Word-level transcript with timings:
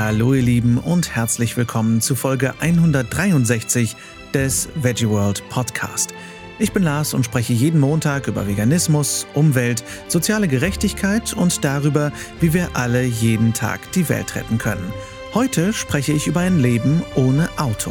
Hallo 0.00 0.32
ihr 0.32 0.42
Lieben 0.42 0.78
und 0.78 1.16
herzlich 1.16 1.56
willkommen 1.56 2.00
zu 2.00 2.14
Folge 2.14 2.54
163 2.60 3.96
des 4.32 4.68
Veggie 4.76 5.08
World 5.08 5.42
Podcast. 5.48 6.14
Ich 6.60 6.72
bin 6.72 6.84
Lars 6.84 7.14
und 7.14 7.24
spreche 7.24 7.52
jeden 7.52 7.80
Montag 7.80 8.28
über 8.28 8.46
Veganismus, 8.46 9.26
Umwelt, 9.34 9.82
soziale 10.06 10.46
Gerechtigkeit 10.46 11.34
und 11.34 11.64
darüber, 11.64 12.12
wie 12.38 12.54
wir 12.54 12.76
alle 12.76 13.02
jeden 13.02 13.54
Tag 13.54 13.90
die 13.90 14.08
Welt 14.08 14.36
retten 14.36 14.58
können. 14.58 14.92
Heute 15.34 15.72
spreche 15.72 16.12
ich 16.12 16.28
über 16.28 16.42
ein 16.42 16.60
Leben 16.60 17.02
ohne 17.16 17.48
Auto. 17.58 17.90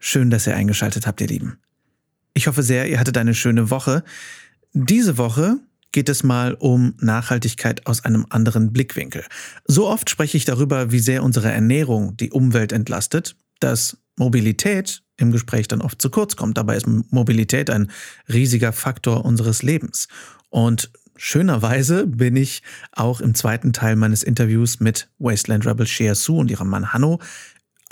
Schön, 0.00 0.28
dass 0.30 0.48
ihr 0.48 0.56
eingeschaltet 0.56 1.06
habt, 1.06 1.20
ihr 1.20 1.28
Lieben. 1.28 1.60
Ich 2.34 2.48
hoffe 2.48 2.64
sehr, 2.64 2.88
ihr 2.90 2.98
hattet 2.98 3.16
eine 3.16 3.36
schöne 3.36 3.70
Woche. 3.70 4.02
Diese 4.72 5.18
Woche 5.18 5.60
geht 5.92 6.08
es 6.08 6.22
mal 6.22 6.54
um 6.54 6.94
Nachhaltigkeit 6.98 7.86
aus 7.86 8.04
einem 8.04 8.26
anderen 8.30 8.72
Blickwinkel. 8.72 9.24
So 9.66 9.88
oft 9.88 10.10
spreche 10.10 10.36
ich 10.36 10.44
darüber, 10.44 10.90
wie 10.90 10.98
sehr 10.98 11.22
unsere 11.22 11.52
Ernährung 11.52 12.16
die 12.16 12.30
Umwelt 12.30 12.72
entlastet, 12.72 13.36
dass 13.60 13.98
Mobilität 14.16 15.02
im 15.16 15.32
Gespräch 15.32 15.68
dann 15.68 15.82
oft 15.82 16.02
zu 16.02 16.10
kurz 16.10 16.36
kommt. 16.36 16.58
Dabei 16.58 16.76
ist 16.76 16.86
Mobilität 16.86 17.70
ein 17.70 17.90
riesiger 18.28 18.72
Faktor 18.72 19.24
unseres 19.24 19.62
Lebens. 19.62 20.08
Und 20.48 20.90
schönerweise 21.16 22.06
bin 22.06 22.36
ich 22.36 22.62
auch 22.92 23.20
im 23.20 23.34
zweiten 23.34 23.72
Teil 23.72 23.96
meines 23.96 24.22
Interviews 24.22 24.80
mit 24.80 25.08
Wasteland 25.18 25.66
Rebel 25.66 25.86
Shea 25.86 26.14
Su 26.14 26.38
und 26.38 26.50
ihrem 26.50 26.68
Mann 26.68 26.92
Hanno 26.92 27.20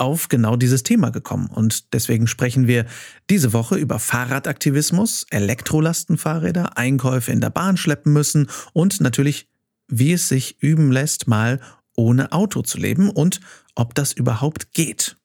auf 0.00 0.28
genau 0.28 0.56
dieses 0.56 0.82
Thema 0.82 1.10
gekommen. 1.10 1.48
Und 1.48 1.92
deswegen 1.92 2.26
sprechen 2.26 2.66
wir 2.66 2.86
diese 3.28 3.52
Woche 3.52 3.76
über 3.76 3.98
Fahrradaktivismus, 3.98 5.26
Elektrolastenfahrräder, 5.30 6.76
Einkäufe 6.76 7.32
in 7.32 7.40
der 7.40 7.50
Bahn 7.50 7.76
schleppen 7.76 8.12
müssen 8.12 8.48
und 8.72 9.00
natürlich, 9.00 9.48
wie 9.88 10.12
es 10.12 10.28
sich 10.28 10.62
üben 10.62 10.90
lässt, 10.90 11.28
mal 11.28 11.60
ohne 11.96 12.32
Auto 12.32 12.62
zu 12.62 12.78
leben 12.78 13.10
und 13.10 13.40
ob 13.74 13.94
das 13.94 14.12
überhaupt 14.12 14.72
geht. 14.72 15.16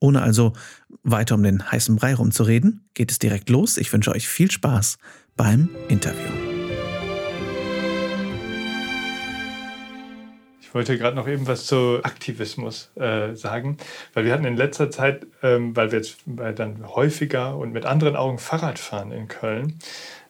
Ohne 0.00 0.22
also 0.22 0.52
weiter 1.02 1.34
um 1.34 1.42
den 1.42 1.70
heißen 1.70 1.96
Brei 1.96 2.14
rumzureden, 2.14 2.88
geht 2.94 3.10
es 3.10 3.18
direkt 3.18 3.50
los. 3.50 3.76
Ich 3.78 3.92
wünsche 3.92 4.12
euch 4.12 4.28
viel 4.28 4.50
Spaß 4.50 4.98
beim 5.36 5.68
Interview. 5.88 6.43
Ich 10.74 10.76
wollte 10.76 10.98
gerade 10.98 11.14
noch 11.14 11.28
eben 11.28 11.46
was 11.46 11.66
zu 11.66 12.00
Aktivismus 12.02 12.90
äh, 12.96 13.36
sagen, 13.36 13.76
weil 14.12 14.24
wir 14.24 14.32
hatten 14.32 14.44
in 14.44 14.56
letzter 14.56 14.90
Zeit, 14.90 15.24
ähm, 15.40 15.76
weil 15.76 15.92
wir 15.92 15.98
jetzt 15.98 16.16
dann 16.26 16.88
häufiger 16.88 17.56
und 17.56 17.72
mit 17.72 17.86
anderen 17.86 18.16
Augen 18.16 18.38
Fahrrad 18.38 18.80
fahren 18.80 19.12
in 19.12 19.28
Köln, 19.28 19.78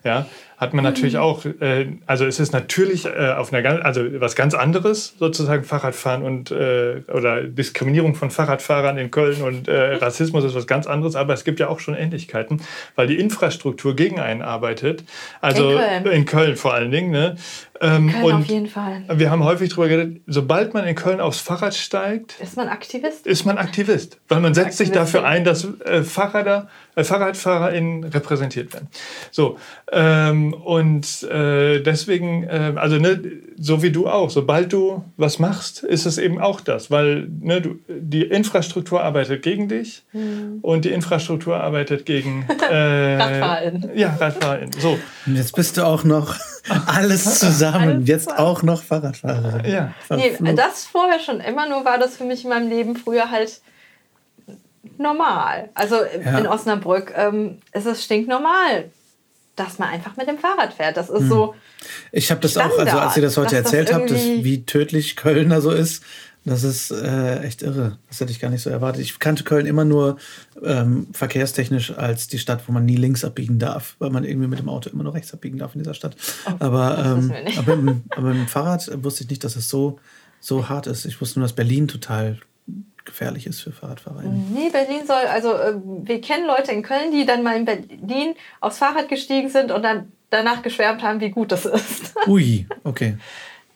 ja, 0.04 0.26
hat 0.56 0.72
man 0.74 0.84
natürlich 0.84 1.14
mhm. 1.14 1.20
auch, 1.20 1.44
äh, 1.44 1.86
also 2.06 2.26
es 2.26 2.38
ist 2.38 2.52
natürlich 2.52 3.06
äh, 3.06 3.34
auf 3.36 3.52
einer 3.52 3.62
ganz, 3.62 3.84
also 3.84 4.02
was 4.20 4.36
ganz 4.36 4.54
anderes 4.54 5.14
sozusagen 5.18 5.64
Fahrradfahren 5.64 6.22
und 6.22 6.50
äh, 6.50 7.02
oder 7.12 7.42
Diskriminierung 7.42 8.14
von 8.14 8.30
Fahrradfahrern 8.30 8.98
in 8.98 9.10
Köln 9.10 9.42
und 9.42 9.66
äh, 9.66 9.94
Rassismus 9.94 10.44
ist 10.44 10.54
was 10.54 10.66
ganz 10.66 10.86
anderes, 10.86 11.16
aber 11.16 11.34
es 11.34 11.44
gibt 11.44 11.58
ja 11.58 11.68
auch 11.68 11.80
schon 11.80 11.94
Ähnlichkeiten, 11.94 12.62
weil 12.94 13.06
die 13.06 13.18
Infrastruktur 13.18 13.96
gegen 13.96 14.20
einen 14.20 14.42
arbeitet. 14.42 15.04
Also 15.40 15.70
in 15.70 15.78
Köln, 15.78 16.06
in 16.06 16.24
Köln 16.24 16.56
vor 16.56 16.74
allen 16.74 16.90
Dingen. 16.90 17.10
Ne? 17.10 17.36
Ähm, 17.80 18.12
Köln 18.12 18.36
auf 18.36 18.46
jeden 18.46 18.68
Fall. 18.68 19.04
Wir 19.08 19.30
haben 19.30 19.42
häufig 19.42 19.70
darüber 19.70 19.88
geredet, 19.88 20.20
sobald 20.26 20.74
man 20.74 20.86
in 20.86 20.94
Köln 20.94 21.20
aufs 21.20 21.40
Fahrrad 21.40 21.74
steigt, 21.74 22.38
ist 22.40 22.56
man 22.56 22.68
Aktivist. 22.68 23.26
Ist 23.26 23.44
man 23.44 23.58
Aktivist, 23.58 24.20
weil 24.28 24.40
man 24.40 24.54
setzt 24.54 24.78
sich 24.78 24.92
dafür 24.92 25.24
ein, 25.24 25.44
dass 25.44 25.66
äh, 25.80 26.02
Fahrräder, 26.02 26.68
äh, 26.96 27.04
FahrradfahrerInnen 27.04 28.04
repräsentiert 28.04 28.72
werden. 28.72 28.88
So 29.30 29.58
ähm, 29.92 30.54
und 30.54 31.22
äh, 31.24 31.80
deswegen, 31.80 32.44
äh, 32.44 32.74
also 32.76 32.96
ne, 32.96 33.20
so 33.56 33.82
wie 33.82 33.90
du 33.90 34.06
auch, 34.06 34.30
sobald 34.30 34.72
du 34.72 35.04
was 35.16 35.38
machst, 35.38 35.82
ist 35.82 36.06
es 36.06 36.18
eben 36.18 36.40
auch 36.40 36.60
das, 36.60 36.90
weil 36.90 37.28
ne, 37.40 37.60
du, 37.60 37.76
die 37.88 38.22
Infrastruktur 38.22 39.02
arbeitet 39.02 39.42
gegen 39.42 39.68
dich 39.68 40.04
mhm. 40.12 40.58
und 40.62 40.84
die 40.84 40.90
Infrastruktur 40.90 41.56
arbeitet 41.56 42.06
gegen 42.06 42.46
äh, 42.70 43.16
RadfahrerInnen. 43.16 43.90
Ja, 43.94 44.14
RadfahrerInnen. 44.14 44.72
So. 44.78 44.98
Und 45.26 45.36
jetzt 45.36 45.54
bist 45.54 45.76
du 45.76 45.86
auch 45.86 46.04
noch 46.04 46.36
alles 46.86 47.38
zusammen, 47.38 47.88
alles 47.88 48.08
jetzt 48.08 48.38
auch 48.38 48.62
noch 48.62 48.82
Fahrradfahrerin. 48.82 49.70
Ja. 49.70 49.94
Nee, 50.10 50.32
das 50.54 50.84
vorher 50.84 51.18
schon 51.18 51.40
immer, 51.40 51.68
nur 51.68 51.84
war 51.84 51.98
das 51.98 52.16
für 52.16 52.24
mich 52.24 52.44
in 52.44 52.50
meinem 52.50 52.68
Leben 52.68 52.96
früher 52.96 53.30
halt 53.30 53.60
normal. 54.98 55.70
Also 55.74 55.96
ja. 55.96 56.38
in 56.38 56.46
Osnabrück 56.46 57.12
ähm, 57.16 57.58
ist 57.72 57.86
es 57.86 58.04
stinknormal 58.04 58.90
dass 59.56 59.78
man 59.78 59.88
einfach 59.90 60.16
mit 60.16 60.28
dem 60.28 60.38
Fahrrad 60.38 60.72
fährt. 60.74 60.96
Das 60.96 61.08
ist 61.08 61.20
hm. 61.20 61.28
so. 61.28 61.54
Ich 62.12 62.30
habe 62.30 62.40
das 62.40 62.52
Standard, 62.52 62.74
auch, 62.74 62.80
also 62.80 62.98
als 62.98 63.16
ihr 63.16 63.22
das 63.22 63.36
heute 63.36 63.56
erzählt 63.56 63.92
habt, 63.92 64.10
wie 64.10 64.64
tödlich 64.64 65.16
Köln 65.16 65.50
da 65.50 65.60
so 65.60 65.70
ist, 65.70 66.02
das 66.46 66.62
ist 66.62 66.90
äh, 66.90 67.40
echt 67.40 67.62
irre. 67.62 67.98
Das 68.08 68.20
hätte 68.20 68.30
ich 68.30 68.38
gar 68.38 68.50
nicht 68.50 68.60
so 68.60 68.68
erwartet. 68.68 69.00
Ich 69.00 69.18
kannte 69.18 69.44
Köln 69.44 69.64
immer 69.64 69.86
nur 69.86 70.18
ähm, 70.62 71.06
verkehrstechnisch 71.12 71.96
als 71.96 72.28
die 72.28 72.38
Stadt, 72.38 72.62
wo 72.66 72.72
man 72.72 72.84
nie 72.84 72.96
links 72.96 73.24
abbiegen 73.24 73.58
darf, 73.58 73.96
weil 73.98 74.10
man 74.10 74.24
irgendwie 74.24 74.48
mit 74.48 74.58
dem 74.58 74.68
Auto 74.68 74.90
immer 74.90 75.04
nur 75.04 75.14
rechts 75.14 75.32
abbiegen 75.32 75.58
darf 75.58 75.74
in 75.74 75.82
dieser 75.82 75.94
Stadt. 75.94 76.16
Oh, 76.46 76.52
aber, 76.58 76.98
ähm, 76.98 77.32
aber, 77.56 77.72
im, 77.72 78.02
aber 78.10 78.30
im 78.32 78.46
Fahrrad 78.46 78.90
wusste 79.02 79.24
ich 79.24 79.30
nicht, 79.30 79.44
dass 79.44 79.56
es 79.56 79.70
so, 79.70 79.98
so 80.38 80.68
hart 80.68 80.86
ist. 80.86 81.06
Ich 81.06 81.18
wusste 81.18 81.38
nur, 81.38 81.48
dass 81.48 81.56
Berlin 81.56 81.88
total 81.88 82.38
gefährlich 83.04 83.46
ist 83.46 83.60
für 83.60 83.72
Fahrradfahrer. 83.72 84.22
Nee, 84.22 84.70
Berlin 84.70 85.06
soll, 85.06 85.26
also 85.30 85.52
äh, 85.54 85.74
wir 85.84 86.20
kennen 86.20 86.46
Leute 86.46 86.72
in 86.72 86.82
Köln, 86.82 87.12
die 87.12 87.26
dann 87.26 87.42
mal 87.42 87.56
in 87.56 87.64
Berlin 87.64 88.34
aufs 88.60 88.78
Fahrrad 88.78 89.08
gestiegen 89.08 89.48
sind 89.48 89.70
und 89.70 89.82
dann 89.82 90.12
danach 90.30 90.62
geschwärmt 90.62 91.02
haben, 91.02 91.20
wie 91.20 91.30
gut 91.30 91.52
das 91.52 91.66
ist. 91.66 92.14
Ui, 92.26 92.66
okay. 92.82 93.16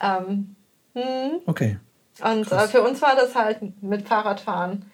ähm, 0.00 0.56
hm. 0.94 1.40
Okay. 1.46 1.78
Und 2.20 2.50
äh, 2.50 2.68
für 2.68 2.82
uns 2.82 3.00
war 3.00 3.14
das 3.14 3.34
halt 3.34 3.58
mit 3.82 4.08
Fahrradfahren 4.08 4.90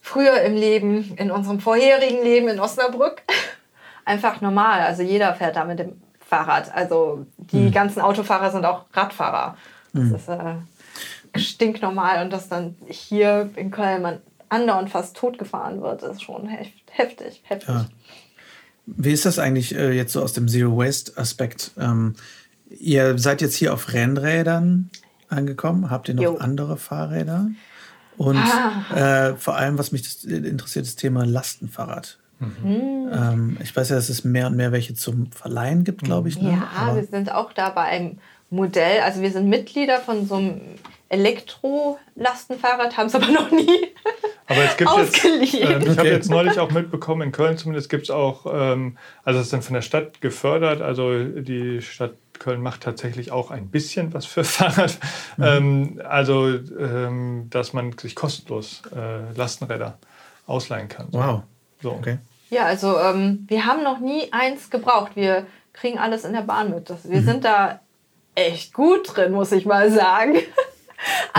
früher 0.00 0.40
im 0.42 0.54
Leben, 0.54 1.14
in 1.16 1.30
unserem 1.30 1.60
vorherigen 1.60 2.22
Leben 2.22 2.48
in 2.48 2.60
Osnabrück, 2.60 3.22
einfach 4.04 4.40
normal. 4.40 4.80
Also 4.80 5.02
jeder 5.02 5.34
fährt 5.34 5.56
da 5.56 5.64
mit 5.64 5.78
dem 5.78 6.00
Fahrrad. 6.20 6.74
Also 6.74 7.26
die 7.36 7.66
hm. 7.66 7.72
ganzen 7.72 8.00
Autofahrer 8.00 8.50
sind 8.50 8.64
auch 8.64 8.86
Radfahrer. 8.92 9.56
Das 9.92 10.02
hm. 10.02 10.14
ist 10.14 10.28
äh, 10.28 10.54
stinknormal 11.38 12.24
und 12.24 12.32
dass 12.32 12.48
dann 12.48 12.76
hier 12.88 13.50
in 13.56 13.70
Köln 13.70 14.02
man 14.02 14.20
andauernd 14.48 14.90
fast 14.90 15.16
totgefahren 15.16 15.82
wird, 15.82 16.02
ist 16.02 16.22
schon 16.22 16.48
heftig. 16.48 17.42
heftig. 17.44 17.68
Ja. 17.68 17.86
Wie 18.86 19.12
ist 19.12 19.26
das 19.26 19.38
eigentlich 19.38 19.74
äh, 19.74 19.92
jetzt 19.92 20.12
so 20.12 20.22
aus 20.22 20.32
dem 20.32 20.48
Zero 20.48 20.76
Waste 20.76 21.16
Aspekt? 21.16 21.72
Ähm, 21.78 22.14
ihr 22.70 23.18
seid 23.18 23.40
jetzt 23.40 23.56
hier 23.56 23.74
auf 23.74 23.92
Rennrädern 23.92 24.90
angekommen. 25.28 25.90
Habt 25.90 26.08
ihr 26.08 26.14
noch 26.14 26.22
jo. 26.22 26.36
andere 26.36 26.76
Fahrräder? 26.76 27.48
Und 28.16 28.38
ah. 28.38 29.28
äh, 29.30 29.36
vor 29.36 29.56
allem, 29.56 29.76
was 29.76 29.92
mich 29.92 30.02
das 30.02 30.24
interessiert, 30.24 30.86
das 30.86 30.96
Thema 30.96 31.26
Lastenfahrrad. 31.26 32.18
Mhm. 32.38 33.10
Ähm, 33.12 33.58
ich 33.62 33.74
weiß 33.74 33.90
ja, 33.90 33.96
dass 33.96 34.08
es 34.08 34.24
mehr 34.24 34.46
und 34.46 34.56
mehr 34.56 34.72
welche 34.72 34.94
zum 34.94 35.32
Verleihen 35.32 35.84
gibt, 35.84 36.02
glaube 36.02 36.28
ich. 36.28 36.40
Ne? 36.40 36.52
Ja, 36.52 36.68
Aber 36.76 36.96
wir 36.96 37.06
sind 37.06 37.32
auch 37.32 37.52
da 37.52 37.70
bei 37.70 37.82
einem 37.82 38.18
Modell. 38.50 39.00
Also 39.00 39.20
wir 39.20 39.30
sind 39.30 39.48
Mitglieder 39.48 39.98
von 39.98 40.26
so 40.26 40.36
einem 40.36 40.60
Elektro-Lastenfahrrad, 41.08 42.96
haben 42.96 43.06
es 43.06 43.14
aber 43.14 43.28
noch 43.28 43.50
nie 43.50 43.94
aber 44.46 44.64
es 44.64 44.76
gibt 44.76 44.90
ausgeliehen. 44.90 45.70
Jetzt, 45.70 45.86
äh, 45.86 45.92
ich 45.92 45.98
habe 45.98 46.08
jetzt 46.08 46.30
neulich 46.30 46.58
auch 46.58 46.70
mitbekommen, 46.70 47.22
in 47.22 47.32
Köln 47.32 47.58
zumindest 47.58 47.88
gibt 47.88 48.04
es 48.04 48.10
auch, 48.10 48.46
ähm, 48.52 48.98
also 49.24 49.40
es 49.40 49.46
ist 49.46 49.52
dann 49.52 49.62
von 49.62 49.74
der 49.74 49.82
Stadt 49.82 50.20
gefördert, 50.20 50.82
also 50.82 51.24
die 51.24 51.82
Stadt 51.82 52.14
Köln 52.38 52.60
macht 52.60 52.82
tatsächlich 52.82 53.32
auch 53.32 53.50
ein 53.50 53.68
bisschen 53.68 54.12
was 54.14 54.26
für 54.26 54.44
Fahrrad. 54.44 54.98
Mhm. 55.36 55.44
Ähm, 55.44 56.02
also, 56.06 56.48
ähm, 56.48 57.46
dass 57.50 57.72
man 57.72 57.96
sich 57.98 58.14
kostenlos 58.14 58.82
äh, 58.94 59.32
Lastenräder 59.36 59.98
ausleihen 60.46 60.88
kann. 60.88 61.08
Wow. 61.10 61.42
So. 61.82 61.92
Okay. 61.92 62.18
Ja, 62.50 62.64
also 62.64 62.98
ähm, 62.98 63.44
wir 63.48 63.66
haben 63.66 63.82
noch 63.82 63.98
nie 63.98 64.32
eins 64.32 64.70
gebraucht. 64.70 65.12
Wir 65.14 65.46
kriegen 65.72 65.98
alles 65.98 66.24
in 66.24 66.32
der 66.32 66.42
Bahn 66.42 66.70
mit. 66.70 66.88
wir 66.88 67.20
mhm. 67.20 67.24
sind 67.24 67.44
da 67.44 67.80
echt 68.34 68.72
gut 68.72 69.16
drin, 69.16 69.32
muss 69.32 69.52
ich 69.52 69.66
mal 69.66 69.90
sagen. 69.90 70.36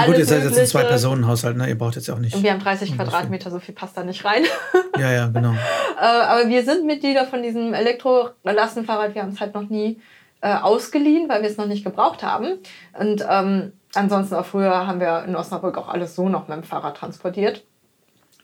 Gut, 0.06 0.18
ihr 0.18 0.26
seid 0.26 0.44
jetzt 0.44 0.60
ein 0.60 0.68
Zwei-Personen-Haushalt, 0.68 1.58
ne? 1.58 1.68
Ihr 1.68 1.78
braucht 1.78 1.96
jetzt 1.96 2.10
auch 2.10 2.20
nicht. 2.20 2.36
Und 2.36 2.44
wir 2.44 2.52
haben 2.52 2.60
30 2.60 2.96
Quadratmeter, 2.96 3.50
so 3.50 3.60
viel 3.60 3.74
passt 3.74 3.98
da 3.98 4.04
nicht 4.04 4.24
rein. 4.24 4.44
ja, 4.98 5.12
ja, 5.12 5.28
genau. 5.28 5.54
Äh, 6.00 6.06
aber 6.06 6.48
wir 6.48 6.64
sind 6.64 6.86
Mitglieder 6.86 7.26
von 7.26 7.42
diesem 7.42 7.74
Elektro-Lastenfahrrad. 7.74 9.16
Wir 9.16 9.24
haben 9.24 9.32
es 9.32 9.40
halt 9.40 9.56
noch 9.56 9.68
nie 9.68 10.00
äh, 10.42 10.54
ausgeliehen, 10.54 11.28
weil 11.28 11.42
wir 11.42 11.50
es 11.50 11.58
noch 11.58 11.66
nicht 11.66 11.84
gebraucht 11.84 12.22
haben. 12.22 12.60
Und 12.94 13.26
ähm, 13.28 13.74
ansonsten 13.96 14.36
auch 14.36 14.46
früher 14.46 14.86
haben 14.86 15.00
wir 15.00 15.24
in 15.24 15.36
Osnabrück 15.36 15.76
auch 15.76 15.88
alles 15.88 16.16
so 16.16 16.30
noch 16.30 16.48
mit 16.48 16.58
dem 16.58 16.64
Fahrrad 16.64 16.98
transportiert. 16.98 17.64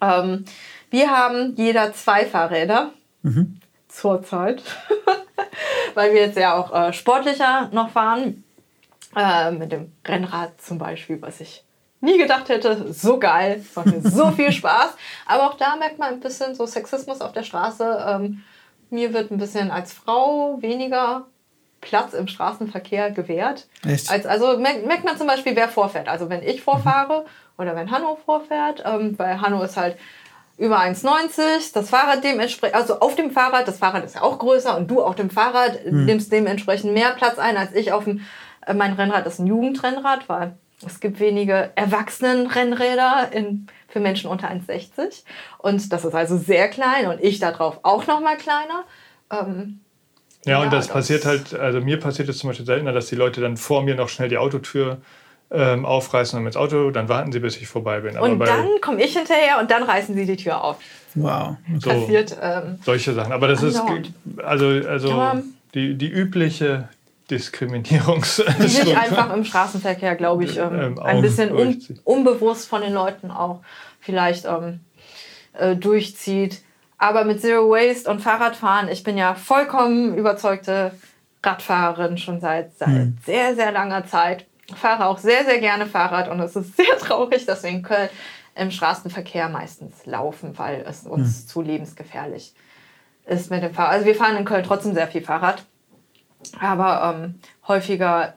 Ähm, 0.02 0.46
wir 0.90 1.12
haben 1.12 1.54
jeder 1.58 1.94
zwei 1.94 2.26
Fahrräder. 2.26 2.90
Mhm. 3.22 3.60
Zurzeit. 3.88 4.64
weil 5.94 6.14
wir 6.14 6.22
jetzt 6.22 6.38
ja 6.38 6.56
auch 6.56 6.74
äh, 6.74 6.94
sportlicher 6.94 7.70
noch 7.72 7.90
fahren. 7.90 8.44
Äh, 9.16 9.52
mit 9.52 9.72
dem 9.72 9.92
Rennrad 10.06 10.60
zum 10.62 10.78
Beispiel, 10.78 11.22
was 11.22 11.40
ich 11.40 11.64
nie 12.04 12.18
gedacht 12.18 12.50
hätte. 12.50 12.92
So 12.94 13.20
geil, 13.20 13.64
macht 13.76 13.88
mir 13.88 14.02
so 14.02 14.32
viel 14.36 14.52
Spaß. 14.52 14.96
Aber 15.26 15.48
auch 15.48 15.58
da 15.58 15.76
merkt 15.76 16.00
man 16.00 16.10
ein 16.10 16.20
bisschen 16.20 16.54
so 16.56 16.66
Sexismus 16.66 17.22
auf 17.22 17.32
der 17.32 17.44
Straße. 17.44 18.06
Ähm, 18.08 18.44
mir 18.90 19.14
wird 19.14 19.32
ein 19.32 19.38
bisschen 19.38 19.72
als 19.72 19.94
Frau 19.94 20.62
weniger 20.62 21.26
Platz 21.82 22.14
im 22.14 22.28
Straßenverkehr 22.28 23.12
gewährt. 23.12 23.68
Echt? 23.86 24.10
Als, 24.10 24.26
also 24.26 24.58
merkt, 24.58 24.86
merkt 24.86 25.04
man 25.04 25.18
zum 25.18 25.28
Beispiel, 25.28 25.56
wer 25.56 25.68
vorfährt. 25.68 26.08
Also 26.08 26.30
wenn 26.30 26.44
ich 26.44 26.62
vorfahre 26.62 27.22
mhm. 27.22 27.62
oder 27.62 27.76
wenn 27.76 27.92
Hanno 27.92 28.18
vorfährt, 28.26 28.84
ähm, 28.86 29.18
weil 29.18 29.42
Hanno 29.42 29.62
ist 29.64 29.78
halt 29.78 29.98
über 30.58 30.80
1,90, 30.80 31.74
das 31.74 31.90
Fahrrad 31.90 32.24
dementsprechend, 32.24 32.76
also 32.76 33.00
auf 33.00 33.16
dem 33.16 33.32
Fahrrad, 33.32 33.68
das 33.68 33.80
Fahrrad 33.80 34.06
ist 34.06 34.16
ja 34.16 34.22
auch 34.22 34.38
größer 34.38 34.78
und 34.78 34.90
du 34.90 35.02
auf 35.02 35.16
dem 35.16 35.30
Fahrrad 35.30 35.86
mhm. 35.86 36.06
nimmst 36.06 36.32
dementsprechend 36.32 36.94
mehr 36.94 37.12
Platz 37.12 37.40
ein 37.40 37.58
als 37.58 37.74
ich 37.74 37.92
auf 37.92 38.04
dem, 38.04 38.22
mein 38.74 38.94
Rennrad 38.94 39.26
ist 39.26 39.40
ein 39.40 39.48
Jugendrennrad, 39.48 40.30
weil 40.30 40.56
es 40.86 41.00
gibt 41.00 41.20
wenige 41.20 41.72
Erwachsenenrennräder 41.76 43.32
in, 43.32 43.68
für 43.88 44.00
Menschen 44.00 44.30
unter 44.30 44.50
1,60 44.50 45.24
und 45.60 45.92
das 45.92 46.06
ist 46.06 46.14
also 46.14 46.38
sehr 46.38 46.70
klein 46.70 47.08
und 47.08 47.24
ich 47.24 47.40
darauf 47.40 47.80
auch 47.84 48.08
noch 48.08 48.22
mal 48.22 48.38
kleiner. 48.38 48.84
Ähm, 49.32 49.80
ja, 50.46 50.62
und 50.62 50.74
das, 50.74 50.88
das, 50.88 50.94
passiert 50.94 51.26
halt, 51.26 51.54
also 51.54 51.80
mir 51.80 52.00
passiert 52.00 52.28
es 52.28 52.38
zum 52.40 52.50
Beispiel 52.50 52.66
seltener, 52.66 52.92
dass 52.92 53.08
die 53.08 53.16
Leute 53.16 53.40
dann 53.40 53.56
vor 53.56 53.82
mir 53.82 53.96
noch 53.96 54.10
schnell 54.10 54.28
die 54.28 54.38
Autotür 54.38 54.98
ähm, 55.52 55.86
aufreißen 55.86 56.38
und 56.38 56.46
ins 56.46 56.58
Auto, 56.58 56.90
dann 56.92 57.08
warten 57.08 57.32
sie, 57.32 57.40
bis 57.40 57.58
ich 57.58 57.68
vorbei 57.68 58.02
bin. 58.02 58.18
Aber 58.18 58.26
und 58.26 58.40
dann 58.40 58.68
komme 58.82 59.04
ich 59.04 59.16
hinterher 59.16 59.60
und 59.60 59.70
dann 59.70 59.84
reißen 59.84 60.16
sie 60.16 60.26
die 60.26 60.36
Tür 60.36 60.64
auf. 60.64 60.78
Wow. 61.16 61.58
So, 61.80 61.90
passiert. 61.90 62.36
Ähm, 62.42 62.80
solche 62.84 63.14
Sachen. 63.14 63.32
Aber 63.32 63.48
das 63.48 63.62
ist 63.62 63.80
also, 64.38 64.66
also 64.68 65.10
ja. 65.10 65.42
die, 65.76 65.96
die 65.96 66.10
übliche 66.10 66.90
Diskriminierungs. 67.30 68.44
Die 68.60 68.68
sich 68.68 68.98
einfach 68.98 69.34
im 69.34 69.46
Straßenverkehr, 69.46 70.16
glaube 70.16 70.44
ich, 70.44 70.58
ähm, 70.58 70.74
ähm 70.80 71.00
ein 71.00 71.22
bisschen 71.22 71.52
un 71.54 71.82
unbewusst 72.04 72.68
von 72.68 72.82
den 72.82 72.94
Leuten 72.94 73.32
auch 73.32 73.62
vielleicht 74.00 74.46
ähm, 74.46 74.82
äh, 75.54 75.76
durchzieht. 75.76 76.62
Aber 76.98 77.26
mit 77.26 77.42
Zero 77.42 77.70
Waste 77.70 78.10
und 78.10 78.22
Fahrradfahren, 78.22 78.88
ich 78.90 79.04
bin 79.04 79.18
ja 79.18 79.36
vollkommen 79.36 80.16
überzeugte 80.16 80.92
Radfahrerin 81.44 82.18
schon 82.18 82.40
seit, 82.40 82.78
seit 82.78 82.88
hm. 82.88 83.18
sehr, 83.26 83.56
sehr 83.56 83.72
langer 83.72 84.06
Zeit. 84.06 84.46
Fahre 84.76 85.08
auch 85.08 85.18
sehr, 85.18 85.44
sehr 85.44 85.60
gerne 85.60 85.86
Fahrrad 85.86 86.30
und 86.30 86.40
es 86.40 86.56
ist 86.56 86.78
sehr 86.78 86.98
traurig, 86.98 87.46
dass 87.46 87.64
wir 87.64 87.70
in 87.70 87.84
Köln 87.84 88.10
im 88.56 88.72
Straßenverkehr 88.72 89.50
meistens 89.50 90.06
laufen, 90.06 90.58
weil 90.58 90.86
es 90.88 91.04
uns 91.04 91.42
hm. 91.42 91.48
zu 91.48 91.62
lebensgefährlich 91.62 92.54
ist 93.26 93.50
mit 93.50 93.64
dem 93.64 93.74
Fahrrad. 93.74 93.94
Also 93.94 94.06
wir 94.06 94.16
fahren 94.16 94.38
in 94.38 94.46
Köln 94.46 94.64
trotzdem 94.64 94.94
sehr 94.94 95.08
viel 95.08 95.24
Fahrrad, 95.24 95.66
aber 96.60 97.16
ähm, 97.16 97.40
häufiger 97.68 98.34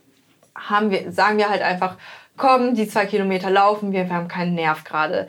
haben 0.54 0.90
wir, 0.90 1.12
sagen 1.12 1.38
wir 1.38 1.48
halt 1.48 1.62
einfach, 1.62 1.96
komm, 2.36 2.74
die 2.74 2.88
zwei 2.88 3.06
Kilometer 3.06 3.50
laufen 3.50 3.92
wir, 3.92 4.08
wir 4.08 4.14
haben 4.14 4.28
keinen 4.28 4.54
Nerv 4.54 4.84
gerade 4.84 5.28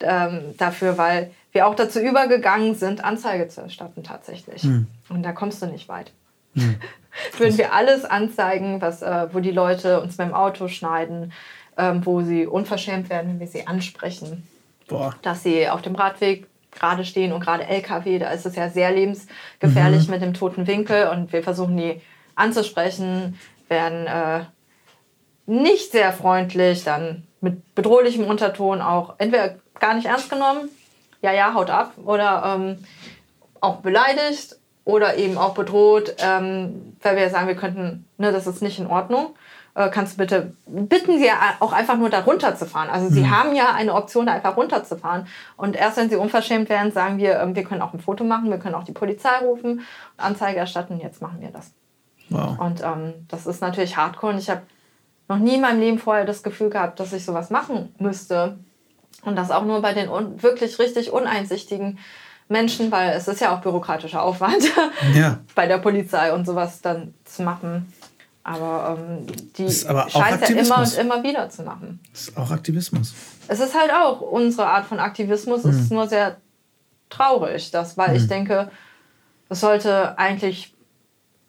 ähm, 0.00 0.54
dafür, 0.58 0.98
weil 0.98 1.30
wir 1.52 1.66
auch 1.66 1.74
dazu 1.74 2.00
übergegangen 2.00 2.74
sind, 2.74 3.04
Anzeige 3.04 3.48
zu 3.48 3.60
erstatten 3.62 4.02
tatsächlich. 4.02 4.62
Hm. 4.62 4.86
Und 5.08 5.22
da 5.22 5.32
kommst 5.32 5.62
du 5.62 5.66
nicht 5.66 5.88
weit. 5.88 6.12
Hm. 6.54 6.76
Würden 7.38 7.56
wir 7.58 7.72
alles 7.72 8.04
anzeigen, 8.04 8.80
was, 8.80 9.02
äh, 9.02 9.28
wo 9.32 9.40
die 9.40 9.52
Leute 9.52 10.00
uns 10.00 10.16
beim 10.16 10.34
Auto 10.34 10.68
schneiden, 10.68 11.32
ähm, 11.76 12.04
wo 12.04 12.22
sie 12.22 12.46
unverschämt 12.46 13.08
werden, 13.08 13.30
wenn 13.30 13.40
wir 13.40 13.46
sie 13.46 13.66
ansprechen. 13.66 14.46
Boah. 14.88 15.14
Dass 15.22 15.44
sie 15.44 15.68
auf 15.68 15.80
dem 15.82 15.94
Radweg 15.94 16.46
gerade 16.74 17.04
stehen 17.04 17.32
und 17.32 17.40
gerade 17.40 17.66
LKW, 17.66 18.18
da 18.18 18.30
ist 18.30 18.46
es 18.46 18.56
ja 18.56 18.68
sehr 18.68 18.92
lebensgefährlich 18.92 20.06
mhm. 20.06 20.10
mit 20.10 20.22
dem 20.22 20.34
toten 20.34 20.66
Winkel 20.66 21.08
und 21.08 21.32
wir 21.32 21.42
versuchen 21.42 21.76
die 21.76 22.00
anzusprechen, 22.34 23.38
werden 23.68 24.06
äh, 24.06 24.44
nicht 25.46 25.92
sehr 25.92 26.12
freundlich, 26.12 26.84
dann 26.84 27.26
mit 27.40 27.74
bedrohlichem 27.74 28.24
Unterton 28.24 28.80
auch 28.80 29.14
entweder 29.18 29.56
gar 29.78 29.94
nicht 29.94 30.06
ernst 30.06 30.30
genommen, 30.30 30.68
ja, 31.22 31.32
ja, 31.32 31.54
haut 31.54 31.70
ab, 31.70 31.92
oder 32.04 32.56
ähm, 32.56 32.84
auch 33.60 33.76
beleidigt 33.76 34.56
oder 34.84 35.16
eben 35.16 35.38
auch 35.38 35.54
bedroht, 35.54 36.14
ähm, 36.18 36.96
weil 37.02 37.16
wir 37.16 37.30
sagen, 37.30 37.48
wir 37.48 37.56
könnten, 37.56 38.06
ne, 38.18 38.32
das 38.32 38.46
ist 38.46 38.62
nicht 38.62 38.78
in 38.78 38.86
Ordnung. 38.86 39.34
Äh, 39.76 39.90
kannst 39.90 40.14
du 40.14 40.18
bitte, 40.18 40.52
bitten 40.66 41.18
Sie 41.18 41.28
auch 41.58 41.72
einfach 41.72 41.96
nur 41.96 42.08
da 42.08 42.20
runterzufahren. 42.20 42.88
Also 42.88 43.08
Sie 43.08 43.22
mhm. 43.22 43.30
haben 43.30 43.54
ja 43.56 43.72
eine 43.74 43.94
Option, 43.94 44.26
da 44.26 44.32
einfach 44.32 44.56
runterzufahren. 44.56 45.26
Und 45.56 45.74
erst 45.74 45.96
wenn 45.96 46.08
Sie 46.08 46.16
unverschämt 46.16 46.68
werden, 46.68 46.92
sagen 46.92 47.18
wir, 47.18 47.40
ähm, 47.40 47.56
wir 47.56 47.64
können 47.64 47.82
auch 47.82 47.92
ein 47.92 48.00
Foto 48.00 48.22
machen, 48.22 48.50
wir 48.50 48.58
können 48.58 48.76
auch 48.76 48.84
die 48.84 48.92
Polizei 48.92 49.36
rufen, 49.38 49.82
Anzeige 50.16 50.60
erstatten, 50.60 51.00
jetzt 51.00 51.20
machen 51.20 51.40
wir 51.40 51.50
das. 51.50 51.72
Wow. 52.30 52.58
Und 52.58 52.82
ähm, 52.82 53.14
das 53.28 53.46
ist 53.46 53.60
natürlich 53.60 53.96
hardcore 53.96 54.32
und 54.32 54.38
ich 54.38 54.48
habe 54.48 54.62
noch 55.28 55.38
nie 55.38 55.56
in 55.56 55.60
meinem 55.60 55.80
Leben 55.80 55.98
vorher 55.98 56.24
das 56.24 56.42
Gefühl 56.42 56.70
gehabt, 56.70 57.00
dass 57.00 57.12
ich 57.12 57.24
sowas 57.24 57.50
machen 57.50 57.94
müsste. 57.98 58.58
Und 59.24 59.36
das 59.36 59.50
auch 59.50 59.64
nur 59.64 59.80
bei 59.82 59.92
den 59.92 60.08
wirklich 60.42 60.78
richtig 60.78 61.12
uneinsichtigen 61.12 61.98
Menschen, 62.48 62.92
weil 62.92 63.10
es 63.10 63.26
ist 63.26 63.40
ja 63.40 63.54
auch 63.54 63.60
bürokratischer 63.60 64.22
Aufwand 64.22 64.70
ja. 65.14 65.38
bei 65.54 65.66
der 65.66 65.78
Polizei 65.78 66.32
und 66.32 66.44
sowas 66.44 66.80
dann 66.82 67.14
zu 67.24 67.42
machen. 67.42 67.92
Aber 68.44 68.98
ähm, 68.98 69.26
die 69.56 69.70
scheint 69.70 70.48
ja 70.48 70.56
immer 70.56 70.78
und 70.78 70.98
immer 70.98 71.22
wieder 71.22 71.48
zu 71.48 71.62
machen. 71.62 72.00
Das 72.12 72.28
ist 72.28 72.36
auch 72.36 72.50
Aktivismus. 72.50 73.14
Es 73.48 73.58
ist 73.58 73.74
halt 73.74 73.90
auch 73.90 74.20
unsere 74.20 74.66
Art 74.66 74.86
von 74.86 75.00
Aktivismus. 75.00 75.64
Mhm. 75.64 75.70
Es 75.70 75.76
ist 75.76 75.90
nur 75.90 76.06
sehr 76.06 76.36
traurig, 77.08 77.70
dass, 77.70 77.96
weil 77.96 78.10
mhm. 78.10 78.16
ich 78.16 78.28
denke, 78.28 78.70
es 79.48 79.60
sollte 79.60 80.18
eigentlich 80.18 80.74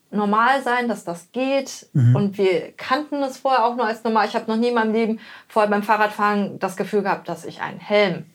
normal 0.09 0.63
sein, 0.63 0.87
dass 0.87 1.03
das 1.03 1.31
geht. 1.33 1.87
Mhm. 1.91 2.15
Und 2.15 2.37
wir 2.37 2.71
kannten 2.77 3.21
es 3.23 3.37
vorher 3.37 3.65
auch 3.65 3.75
nur 3.75 3.85
als 3.85 4.03
normal. 4.05 4.27
Ich 4.27 4.35
habe 4.35 4.49
noch 4.49 4.57
nie 4.57 4.69
in 4.69 4.75
meinem 4.75 4.93
Leben 4.93 5.19
vorher 5.49 5.69
beim 5.69 5.83
Fahrradfahren 5.83 6.59
das 6.59 6.77
Gefühl 6.77 7.03
gehabt, 7.03 7.27
dass 7.27 7.43
ich 7.43 7.61
einen 7.61 7.79
Helm 7.79 8.25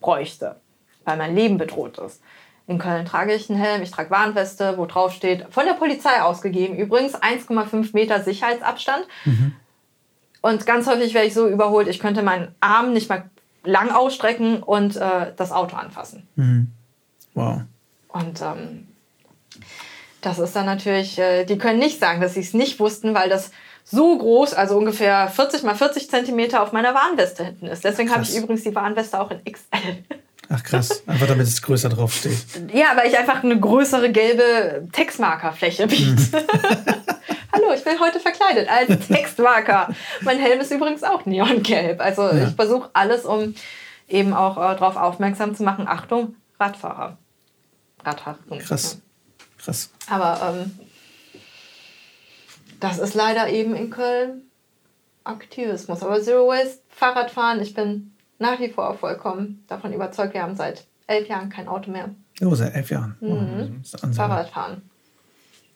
bräuchte 0.00 0.56
weil 1.04 1.16
mein 1.16 1.34
Leben 1.34 1.58
bedroht 1.58 1.98
ist. 1.98 2.22
In 2.70 2.78
Köln 2.78 3.04
trage 3.04 3.34
ich 3.34 3.50
einen 3.50 3.58
Helm, 3.58 3.82
ich 3.82 3.90
trage 3.90 4.10
Warnweste, 4.10 4.78
wo 4.78 4.86
drauf 4.86 5.12
steht, 5.12 5.44
von 5.50 5.64
der 5.66 5.72
Polizei 5.72 6.22
ausgegeben, 6.22 6.76
übrigens 6.76 7.20
1,5 7.20 7.90
Meter 7.94 8.22
Sicherheitsabstand. 8.22 9.08
Mhm. 9.24 9.56
Und 10.40 10.66
ganz 10.66 10.86
häufig 10.86 11.12
werde 11.12 11.26
ich 11.26 11.34
so 11.34 11.48
überholt, 11.48 11.88
ich 11.88 11.98
könnte 11.98 12.22
meinen 12.22 12.54
Arm 12.60 12.92
nicht 12.92 13.08
mal 13.08 13.28
lang 13.64 13.90
ausstrecken 13.90 14.62
und 14.62 14.94
äh, 14.94 15.32
das 15.36 15.50
Auto 15.50 15.74
anfassen. 15.74 16.28
Mhm. 16.36 16.70
Wow. 17.34 17.62
Und 18.06 18.40
ähm, 18.40 18.86
das 20.20 20.38
ist 20.38 20.54
dann 20.54 20.66
natürlich, 20.66 21.18
äh, 21.18 21.44
die 21.46 21.58
können 21.58 21.80
nicht 21.80 21.98
sagen, 21.98 22.20
dass 22.20 22.34
sie 22.34 22.40
es 22.40 22.54
nicht 22.54 22.78
wussten, 22.78 23.14
weil 23.14 23.28
das 23.28 23.50
so 23.82 24.16
groß, 24.16 24.54
also 24.54 24.78
ungefähr 24.78 25.26
40 25.26 25.64
mal 25.64 25.74
40 25.74 26.08
Zentimeter 26.08 26.62
auf 26.62 26.70
meiner 26.70 26.94
Warnweste 26.94 27.46
hinten 27.46 27.66
ist. 27.66 27.82
Deswegen 27.82 28.12
habe 28.12 28.22
ich 28.22 28.36
übrigens 28.36 28.62
die 28.62 28.76
Warnweste 28.76 29.20
auch 29.20 29.32
in 29.32 29.42
XL. 29.42 30.04
Ach 30.52 30.64
krass, 30.64 31.04
einfach 31.06 31.28
damit 31.28 31.46
es 31.46 31.62
größer 31.62 31.88
draufsteht. 31.88 32.36
Ja, 32.72 32.96
weil 32.96 33.08
ich 33.08 33.16
einfach 33.16 33.44
eine 33.44 33.58
größere 33.58 34.10
gelbe 34.10 34.88
Textmarkerfläche 34.90 35.86
biete. 35.86 36.06
Hm. 36.06 36.42
Hallo, 37.52 37.72
ich 37.72 37.84
bin 37.84 38.00
heute 38.00 38.18
verkleidet 38.18 38.68
als 38.68 39.06
Textmarker. 39.06 39.94
mein 40.22 40.40
Helm 40.40 40.60
ist 40.60 40.72
übrigens 40.72 41.04
auch 41.04 41.24
neongelb. 41.24 42.00
Also 42.00 42.22
ja. 42.22 42.48
ich 42.48 42.56
versuche 42.56 42.90
alles, 42.94 43.24
um 43.24 43.54
eben 44.08 44.34
auch 44.34 44.56
äh, 44.56 44.76
darauf 44.76 44.96
aufmerksam 44.96 45.54
zu 45.54 45.62
machen. 45.62 45.86
Achtung, 45.86 46.34
Radfahrer. 46.58 47.16
Radfahrer. 48.04 48.38
Krass. 48.58 49.00
Krass. 49.56 49.90
Aber 50.08 50.54
ähm, 50.56 50.78
das 52.80 52.98
ist 52.98 53.14
leider 53.14 53.48
eben 53.50 53.76
in 53.76 53.90
Köln 53.90 54.50
Aktivismus. 55.22 56.02
Aber 56.02 56.20
Zero 56.20 56.48
Waste, 56.48 56.80
Fahrradfahren, 56.88 57.60
ich 57.62 57.74
bin 57.74 58.09
nach 58.40 58.58
wie 58.58 58.70
vor 58.70 58.94
vollkommen 58.94 59.64
davon 59.68 59.92
überzeugt. 59.92 60.34
Wir 60.34 60.42
haben 60.42 60.56
seit 60.56 60.84
elf 61.06 61.28
Jahren 61.28 61.50
kein 61.50 61.68
Auto 61.68 61.90
mehr. 61.90 62.10
Oh, 62.42 62.54
seit 62.54 62.74
elf 62.74 62.90
Jahren. 62.90 63.16
Mhm. 63.20 63.82
Oh, 64.02 64.12
Fahrradfahren. 64.12 64.82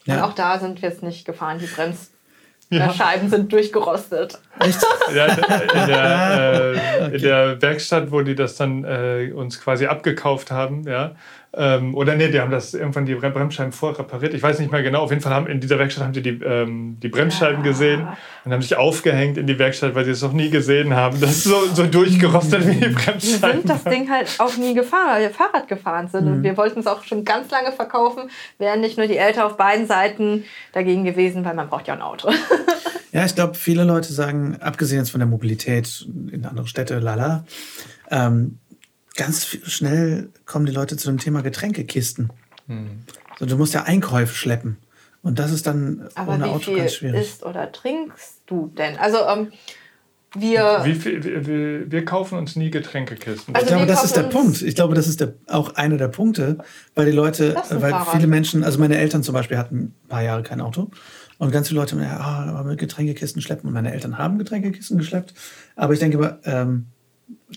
Ja. 0.04 0.16
Und 0.16 0.22
auch 0.22 0.34
da 0.34 0.58
sind 0.58 0.82
wir 0.82 0.88
jetzt 0.88 1.02
nicht 1.02 1.24
gefahren. 1.24 1.58
Die 1.58 1.66
Bremsscheiben 1.66 3.24
ja. 3.24 3.28
sind 3.28 3.52
durchgerostet. 3.52 4.40
Echt? 4.58 4.84
Ja, 5.14 5.26
in 5.26 5.86
der, 5.86 6.72
äh, 6.72 7.04
okay. 7.04 7.16
in 7.16 7.22
der 7.22 7.60
Werkstatt, 7.60 8.10
wo 8.10 8.22
die 8.22 8.34
das 8.34 8.56
dann 8.56 8.84
äh, 8.84 9.30
uns 9.34 9.60
quasi 9.60 9.86
abgekauft 9.86 10.50
haben, 10.50 10.84
ja, 10.88 11.14
ähm, 11.56 11.94
oder 11.94 12.16
nee, 12.16 12.28
die 12.28 12.40
haben 12.40 12.50
das 12.50 12.74
irgendwann 12.74 13.06
die 13.06 13.14
Bremsscheiben 13.14 13.72
vorrepariert. 13.72 14.34
Ich 14.34 14.42
weiß 14.42 14.58
nicht 14.58 14.72
mehr 14.72 14.82
genau. 14.82 15.02
Auf 15.02 15.10
jeden 15.10 15.22
Fall 15.22 15.32
haben 15.32 15.46
in 15.46 15.60
dieser 15.60 15.78
Werkstatt 15.78 16.04
haben 16.04 16.14
sie 16.14 16.22
die, 16.22 16.40
ähm, 16.42 16.98
die 17.00 17.08
Bremsscheiben 17.08 17.64
ja. 17.64 17.70
gesehen 17.70 18.08
und 18.44 18.52
haben 18.52 18.62
sich 18.62 18.76
aufgehängt 18.76 19.38
in 19.38 19.46
die 19.46 19.58
Werkstatt, 19.58 19.94
weil 19.94 20.04
sie 20.04 20.10
es 20.10 20.22
noch 20.22 20.32
nie 20.32 20.50
gesehen 20.50 20.94
haben. 20.94 21.20
Das 21.20 21.30
ist 21.30 21.44
so, 21.44 21.66
so 21.72 21.86
durchgerostet 21.86 22.66
wie 22.66 22.74
die 22.74 22.88
Bremsscheiben. 22.88 23.40
Wir 23.40 23.52
sind 23.52 23.68
das 23.68 23.84
Ding 23.84 24.10
halt 24.10 24.34
auch 24.38 24.56
nie 24.56 24.74
gefahren, 24.74 25.10
weil 25.12 25.22
wir 25.22 25.30
Fahrrad 25.30 25.68
gefahren 25.68 26.08
sind. 26.08 26.24
Mhm. 26.26 26.32
Und 26.32 26.42
wir 26.42 26.56
wollten 26.56 26.80
es 26.80 26.88
auch 26.88 27.04
schon 27.04 27.24
ganz 27.24 27.50
lange 27.52 27.70
verkaufen. 27.70 28.30
Wären 28.58 28.80
nicht 28.80 28.98
nur 28.98 29.06
die 29.06 29.16
Eltern 29.16 29.44
auf 29.44 29.56
beiden 29.56 29.86
Seiten 29.86 30.44
dagegen 30.72 31.04
gewesen, 31.04 31.44
weil 31.44 31.54
man 31.54 31.68
braucht 31.68 31.86
ja 31.86 31.94
ein 31.94 32.02
Auto. 32.02 32.30
ja, 33.12 33.24
ich 33.24 33.34
glaube, 33.36 33.54
viele 33.54 33.84
Leute 33.84 34.12
sagen, 34.12 34.56
abgesehen 34.60 34.98
jetzt 34.98 35.10
von 35.10 35.20
der 35.20 35.28
Mobilität 35.28 36.04
in 36.32 36.44
andere 36.46 36.66
Städte, 36.66 36.98
lala, 36.98 37.44
ähm, 38.10 38.58
ganz 39.16 39.46
schnell 39.46 40.30
kommen 40.46 40.66
die 40.66 40.72
Leute 40.72 40.96
zu 40.96 41.08
dem 41.08 41.18
Thema 41.18 41.42
Getränkekisten. 41.42 42.32
Hm. 42.66 43.02
So, 43.38 43.46
du 43.46 43.56
musst 43.56 43.74
ja 43.74 43.84
Einkäufe 43.84 44.34
schleppen. 44.34 44.78
Und 45.22 45.38
das 45.38 45.52
ist 45.52 45.66
dann 45.66 46.08
Aber 46.14 46.34
ohne 46.34 46.46
Auto 46.46 46.74
ganz 46.74 46.94
schwierig. 46.94 47.20
Isst 47.20 47.44
oder 47.44 47.72
trinkst 47.72 48.42
du 48.46 48.70
denn? 48.76 48.98
Also 48.98 49.18
ähm, 49.26 49.52
wir. 50.34 50.80
Wie 50.84 50.94
viel, 50.94 51.46
wir, 51.46 51.90
wir, 51.90 52.04
kaufen 52.04 52.36
uns 52.36 52.56
nie 52.56 52.70
Getränkekisten. 52.70 53.54
Also 53.54 53.66
ich 53.66 53.72
glaube, 53.72 53.86
das 53.86 54.04
ist 54.04 54.16
der 54.16 54.24
Punkt. 54.24 54.60
Ich 54.60 54.74
glaube, 54.74 54.94
das 54.94 55.06
ist 55.06 55.20
der, 55.20 55.34
auch 55.46 55.76
einer 55.76 55.96
der 55.96 56.08
Punkte, 56.08 56.58
weil 56.94 57.06
die 57.06 57.12
Leute, 57.12 57.54
weil 57.54 57.54
Lastenfahrrad. 57.54 58.08
viele 58.08 58.26
Menschen, 58.26 58.64
also 58.64 58.78
meine 58.78 58.98
Eltern 58.98 59.22
zum 59.22 59.32
Beispiel 59.32 59.56
hatten 59.56 59.76
ein 59.76 60.08
paar 60.08 60.22
Jahre 60.22 60.42
kein 60.42 60.60
Auto. 60.60 60.90
Und 61.38 61.50
ganz 61.50 61.68
viele 61.68 61.80
Leute 61.80 61.96
haben 61.96 62.02
ja, 62.02 62.18
ah, 62.18 62.58
aber 62.58 62.64
mit 62.64 62.78
Getränkekisten 62.78 63.40
schleppen. 63.40 63.68
Und 63.68 63.74
meine 63.74 63.92
Eltern 63.92 64.18
haben 64.18 64.38
Getränkekisten 64.38 64.98
geschleppt. 64.98 65.34
Aber 65.74 65.94
ich 65.94 66.00
denke 66.00 66.38
ähm, 66.44 66.86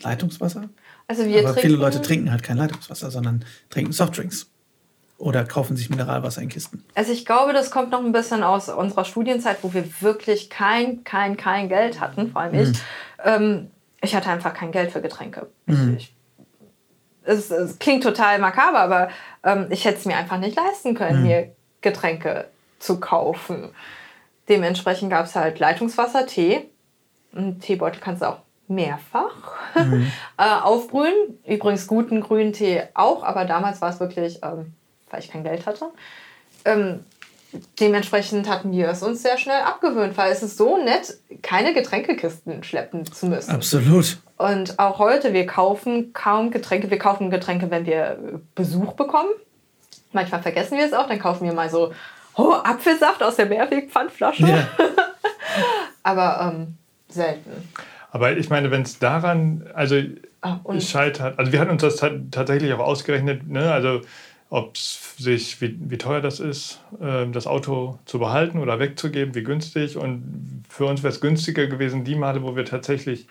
Leitungswasser? 0.01 0.69
Also 1.07 1.25
wir 1.25 1.39
aber 1.39 1.53
trinken, 1.53 1.61
viele 1.61 1.75
Leute 1.77 2.01
trinken 2.01 2.31
halt 2.31 2.43
kein 2.43 2.57
Leitungswasser, 2.57 3.11
sondern 3.11 3.45
trinken 3.69 3.91
Softdrinks. 3.93 4.49
Oder 5.19 5.45
kaufen 5.45 5.75
sich 5.75 5.89
Mineralwasser 5.89 6.43
in 6.43 6.49
Kisten. 6.49 6.83
Also 6.93 7.11
ich 7.11 7.25
glaube, 7.25 7.51
das 7.51 7.71
kommt 7.71 7.89
noch 7.91 8.03
ein 8.03 8.11
bisschen 8.11 8.43
aus 8.43 8.69
unserer 8.69 9.03
Studienzeit, 9.03 9.57
wo 9.63 9.73
wir 9.73 9.83
wirklich 10.01 10.49
kein, 10.51 11.03
kein, 11.03 11.37
kein 11.37 11.69
Geld 11.69 11.99
hatten, 11.99 12.31
vor 12.31 12.41
allem 12.41 12.53
Mhm. 12.55 12.59
ich. 12.71 12.79
Ähm, 13.23 13.71
ich 14.01 14.15
hatte 14.15 14.29
einfach 14.29 14.53
kein 14.53 14.71
Geld 14.71 14.91
für 14.91 15.01
Getränke. 15.01 15.47
Mhm. 15.65 15.95
Ich, 15.97 16.03
ich, 16.03 16.13
es, 17.23 17.49
es 17.49 17.79
klingt 17.79 18.03
total 18.03 18.37
makaber, 18.37 18.79
aber 18.79 19.09
ähm, 19.43 19.65
ich 19.71 19.85
hätte 19.85 19.97
es 19.97 20.05
mir 20.05 20.15
einfach 20.17 20.37
nicht 20.39 20.55
leisten 20.55 20.93
können, 20.93 21.21
Mhm. 21.21 21.27
mir 21.27 21.55
Getränke 21.81 22.49
zu 22.77 22.99
kaufen. 22.99 23.69
Dementsprechend 24.49 25.09
gab 25.09 25.25
es 25.25 25.35
halt 25.35 25.57
Leitungswasser, 25.57 26.27
Tee. 26.27 26.69
Einen 27.35 27.59
Teebeutel 27.59 27.99
kannst 28.01 28.21
du 28.21 28.27
auch 28.29 28.37
mehrfach 28.67 29.57
Mhm. 29.85 30.11
äh, 30.37 30.43
aufbrühen. 30.43 31.39
Übrigens 31.45 31.87
guten 31.87 32.21
grünen 32.21 32.53
Tee 32.53 32.83
auch, 32.93 33.23
aber 33.23 33.45
damals 33.45 33.81
war 33.81 33.89
es 33.89 33.99
wirklich, 33.99 34.39
ähm, 34.43 34.73
weil 35.09 35.19
ich 35.19 35.31
kein 35.31 35.43
Geld 35.43 35.65
hatte. 35.65 35.87
Ähm, 36.65 36.99
dementsprechend 37.79 38.49
hatten 38.49 38.71
wir 38.71 38.89
es 38.89 39.03
uns 39.03 39.21
sehr 39.21 39.37
schnell 39.37 39.61
abgewöhnt, 39.61 40.17
weil 40.17 40.31
es 40.31 40.43
ist 40.43 40.57
so 40.57 40.77
nett, 40.77 41.17
keine 41.41 41.73
Getränkekisten 41.73 42.63
schleppen 42.63 43.05
zu 43.05 43.27
müssen. 43.27 43.51
Absolut. 43.51 44.17
Und 44.37 44.77
auch 44.79 44.99
heute, 44.99 45.33
wir 45.33 45.45
kaufen 45.45 46.13
kaum 46.13 46.51
Getränke. 46.51 46.91
Wir 46.91 46.99
kaufen 46.99 47.29
Getränke, 47.29 47.71
wenn 47.71 47.85
wir 47.85 48.41
Besuch 48.53 48.93
bekommen. 48.93 49.29
Manchmal 50.11 50.41
vergessen 50.41 50.77
wir 50.77 50.85
es 50.85 50.93
auch, 50.93 51.07
dann 51.07 51.19
kaufen 51.19 51.45
wir 51.45 51.53
mal 51.53 51.69
so 51.69 51.93
oh, 52.35 52.53
Apfelsaft 52.53 53.23
aus 53.23 53.35
der 53.35 53.47
Mehrweg-Pfandflasche. 53.47 54.45
Ja. 54.45 54.67
Aber 56.03 56.53
ähm, 56.53 56.77
selten. 57.09 57.67
Aber 58.17 58.35
ich 58.35 58.49
meine, 58.49 58.71
wenn 58.71 58.81
es 58.81 58.97
daran, 58.97 59.63
also 59.75 59.95
Ah, 60.41 60.59
und 60.63 60.81
scheitert, 60.81 61.37
also 61.37 61.51
wir 61.51 61.59
hatten 61.59 61.71
uns 61.71 61.81
das 61.81 61.97
ta 61.97 62.09
tatsächlich 62.31 62.73
auch 62.73 62.79
ausgerechnet, 62.79 63.47
ne? 63.47 63.71
also 63.71 64.01
ob 64.49 64.75
es 64.75 65.15
sich, 65.17 65.61
wie, 65.61 65.77
wie 65.79 65.97
teuer 65.99 66.21
das 66.21 66.39
ist, 66.39 66.81
ähm, 66.99 67.31
das 67.31 67.45
Auto 67.47 67.99
zu 68.05 68.17
behalten 68.17 68.59
oder 68.59 68.79
wegzugeben, 68.79 69.35
wie 69.35 69.43
günstig. 69.43 69.97
Und 69.97 70.63
für 70.67 70.85
uns 70.85 71.03
wäre 71.03 71.13
es 71.13 71.21
günstiger 71.21 71.67
gewesen, 71.67 72.03
die 72.05 72.15
Male, 72.15 72.41
wo 72.41 72.55
wir 72.55 72.65
tatsächlich 72.65 73.27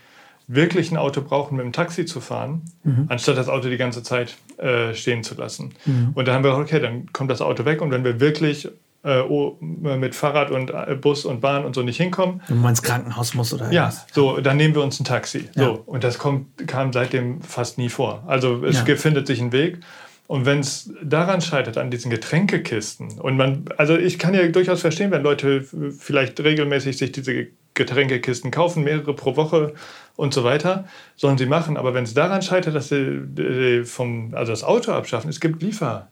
wirklich 0.47 0.93
ein 0.93 0.97
Auto 0.97 1.23
brauchen, 1.23 1.57
mit 1.57 1.64
dem 1.64 1.73
Taxi 1.73 2.05
zu 2.07 2.21
fahren, 2.21 2.62
anstatt 3.09 3.37
das 3.37 3.49
Auto 3.49 3.69
die 3.69 3.78
ganze 3.78 4.05
Zeit 4.05 4.37
äh, 4.59 4.95
stehen 4.95 5.25
zu 5.25 5.35
lassen. 5.37 5.75
Und 6.14 6.28
da 6.28 6.35
haben 6.35 6.45
wir 6.45 6.50
gesagt, 6.50 6.69
okay, 6.69 6.81
dann 6.81 7.12
kommt 7.12 7.31
das 7.31 7.40
Auto 7.40 7.64
weg 7.64 7.81
und 7.83 7.90
wenn 7.90 8.05
wir 8.05 8.21
wirklich 8.21 8.66
äh, 8.66 8.71
mit 9.03 10.15
Fahrrad 10.15 10.50
und 10.50 10.71
äh, 10.71 10.97
Bus 11.00 11.25
und 11.25 11.41
Bahn 11.41 11.65
und 11.65 11.75
so 11.75 11.83
nicht 11.83 11.97
hinkommen, 11.99 12.43
Wenn 12.49 12.61
man 12.61 12.71
ins 12.71 12.83
Krankenhaus 12.83 13.35
muss 13.35 13.53
oder 13.55 13.71
ja, 13.71 13.85
irgendwas. 13.85 14.07
so, 14.12 14.41
dann 14.41 14.57
nehmen 14.57 14.75
wir 14.75 14.83
uns 14.83 14.99
ein 15.00 15.05
Taxi. 15.05 15.49
Ja. 15.55 15.65
So, 15.65 15.83
und 15.87 16.03
das 16.03 16.19
kommt, 16.19 16.67
kam 16.67 16.93
seitdem 16.93 17.41
fast 17.43 17.79
nie 17.79 17.88
vor. 17.88 18.25
Also 18.26 18.65
es 18.65 18.85
Ja. 18.87 18.97
findet 18.97 19.26
sich 19.26 19.41
ein 19.41 19.53
Weg. 19.53 19.79
Und 20.26 20.45
wenn 20.45 20.59
es 20.59 20.91
daran 21.05 21.41
scheitert, 21.41 21.79
an 21.79 21.88
diesen 21.93 22.11
Getränkekisten, 22.11 23.21
und 23.21 23.37
man, 23.37 23.67
also 23.76 23.97
ich 23.97 24.19
kann 24.19 24.35
ja 24.35 24.45
durchaus 24.49 24.81
verstehen, 24.81 25.12
wenn 25.12 25.23
Leute 25.23 25.65
vielleicht 25.97 26.41
regelmäßig 26.41 26.99
sich 26.99 27.12
diese 27.12 27.47
Getränkekisten 27.75 28.50
kaufen, 28.50 28.83
mehrere 28.83 29.15
pro 29.15 29.37
Woche 29.37 29.75
und 30.17 30.35
so 30.35 30.43
weiter, 30.43 30.87
sollen 31.15 31.38
sie 31.38 31.47
machen. 31.47 31.76
Aber 31.76 31.95
wenn 31.95 32.03
es 32.03 32.15
daran 32.15 32.43
scheitert, 32.43 32.75
dass 32.75 32.88
sie 32.88 32.97
äh, 32.97 33.85
vom, 33.85 34.33
also 34.35 34.50
das 34.50 34.65
Auto 34.65 34.91
abschaffen, 34.91 35.31
es 35.31 35.38
gibt 35.38 35.62
Lieferdienste, 35.62 36.09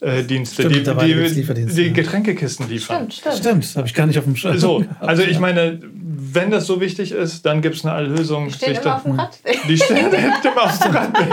äh, 0.00 0.22
Dienste, 0.22 0.62
Stimmt, 0.62 0.74
die, 0.76 0.82
die, 1.06 1.12
Lieferdienste, 1.14 1.74
die 1.80 1.86
ja. 1.88 1.92
Getränkekisten 1.92 2.68
liefern. 2.68 3.10
stimmt, 3.10 3.34
stimmt. 3.36 3.64
Stimmt, 3.64 3.76
habe 3.76 3.86
ich 3.86 3.94
gar 3.94 4.06
nicht 4.06 4.18
auf 4.18 4.24
dem 4.24 4.36
Schirm. 4.36 4.58
So, 4.58 4.84
also 5.00 5.22
ich 5.22 5.38
meine, 5.38 5.80
wenn 5.82 6.50
das 6.50 6.66
so 6.66 6.80
wichtig 6.80 7.12
ist, 7.12 7.46
dann 7.46 7.62
gibt 7.62 7.76
es 7.76 7.84
eine 7.86 8.06
Lösung. 8.06 8.48
Die 8.48 8.54
stehen 8.54 8.72
immer 8.72 8.80
da- 8.82 8.96
auf 8.96 9.02
dem 9.04 9.12
Radweg 9.12 9.58
Die 9.68 9.76
stehen 9.76 9.96
immer 10.12 10.62
auf 10.64 10.78
dem 10.78 10.90
Radweg. 10.96 11.28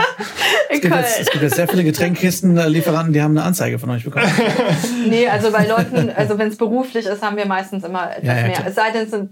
Es 0.70 0.80
gibt, 0.80 0.94
jetzt, 0.94 1.20
es 1.20 1.30
gibt 1.30 1.42
jetzt 1.42 1.56
sehr 1.56 1.68
viele 1.68 1.84
Getränkekisten-Lieferanten, 1.84 3.12
die 3.12 3.20
haben 3.20 3.36
eine 3.36 3.44
Anzeige 3.46 3.78
von 3.78 3.90
euch 3.90 4.04
bekommen. 4.04 4.26
Nee, 5.08 5.26
also 5.28 5.50
bei 5.50 5.66
Leuten, 5.66 6.10
also 6.10 6.38
wenn 6.38 6.48
es 6.48 6.56
beruflich 6.56 7.04
ist, 7.06 7.22
haben 7.22 7.36
wir 7.36 7.44
meistens 7.46 7.84
immer 7.84 8.10
etwas 8.16 8.24
Ja, 8.24 8.36
ja, 8.36 8.42
mehr. 8.46 8.66
Es 8.66 8.74
sei 8.76 8.90
denn, 8.92 9.02
es 9.04 9.10
sind 9.10 9.30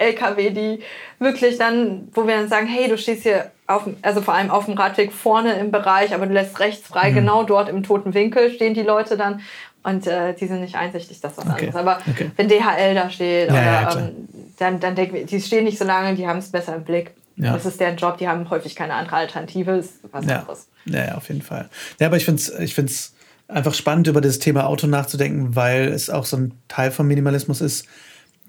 LKW, 0.00 0.50
die 0.50 0.80
wirklich 1.18 1.58
dann, 1.58 2.08
wo 2.12 2.26
wir 2.26 2.34
dann 2.36 2.48
sagen, 2.48 2.66
hey, 2.66 2.88
du 2.88 2.96
stehst 2.98 3.22
hier 3.22 3.50
auf, 3.66 3.82
also 4.02 4.20
vor 4.22 4.34
allem 4.34 4.50
auf 4.50 4.64
dem 4.64 4.74
Radweg 4.74 5.12
vorne 5.12 5.52
im 5.54 5.70
Bereich, 5.70 6.14
aber 6.14 6.26
du 6.26 6.32
lässt 6.32 6.58
rechts 6.58 6.88
Mhm. 6.88 6.92
frei, 6.92 7.10
genau 7.10 7.44
dort 7.44 7.68
im 7.68 7.82
toten 7.82 8.14
Winkel 8.14 8.50
stehen 8.52 8.74
die 8.74 8.82
Leute 8.82 9.16
dann 9.16 9.40
und 9.82 10.06
äh, 10.06 10.34
die 10.34 10.46
sind 10.46 10.60
nicht 10.60 10.74
einsichtig, 10.74 11.20
das 11.20 11.32
ist 11.32 11.38
was 11.38 11.46
Okay, 11.46 11.66
anderes. 11.66 11.76
Aber 11.76 11.98
okay. 12.10 12.30
wenn 12.36 12.48
DHL 12.48 12.94
da 12.94 13.10
steht, 13.10 13.48
Ja, 13.48 13.54
oder, 13.54 13.62
ja, 13.64 13.98
ähm, 13.98 14.28
dann, 14.58 14.80
dann 14.80 14.94
denken 14.94 15.14
wir, 15.14 15.26
die 15.26 15.40
stehen 15.40 15.64
nicht 15.64 15.78
so 15.78 15.84
lange, 15.84 16.14
die 16.16 16.26
haben 16.26 16.38
es 16.38 16.50
besser 16.50 16.74
im 16.76 16.84
Blick. 16.84 17.12
Ja. 17.36 17.54
Das 17.54 17.64
ist 17.64 17.80
deren 17.80 17.96
Job, 17.96 18.18
die 18.18 18.28
haben 18.28 18.50
häufig 18.50 18.74
keine 18.76 18.92
andere 18.94 19.16
Alternative, 19.16 19.72
ist 19.72 19.94
was 20.12 20.26
Ja. 20.26 20.40
anderes. 20.40 20.68
ja, 20.86 21.06
ja, 21.06 21.14
auf 21.14 21.28
jeden 21.28 21.40
Fall. 21.42 21.68
Ja, 21.98 22.08
aber 22.08 22.16
ich 22.16 22.24
finde 22.26 22.42
es 22.42 22.48
ich 22.58 22.74
find's 22.74 23.14
einfach 23.48 23.72
spannend, 23.74 24.06
über 24.08 24.20
das 24.20 24.38
Thema 24.38 24.66
Auto 24.66 24.86
nachzudenken, 24.86 25.56
weil 25.56 25.88
es 25.88 26.10
auch 26.10 26.24
so 26.26 26.36
ein 26.36 26.52
Teil 26.68 26.90
vom 26.90 27.06
Minimalismus 27.08 27.60
ist, 27.62 27.86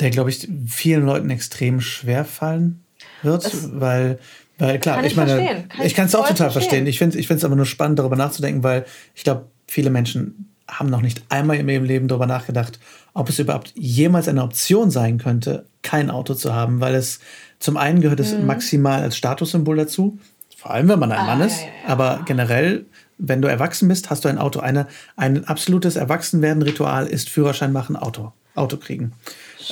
der, 0.02 0.10
glaube 0.10 0.30
ich, 0.30 0.48
vielen 0.68 1.06
Leuten 1.06 1.30
extrem 1.30 1.80
schwer 1.82 2.26
fallen 2.26 2.84
wird, 3.24 3.46
Es- 3.46 3.70
weil, 3.80 4.20
weil 4.58 4.80
klar, 4.80 4.96
Kann 4.98 5.06
ich 5.06 5.12
ich 5.12 5.18
meine, 5.18 5.32
verstehen. 5.36 5.70
Kann 5.70 5.86
ich 5.86 5.96
kann 5.96 6.06
es 6.08 6.16
auch 6.16 6.28
total 6.28 6.52
verstehen. 6.52 6.52
verstehen. 6.70 6.88
Ich 6.88 6.98
finde 6.98 7.16
es 7.16 7.20
ich 7.22 7.28
find's 7.28 7.44
aber 7.46 7.56
nur 7.56 7.66
spannend, 7.66 8.00
darüber 8.00 8.16
nachzudenken, 8.16 8.64
weil 8.64 8.86
ich 9.16 9.24
glaube, 9.24 9.46
viele 9.68 9.90
Menschen 9.90 10.48
haben 10.68 10.90
noch 10.90 11.02
nicht 11.02 11.22
einmal 11.30 11.58
in 11.58 11.68
ihrem 11.68 11.84
Leben 11.84 12.08
darüber 12.08 12.28
nachgedacht, 12.28 12.80
ob 13.14 13.28
es 13.30 13.40
überhaupt 13.40 13.74
jemals 13.76 14.28
eine 14.30 14.42
Option 14.44 14.90
sein 14.90 15.18
könnte, 15.18 15.66
kein 15.82 16.10
Auto 16.10 16.34
zu 16.34 16.54
haben, 16.56 16.80
weil 16.80 16.96
es 16.96 17.20
zum 17.60 17.76
einen 17.78 18.00
gehört 18.02 18.20
es 18.22 18.38
maximal 18.40 19.02
als 19.02 19.18
Statussymbol 19.18 19.76
dazu, 19.76 20.18
vor 20.58 20.72
allem 20.72 20.88
wenn 20.88 21.00
man 21.00 21.12
ein 21.12 21.18
Mhm. 21.24 21.24
Ah, 21.24 21.28
Mann 21.36 21.40
ja, 21.42 21.46
ist, 21.46 21.60
ja, 21.62 21.66
ja. 21.68 21.90
aber 21.90 22.22
generell, 22.26 22.86
wenn 23.18 23.42
du 23.42 23.48
erwachsen 23.50 23.88
bist, 23.90 24.10
hast 24.10 24.24
du 24.24 24.30
ein 24.30 24.38
Auto. 24.38 24.62
Eine, 24.62 24.88
ein 25.18 25.44
absolutes 25.46 25.96
Erwachsenwerden-Ritual 25.98 27.06
ist 27.08 27.30
Führerschein 27.30 27.72
machen, 27.74 27.96
Auto, 27.96 28.32
Auto 28.56 28.78
kriegen. 28.78 29.12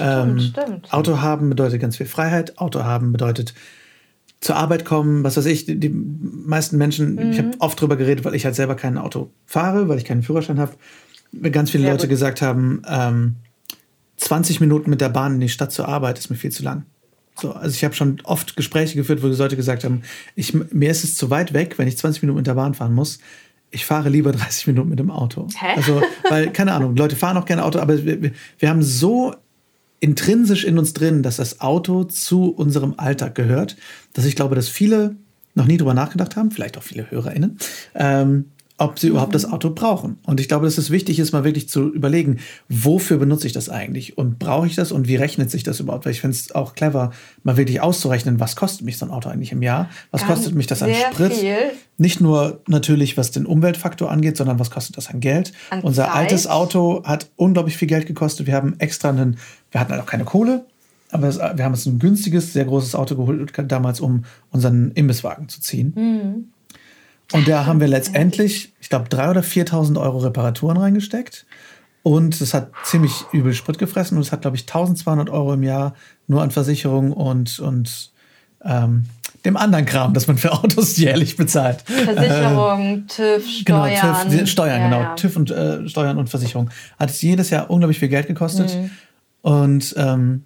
Stimmt, 0.04 0.42
stimmt. 0.42 0.94
Auto 0.94 1.20
haben 1.22 1.50
bedeutet 1.50 1.82
ganz 1.82 1.98
viel 1.98 2.06
Freiheit. 2.06 2.58
Auto 2.58 2.84
haben 2.84 3.12
bedeutet 3.12 3.54
zur 4.42 4.56
Arbeit 4.56 4.86
kommen, 4.86 5.24
was 5.24 5.36
weiß 5.38 5.46
ich. 5.48 5.66
Die, 5.66 5.80
die 5.80 5.90
meisten 5.90 6.78
Menschen, 6.78 7.32
ich 7.32 7.38
habe 7.38 7.50
Mhm. 7.50 7.56
oft 7.60 7.80
drüber 7.82 7.98
geredet, 7.98 8.24
weil 8.26 8.36
ich 8.36 8.46
halt 8.46 8.56
selber 8.56 8.76
kein 8.76 8.98
Auto 8.98 9.32
fahre, 9.46 9.90
weil 9.90 9.98
ich 9.98 10.06
keinen 10.06 10.24
Führerschein 10.24 10.60
habe. 10.60 10.74
Ganz 11.52 11.72
viele 11.72 11.84
Sehr 11.84 11.92
Leute 11.92 12.04
gut. 12.08 12.12
gesagt 12.12 12.42
haben, 12.42 12.82
ähm, 12.88 13.36
20 14.18 14.60
Minuten 14.60 14.90
mit 14.90 15.02
der 15.02 15.10
Bahn 15.10 15.36
in 15.36 15.40
die 15.40 15.50
Stadt 15.50 15.72
zur 15.72 15.88
Arbeit 15.88 16.18
ist 16.20 16.30
mir 16.30 16.36
viel 16.36 16.52
zu 16.52 16.64
lang. 16.64 16.84
So, 17.40 17.54
also 17.54 17.74
ich 17.74 17.84
habe 17.86 17.94
schon 17.96 18.18
oft 18.26 18.56
Gespräche 18.58 18.96
geführt, 18.96 19.24
wo 19.24 19.28
Leute 19.28 19.56
gesagt 19.56 19.84
haben, 19.86 20.02
ich, 20.36 20.54
mir 20.54 20.90
ist 20.92 21.04
es 21.06 21.16
zu 21.16 21.30
weit 21.30 21.54
weg, 21.54 21.76
wenn 21.78 21.88
ich 21.88 21.98
20 21.98 22.22
Minuten 22.24 22.38
mit 22.38 22.48
der 22.48 22.54
Bahn 22.56 22.74
fahren 22.74 22.94
muss. 22.94 23.20
Ich 23.72 23.86
fahre 23.86 24.10
lieber 24.10 24.32
30 24.32 24.68
Minuten 24.68 24.90
mit 24.90 25.00
dem 25.00 25.12
Auto. 25.12 25.48
Hä? 25.58 25.74
Also, 25.76 26.02
weil, 26.30 26.52
keine 26.52 26.74
Ahnung, 26.74 26.96
Leute 26.96 27.16
fahren 27.16 27.38
auch 27.38 27.46
gerne 27.46 27.64
Auto, 27.64 27.80
aber 27.80 28.04
wir- 28.04 28.32
wir 28.58 28.70
haben 28.70 28.82
so 28.82 29.36
intrinsisch 30.00 30.64
in 30.64 30.78
uns 30.78 30.94
drin, 30.94 31.24
dass 31.24 31.38
das 31.38 31.62
Auto 31.62 32.04
zu 32.06 32.50
unserem 32.50 32.96
Alltag 32.98 33.36
gehört, 33.36 33.76
dass 34.14 34.26
ich 34.26 34.36
glaube, 34.36 34.56
dass 34.56 34.70
viele 34.70 35.16
noch 35.56 35.66
nie 35.66 35.78
drüber 35.78 35.94
nachgedacht 35.94 36.36
haben, 36.36 36.52
vielleicht 36.52 36.78
auch 36.78 36.84
viele 36.84 37.10
HörerInnen, 37.12 37.58
ähm, 37.96 38.46
ob 38.80 38.98
sie 38.98 39.10
überhaupt 39.10 39.36
das 39.36 39.46
Auto 39.46 39.72
brauchen. 39.72 40.18
Und 40.26 40.40
ich 40.40 40.48
glaube, 40.48 40.66
dass 40.66 40.78
es 40.78 40.90
wichtig 40.90 41.20
ist, 41.20 41.34
mal 41.34 41.44
wirklich 41.44 41.68
zu 41.68 41.94
überlegen, 41.94 42.40
wofür 42.70 43.18
benutze 43.18 43.46
ich 43.46 43.52
das 43.52 43.68
eigentlich 43.68 44.18
und 44.18 44.40
brauche 44.40 44.68
ich 44.68 44.76
das 44.76 44.94
und 44.94 45.08
wie 45.10 45.18
rechnet 45.18 45.52
sich 45.52 45.64
das 45.64 45.82
überhaupt? 45.82 46.06
Weil 46.06 46.14
ich 46.14 46.22
finde 46.22 46.36
es 46.38 46.56
auch 46.56 46.76
clever, 46.76 47.12
mal 47.44 47.58
wirklich 47.58 47.82
auszurechnen, 47.82 48.40
was 48.40 48.56
kostet 48.56 48.86
mich 48.86 48.98
so 48.98 49.06
ein 49.06 49.12
Auto 49.12 49.28
eigentlich 49.30 49.52
im 49.52 49.62
Jahr? 49.62 49.90
Was 50.12 50.22
Ganz 50.22 50.34
kostet 50.34 50.56
mich 50.56 50.66
das 50.68 50.82
an 50.82 50.94
Sprit? 50.94 51.34
viel. 51.34 51.58
Nicht 51.98 52.22
nur 52.22 52.62
natürlich, 52.68 53.18
was 53.18 53.32
den 53.32 53.46
Umweltfaktor 53.46 54.10
angeht, 54.10 54.38
sondern 54.38 54.60
was 54.60 54.72
kostet 54.72 54.96
das 54.96 55.10
an 55.10 55.20
Geld? 55.20 55.52
An 55.70 55.82
Unser 55.82 56.06
Zeit. 56.06 56.16
altes 56.16 56.48
Auto 56.48 57.04
hat 57.04 57.30
unglaublich 57.36 57.76
viel 57.76 57.90
Geld 57.90 58.08
gekostet. 58.08 58.48
Wir 58.48 58.56
haben 58.56 58.76
extra 58.80 59.10
einen, 59.10 59.38
wir 59.72 59.82
hatten 59.82 59.92
halt 59.92 60.02
auch 60.02 60.06
keine 60.08 60.24
Kohle, 60.24 60.66
aber 61.12 61.28
es, 61.28 61.38
wir 61.38 61.66
haben 61.66 61.74
uns 61.74 61.86
ein 61.86 62.00
günstiges, 62.00 62.54
sehr 62.54 62.64
großes 62.64 62.96
Auto 62.96 63.18
geholt 63.18 63.52
damals, 63.68 64.00
um 64.00 64.24
unseren 64.52 64.92
Imbisswagen 64.92 65.50
zu 65.50 65.60
ziehen. 65.60 65.94
Mhm. 65.98 66.54
Und 67.32 67.48
da 67.48 67.66
haben 67.66 67.80
wir 67.80 67.88
letztendlich, 67.88 68.74
ich 68.82 68.90
glaube, 68.90 69.08
3.000 69.10 69.30
oder 69.30 69.42
4.000 69.42 70.02
Euro 70.02 70.18
Reparaturen 70.20 70.78
reingesteckt. 70.78 71.46
Und 72.02 72.40
es 72.42 72.54
hat 72.54 72.72
ziemlich 72.84 73.26
übel 73.32 73.54
Sprit 73.54 73.78
gefressen. 73.78 74.18
Und 74.18 74.24
es 74.24 74.32
hat, 74.32 74.42
glaube 74.42 74.58
ich, 74.58 74.64
1.200 74.64 75.30
Euro 75.30 75.54
im 75.54 75.64
Jahr 75.64 75.94
nur 76.28 76.42
an 76.42 76.50
Versicherung 76.52 77.12
und, 77.12 77.60
und 77.60 78.12
ähm, 78.64 79.06
dem 79.46 79.58
anderen 79.58 79.86
Kram, 79.86 80.14
das 80.14 80.28
man 80.28 80.38
für 80.38 80.52
Autos 80.52 80.98
jährlich 80.98 81.38
bezahlt. 81.38 81.82
Versicherung, 81.82 83.06
TÜV, 83.08 83.64
Genau, 83.66 83.86
Steuern. 83.86 84.30
TÜV, 84.32 84.50
Steuern, 84.50 84.82
Ja, 84.82 84.88
genau. 84.88 85.02
ja. 85.02 85.16
TÜV 85.16 85.36
und 85.36 85.52
äh, 85.52 85.88
Steuern 85.88 86.18
und 86.18 86.30
Versicherung. 86.30 86.70
Hat 86.98 87.10
es 87.10 87.22
jedes 87.22 87.50
Jahr 87.50 87.70
unglaublich 87.70 88.00
viel 88.00 88.10
Geld 88.10 88.28
gekostet. 88.28 88.76
Mhm. 88.76 88.92
Und 89.42 89.96
ähm, 89.98 90.44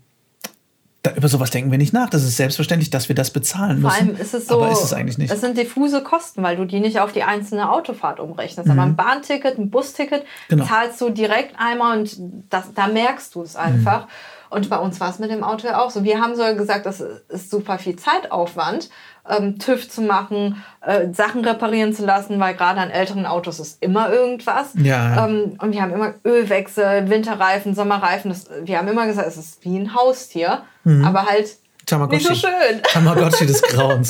da, 1.03 1.11
über 1.11 1.27
sowas 1.27 1.51
denken 1.51 1.69
wir 1.69 1.77
nicht 1.77 1.93
nach. 1.93 2.09
Das 2.09 2.23
ist 2.23 2.37
selbstverständlich, 2.37 2.89
dass 2.89 3.09
wir 3.09 3.15
das 3.15 3.29
bezahlen 3.31 3.81
müssen. 3.81 3.91
Vor 3.95 4.07
allem 4.07 4.15
ist 4.19 4.33
es 4.33 4.47
so, 4.47 4.55
aber 4.55 4.71
ist 4.71 4.83
es 4.83 4.93
eigentlich 4.93 5.17
nicht. 5.17 5.31
Es 5.31 5.41
sind 5.41 5.57
diffuse 5.57 6.01
Kosten, 6.01 6.41
weil 6.43 6.55
du 6.55 6.65
die 6.65 6.79
nicht 6.79 6.99
auf 6.99 7.11
die 7.11 7.23
einzelne 7.23 7.69
Autofahrt 7.71 8.19
umrechnest. 8.19 8.69
Aber 8.69 8.81
ein 8.81 8.95
Bahnticket, 8.95 9.57
ein 9.59 9.69
Busticket 9.69 10.23
Mhm. 10.23 10.27
Genau. 10.49 10.65
zahlst 10.65 10.99
du 11.01 11.09
direkt 11.09 11.55
einmal 11.59 11.99
und 11.99 12.15
das, 12.49 12.73
da 12.73 12.87
merkst 12.87 13.35
du 13.35 13.41
es 13.43 13.55
einfach. 13.55 14.07
Und 14.49 14.69
bei 14.69 14.77
uns 14.77 14.99
war 14.99 15.09
es 15.09 15.19
mit 15.19 15.31
dem 15.31 15.43
Auto 15.43 15.67
ja 15.67 15.81
auch 15.81 15.89
so. 15.89 16.03
Wir 16.03 16.21
haben 16.21 16.35
sogar 16.35 16.53
gesagt, 16.53 16.85
das 16.85 17.01
ist 17.01 17.49
super 17.49 17.79
viel 17.79 17.95
Zeitaufwand, 17.95 18.89
ähm, 19.29 19.57
TÜV 19.59 19.89
zu 19.89 20.01
machen, 20.01 20.61
äh, 20.81 21.13
Sachen 21.13 21.45
reparieren 21.45 21.93
zu 21.93 22.05
lassen, 22.05 22.39
weil 22.39 22.55
gerade 22.55 22.81
an 22.81 22.89
älteren 22.89 23.25
Autos 23.25 23.59
ist 23.59 23.81
immer 23.81 24.11
irgendwas. 24.11 24.71
Ja. 24.75 25.25
Ähm, 25.27 25.55
und 25.61 25.71
wir 25.71 25.81
haben 25.81 25.93
immer 25.93 26.15
Ölwechsel, 26.25 27.09
Winterreifen, 27.09 27.73
Sommerreifen. 27.73 28.31
Das, 28.31 28.49
wir 28.63 28.77
haben 28.77 28.87
immer 28.87 29.05
gesagt, 29.05 29.27
es 29.27 29.37
ist 29.37 29.63
wie 29.63 29.77
ein 29.79 29.95
Haustier, 29.95 30.63
aber 30.85 31.25
halt 31.25 31.55
Tamagotchi. 31.85 32.29
nicht 32.29 32.41
so 32.41 32.47
schön. 32.47 32.81
Tamagotchi 32.83 33.45
des 33.45 33.61
Grauens. 33.61 34.09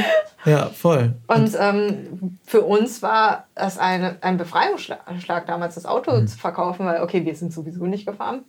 ja, 0.46 0.66
voll. 0.66 1.14
Und 1.26 1.54
ähm, 1.58 2.38
für 2.46 2.62
uns 2.62 3.02
war 3.02 3.46
es 3.54 3.78
eine, 3.78 4.16
ein 4.22 4.36
Befreiungsschlag 4.38 5.46
damals, 5.46 5.74
das 5.74 5.86
Auto 5.86 6.12
Mhm. 6.12 6.26
zu 6.26 6.38
verkaufen, 6.38 6.86
weil, 6.86 7.02
okay, 7.02 7.24
wir 7.24 7.34
sind 7.34 7.52
sowieso 7.52 7.84
nicht 7.86 8.06
gefahren, 8.06 8.44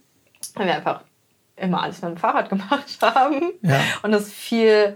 weil 0.55 0.67
wir 0.67 0.75
einfach 0.75 1.01
immer 1.57 1.84
alles 1.84 2.01
mit 2.01 2.12
dem 2.12 2.17
Fahrrad 2.17 2.50
gemacht 2.50 2.98
haben. 3.01 3.41
Ja. 3.62 3.79
Und 4.03 4.12
das 4.12 4.29
viel 4.31 4.95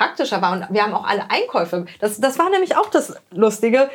praktischer 0.00 0.40
war. 0.40 0.52
Und 0.52 0.66
wir 0.70 0.82
haben 0.82 0.94
auch 0.94 1.06
alle 1.06 1.30
Einkäufe. 1.30 1.84
Das, 2.00 2.18
das 2.20 2.38
war 2.38 2.48
nämlich 2.48 2.74
auch 2.74 2.88
das 2.88 3.14
Lustige. 3.30 3.90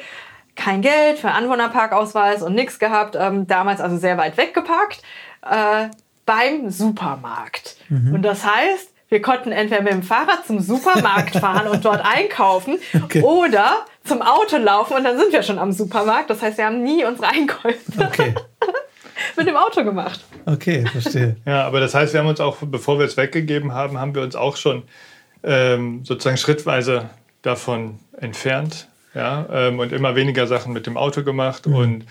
Kein 0.56 0.82
Geld 0.84 1.18
für 1.18 1.32
Anwohnerparkausweis 1.32 2.44
und 2.44 2.54
nichts 2.54 2.78
gehabt. 2.78 3.16
Ähm, 3.20 3.48
damals 3.48 3.82
also 3.82 3.98
sehr 3.98 4.16
weit 4.18 4.38
weg 4.38 4.54
geparkt. 4.54 5.02
Äh, 5.42 5.90
beim 6.28 6.70
Supermarkt. 6.70 7.78
Mhm. 7.90 8.14
Und 8.16 8.22
das 8.22 8.46
heißt, 8.46 8.90
wir 9.10 9.22
konnten 9.22 9.52
entweder 9.52 9.82
mit 9.82 9.94
dem 9.94 10.04
Fahrrad 10.04 10.46
zum 10.46 10.60
Supermarkt 10.60 11.38
fahren 11.38 11.68
und 11.68 11.84
dort 11.84 12.04
einkaufen 12.06 12.78
Okay. 13.04 13.22
oder 13.22 13.86
zum 14.04 14.22
Auto 14.22 14.58
laufen 14.58 14.98
und 14.98 15.04
dann 15.04 15.18
sind 15.18 15.34
wir 15.34 15.42
schon 15.42 15.58
am 15.58 15.72
Supermarkt. 15.72 16.30
Das 16.30 16.42
heißt, 16.42 16.58
wir 16.60 16.66
haben 16.66 16.84
nie 16.84 17.04
unsere 17.04 17.28
Einkäufe 17.30 17.80
Okay. 17.98 18.36
mit 19.38 19.48
dem 19.48 19.56
Auto 19.56 19.84
gemacht. 19.84 20.24
Okay, 20.46 20.86
verstehe. 20.86 21.36
Ja, 21.46 21.66
aber 21.66 21.80
das 21.80 21.96
heißt, 21.96 22.14
wir 22.14 22.20
haben 22.20 22.28
uns 22.28 22.40
auch, 22.40 22.58
bevor 22.62 23.00
wir 23.00 23.06
es 23.06 23.18
weggegeben 23.18 23.74
haben, 23.74 24.00
haben 24.00 24.14
wir 24.14 24.22
uns 24.22 24.36
auch 24.36 24.56
schon 24.58 24.84
ähm, 25.46 26.04
sozusagen 26.04 26.38
schrittweise 26.38 27.10
davon 27.42 28.00
entfernt. 28.18 28.88
Ja, 29.14 29.48
ähm, 29.50 29.80
und 29.80 29.94
immer 29.94 30.16
weniger 30.16 30.46
Sachen 30.46 30.74
mit 30.74 30.88
dem 30.88 30.98
Auto 30.98 31.24
gemacht. 31.24 31.68
Und 31.68 32.06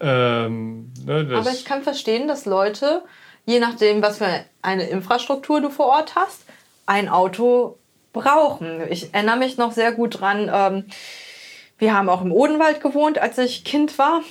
ähm, 0.00 0.92
ne, 1.04 1.28
Aber 1.32 1.50
ich 1.50 1.64
kann 1.64 1.82
verstehen, 1.82 2.26
dass 2.26 2.44
Leute, 2.44 3.02
je 3.46 3.60
nachdem, 3.60 4.02
was 4.02 4.18
für 4.18 4.44
eine 4.60 4.88
Infrastruktur 4.88 5.60
du 5.60 5.70
vor 5.70 5.86
Ort 5.86 6.16
hast, 6.16 6.42
ein 6.86 7.08
Auto 7.08 7.78
brauchen. 8.12 8.80
Ich 8.90 9.14
erinnere 9.14 9.36
mich 9.36 9.58
noch 9.58 9.70
sehr 9.70 9.92
gut 9.92 10.20
dran. 10.20 10.50
Ähm, 10.52 10.84
wir 11.78 11.94
haben 11.94 12.08
auch 12.08 12.22
im 12.22 12.32
Odenwald 12.32 12.80
gewohnt, 12.80 13.18
als 13.18 13.38
ich 13.38 13.62
Kind 13.62 13.96
war. 13.98 14.22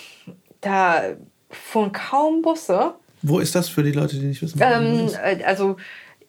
Da 0.60 1.04
fuhren 1.50 1.94
kaum 1.94 2.42
Busse. 2.42 2.96
Wo 3.22 3.40
ist 3.40 3.56
das 3.56 3.70
für 3.70 3.84
die 3.84 3.94
Leute, 3.94 4.18
die 4.18 4.26
nicht 4.26 4.42
wissen? 4.42 4.60
Ähm, 4.62 5.10
äh, 5.24 5.44
also 5.44 5.78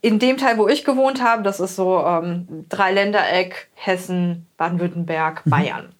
in 0.02 0.18
dem 0.18 0.38
Teil, 0.38 0.56
wo 0.58 0.68
ich 0.68 0.84
gewohnt 0.84 1.22
habe, 1.22 1.42
das 1.42 1.60
ist 1.60 1.76
so 1.76 2.04
ähm, 2.04 2.66
Dreiländereck, 2.68 3.68
Hessen, 3.74 4.46
Baden-Württemberg, 4.56 5.42
Bayern 5.44 5.90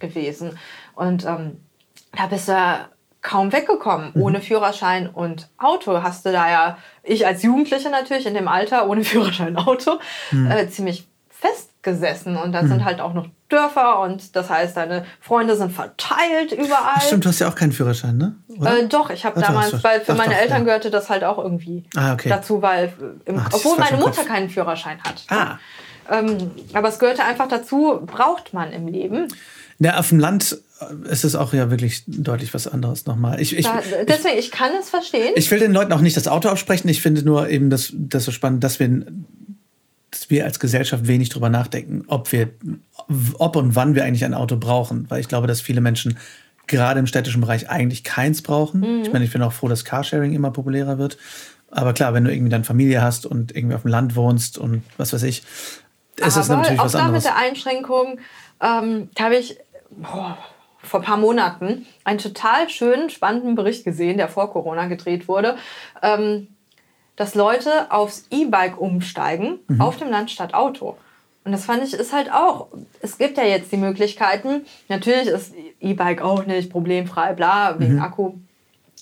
gewesen. 0.00 0.58
Und 0.94 1.24
ähm, 1.24 1.60
da 2.16 2.26
bist 2.26 2.48
du 2.48 2.88
kaum 3.24 3.52
weggekommen. 3.52 4.12
Ohne 4.14 4.40
Führerschein 4.40 5.08
und 5.08 5.48
Auto 5.58 6.02
hast 6.02 6.26
du 6.26 6.32
da 6.32 6.50
ja, 6.50 6.78
ich 7.02 7.26
als 7.26 7.42
Jugendliche 7.42 7.90
natürlich 7.90 8.26
in 8.26 8.34
dem 8.34 8.48
Alter, 8.48 8.88
ohne 8.88 9.02
Führerschein 9.04 9.56
und 9.56 9.66
Auto, 9.66 9.98
äh, 10.48 10.68
ziemlich 10.68 11.06
festgesessen. 11.84 12.36
Und 12.36 12.52
da 12.52 12.66
sind 12.66 12.84
halt 12.84 13.00
auch 13.00 13.14
noch 13.14 13.26
Dörfer 13.48 14.00
und 14.00 14.34
das 14.34 14.50
heißt, 14.50 14.76
deine 14.76 15.04
Freunde 15.20 15.56
sind 15.56 15.70
verteilt 15.72 16.52
überall. 16.52 16.94
Ach, 16.96 17.02
stimmt, 17.02 17.24
du 17.24 17.28
hast 17.28 17.38
ja 17.38 17.48
auch 17.48 17.54
keinen 17.54 17.72
Führerschein, 17.72 18.16
ne? 18.16 18.34
Äh, 18.62 18.86
doch, 18.88 19.10
ich 19.10 19.24
habe 19.24 19.36
Ach, 19.36 19.42
doch, 19.42 19.48
damals, 19.48 19.84
weil 19.84 20.00
für 20.00 20.12
Ach, 20.12 20.16
meine 20.16 20.34
doch, 20.34 20.40
Eltern 20.40 20.58
ja. 20.58 20.64
gehörte 20.64 20.90
das 20.90 21.10
halt 21.10 21.24
auch 21.24 21.38
irgendwie 21.38 21.84
Ah, 21.94 22.14
okay. 22.14 22.28
dazu, 22.28 22.62
weil 22.62 22.86
äh, 23.26 23.30
im, 23.30 23.36
ist 23.36 23.54
obwohl 23.54 23.78
meine 23.78 23.98
Mutter 23.98 24.16
Kopf. 24.22 24.26
keinen 24.28 24.48
Führerschein 24.50 24.98
hat. 25.02 25.24
Ah. 25.28 25.58
Ähm, 26.10 26.50
aber 26.72 26.88
es 26.88 26.98
gehörte 26.98 27.24
einfach 27.24 27.48
dazu, 27.48 28.00
braucht 28.04 28.52
man 28.52 28.72
im 28.72 28.86
Leben. 28.88 29.28
Ja, 29.78 29.98
auf 29.98 30.08
dem 30.10 30.18
Land 30.18 30.58
äh, 30.80 31.10
ist 31.10 31.24
es 31.24 31.34
auch 31.34 31.52
ja 31.52 31.70
wirklich 31.70 32.04
deutlich 32.06 32.52
was 32.54 32.66
anderes 32.68 33.06
nochmal. 33.06 33.40
Ich, 33.40 33.56
ich, 33.56 33.66
Da, 33.66 33.80
deswegen, 34.06 34.38
ich 34.38 34.50
kann 34.50 34.70
es 34.78 34.90
verstehen. 34.90 35.32
ich 35.36 35.50
will 35.50 35.58
den 35.58 35.72
Leuten 35.72 35.92
auch 35.92 36.00
nicht 36.00 36.16
das 36.16 36.28
Auto 36.28 36.48
absprechen. 36.48 36.88
Ich 36.90 37.00
finde 37.02 37.22
nur 37.24 37.48
eben 37.48 37.70
das, 37.70 37.92
das 37.94 38.24
so 38.24 38.32
spannend, 38.32 38.62
dass 38.64 38.80
wir, 38.80 39.04
dass 40.14 40.30
wir 40.30 40.44
als 40.44 40.60
Gesellschaft 40.60 41.08
wenig 41.08 41.28
drüber 41.28 41.48
nachdenken, 41.48 42.04
ob 42.06 42.30
wir, 42.30 42.50
ob 43.38 43.56
und 43.56 43.74
wann 43.74 43.96
wir 43.96 44.04
eigentlich 44.04 44.24
ein 44.24 44.34
Auto 44.34 44.56
brauchen. 44.56 45.10
Weil 45.10 45.20
ich 45.20 45.28
glaube, 45.28 45.48
dass 45.48 45.60
viele 45.60 45.80
Menschen 45.80 46.18
gerade 46.68 47.00
im 47.00 47.06
städtischen 47.06 47.40
Bereich 47.40 47.68
eigentlich 47.68 48.04
keins 48.04 48.40
brauchen. 48.40 48.80
Mhm. 48.80 49.02
Ich 49.02 49.12
meine, 49.12 49.24
ich 49.24 49.32
bin 49.32 49.42
auch 49.42 49.52
froh, 49.52 49.68
dass 49.68 49.84
Carsharing 49.84 50.32
immer 50.32 50.52
populärer 50.52 50.98
wird. 50.98 51.18
Aber 51.70 51.92
klar, 51.92 52.14
wenn 52.14 52.24
du 52.24 52.32
irgendwie 52.32 52.50
dann 52.50 52.62
Familie 52.62 53.02
hast 53.02 53.26
und 53.26 53.54
irgendwie 53.56 53.74
auf 53.74 53.82
dem 53.82 53.90
Land 53.90 54.14
wohnst 54.14 54.56
und 54.56 54.82
was 54.96 55.12
weiß 55.12 55.24
ich, 55.24 55.42
ist 56.16 56.36
es 56.36 56.48
aber 56.48 56.60
natürlich 56.60 56.78
auch 56.78 56.84
was 56.84 56.92
da 56.92 56.98
mit 56.98 57.06
anderes. 57.06 57.24
der 57.24 57.36
Einschränkung 57.36 58.20
ähm, 58.60 59.08
habe 59.18 59.34
ich 59.34 59.56
boah, 59.90 60.38
vor 60.80 61.00
ein 61.00 61.06
paar 61.06 61.16
Monaten 61.16 61.86
einen 62.04 62.18
total 62.18 62.70
schönen, 62.70 63.10
spannenden 63.10 63.56
Bericht 63.56 63.84
gesehen, 63.84 64.18
der 64.18 64.28
vor 64.28 64.52
Corona 64.52 64.86
gedreht 64.86 65.26
wurde, 65.26 65.56
ähm, 66.02 66.53
dass 67.16 67.34
Leute 67.34 67.90
aufs 67.90 68.26
E-Bike 68.30 68.80
umsteigen, 68.80 69.60
Mhm. 69.68 69.80
auf 69.80 69.96
dem 69.98 70.10
Land 70.10 70.30
statt 70.30 70.52
Auto. 70.54 70.96
Und 71.44 71.52
das 71.52 71.64
fand 71.66 71.84
ich 71.84 71.92
ist 71.92 72.12
halt 72.12 72.32
auch, 72.32 72.68
es 73.02 73.18
gibt 73.18 73.36
ja 73.36 73.44
jetzt 73.44 73.70
die 73.70 73.76
Möglichkeiten, 73.76 74.64
natürlich 74.88 75.26
ist 75.28 75.52
E-Bike 75.80 76.22
auch 76.22 76.46
nicht 76.46 76.70
problemfrei, 76.70 77.34
bla, 77.34 77.78
wegen 77.78 77.96
Mhm. 77.96 78.02
Akku. 78.02 78.32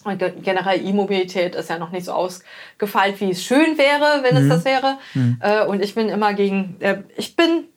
Und 0.04 0.18
ge- 0.18 0.32
generell 0.42 0.84
E-Mobilität 0.84 1.54
ist 1.54 1.70
ja 1.70 1.78
noch 1.78 1.90
nicht 1.90 2.06
so 2.06 2.12
ausgefeilt, 2.12 3.20
wie 3.20 3.30
es 3.30 3.44
schön 3.44 3.78
wäre, 3.78 4.24
wenn 4.24 4.36
es 4.36 4.48
das 4.48 4.64
wäre. 4.64 4.98
Äh, 5.40 5.64
und 5.66 5.80
ich 5.80 5.94
bin 5.94 6.08
immer 6.08 6.34
gegen, 6.34 6.76
äh, 6.80 7.02
ich 7.16 7.36
bin 7.36 7.68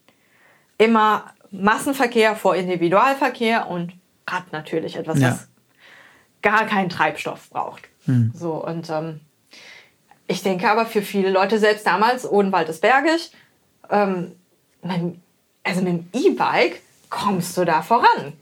immer 0.79 1.25
Massenverkehr 1.51 2.35
vor 2.35 2.55
Individualverkehr 2.55 3.67
und 3.69 3.93
Rad 4.27 4.51
natürlich 4.51 4.95
etwas, 4.95 5.19
Ja. 5.19 5.29
was 5.29 5.47
gar 6.41 6.65
keinen 6.65 6.89
Treibstoff 6.89 7.49
braucht. 7.51 7.83
So 8.33 8.53
und 8.65 8.89
ähm, 8.89 9.19
ich 10.27 10.41
denke 10.43 10.69
aber 10.69 10.85
für 10.85 11.01
viele 11.01 11.29
Leute, 11.29 11.59
selbst 11.59 11.85
damals, 11.85 12.29
Odenwald 12.29 12.69
ist 12.69 12.81
bergig, 12.81 13.31
ähm, 13.89 14.31
mit, 14.81 15.19
also 15.63 15.81
mit 15.81 15.93
dem 15.93 16.07
E-Bike 16.13 16.81
kommst 17.09 17.55
du 17.57 17.65
da 17.65 17.81
voran. 17.81 18.33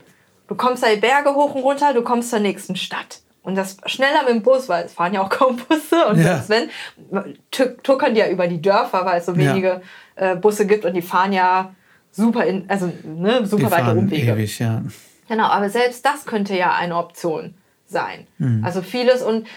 Du 0.47 0.55
kommst 0.55 0.83
da 0.83 0.87
die 0.89 0.99
Berge 0.99 1.33
hoch 1.35 1.55
und 1.55 1.61
runter, 1.63 1.93
du 1.93 2.01
kommst 2.03 2.29
zur 2.29 2.39
nächsten 2.39 2.75
Stadt. 2.75 3.19
Und 3.43 3.55
das 3.55 3.75
schneller 3.87 4.21
mit 4.23 4.29
dem 4.29 4.41
Bus, 4.41 4.69
weil 4.69 4.85
es 4.85 4.93
fahren 4.93 5.13
ja 5.13 5.21
auch 5.21 5.29
kaum 5.29 5.57
Busse. 5.57 6.05
Und 6.07 6.17
Ja. 6.17 6.41
selbst 6.41 6.49
wenn, 6.49 7.37
tu- 7.51 7.75
tuckern 7.83 8.13
die 8.13 8.21
ja 8.21 8.29
über 8.29 8.47
die 8.47 8.61
Dörfer, 8.61 9.05
weil 9.05 9.19
es 9.19 9.25
so 9.25 9.33
Ja. 9.33 9.37
wenige 9.51 9.81
äh, 10.15 10.35
Busse 10.35 10.65
gibt 10.65 10.85
und 10.85 10.93
die 10.93 11.01
fahren 11.01 11.33
ja 11.33 11.73
super, 12.11 12.45
in, 12.45 12.69
also, 12.69 12.91
ne, 13.03 13.45
super 13.45 13.65
Die 13.65 13.71
weite 13.71 13.91
Umwege. 13.91 14.31
ewig, 14.33 14.59
ja. 14.59 14.81
Genau, 15.27 15.45
aber 15.45 15.69
selbst 15.69 16.05
das 16.05 16.25
könnte 16.25 16.55
ja 16.55 16.73
eine 16.73 16.95
Option 16.97 17.55
sein. 17.85 18.27
Mhm. 18.37 18.63
Also 18.63 18.81
vieles 18.81 19.21
und 19.23 19.47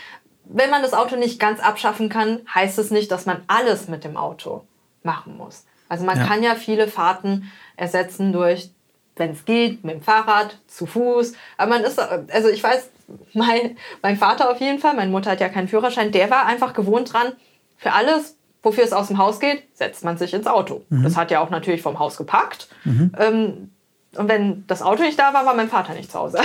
wenn 0.49 0.71
man 0.71 0.83
das 0.83 0.93
Auto 0.95 1.17
nicht 1.17 1.39
ganz 1.41 1.61
abschaffen 1.61 2.09
kann, 2.09 2.41
heißt 2.55 2.79
es 2.79 2.91
nicht, 2.91 3.11
dass 3.11 3.27
man 3.27 3.43
alles 3.47 3.89
mit 3.89 4.05
dem 4.05 4.17
Auto 4.17 4.65
machen 5.03 5.37
muss. 5.37 5.65
Also 5.89 6.05
man 6.05 6.19
Ja. 6.19 6.27
kann 6.27 6.43
ja 6.43 6.55
viele 6.55 6.89
Fahrten 6.89 7.51
ersetzen 7.77 8.33
durch, 8.33 8.71
wenn 9.17 9.31
es 9.33 9.45
geht, 9.45 9.83
mit 9.85 9.95
dem 9.95 10.03
Fahrrad, 10.03 10.59
zu 10.67 10.87
Fuß. 10.87 11.33
Aber 11.57 11.71
man 11.71 11.85
ist, 11.85 11.99
also 11.99 12.49
ich 12.49 12.63
weiß, 12.63 12.89
mein, 13.35 13.77
mein 14.03 14.17
Vater 14.17 14.51
auf 14.51 14.61
jeden 14.61 14.79
Fall, 14.79 14.95
meine 14.95 15.11
Mutter 15.11 15.31
hat 15.31 15.41
ja 15.41 15.49
keinen 15.49 15.69
Führerschein, 15.69 16.13
der 16.13 16.31
war 16.31 16.47
einfach 16.47 16.73
gewohnt 16.75 17.13
dran, 17.13 17.33
für 17.79 17.93
alles, 17.93 18.37
wofür 18.63 18.85
es 18.85 18.93
aus 18.93 19.09
dem 19.09 19.19
Haus 19.19 19.39
geht, 19.41 19.63
setzt 19.75 20.05
man 20.05 20.19
sich 20.19 20.35
ins 20.35 20.47
Auto. 20.47 20.83
Mhm. 20.89 21.05
Das 21.05 21.17
hat 21.17 21.31
ja 21.31 21.41
auch 21.41 21.51
natürlich 21.51 21.83
vom 21.83 21.99
Haus 21.99 22.17
gepackt. 22.17 22.69
Ähm, 22.85 23.71
und 24.17 24.29
wenn 24.29 24.65
das 24.67 24.83
Auto 24.83 25.03
nicht 25.03 25.19
da 25.19 25.33
war, 25.35 25.45
war 25.47 25.55
mein 25.55 25.69
Vater 25.69 25.95
nicht 25.95 26.11
zu 26.11 26.19
Hause. 26.19 26.41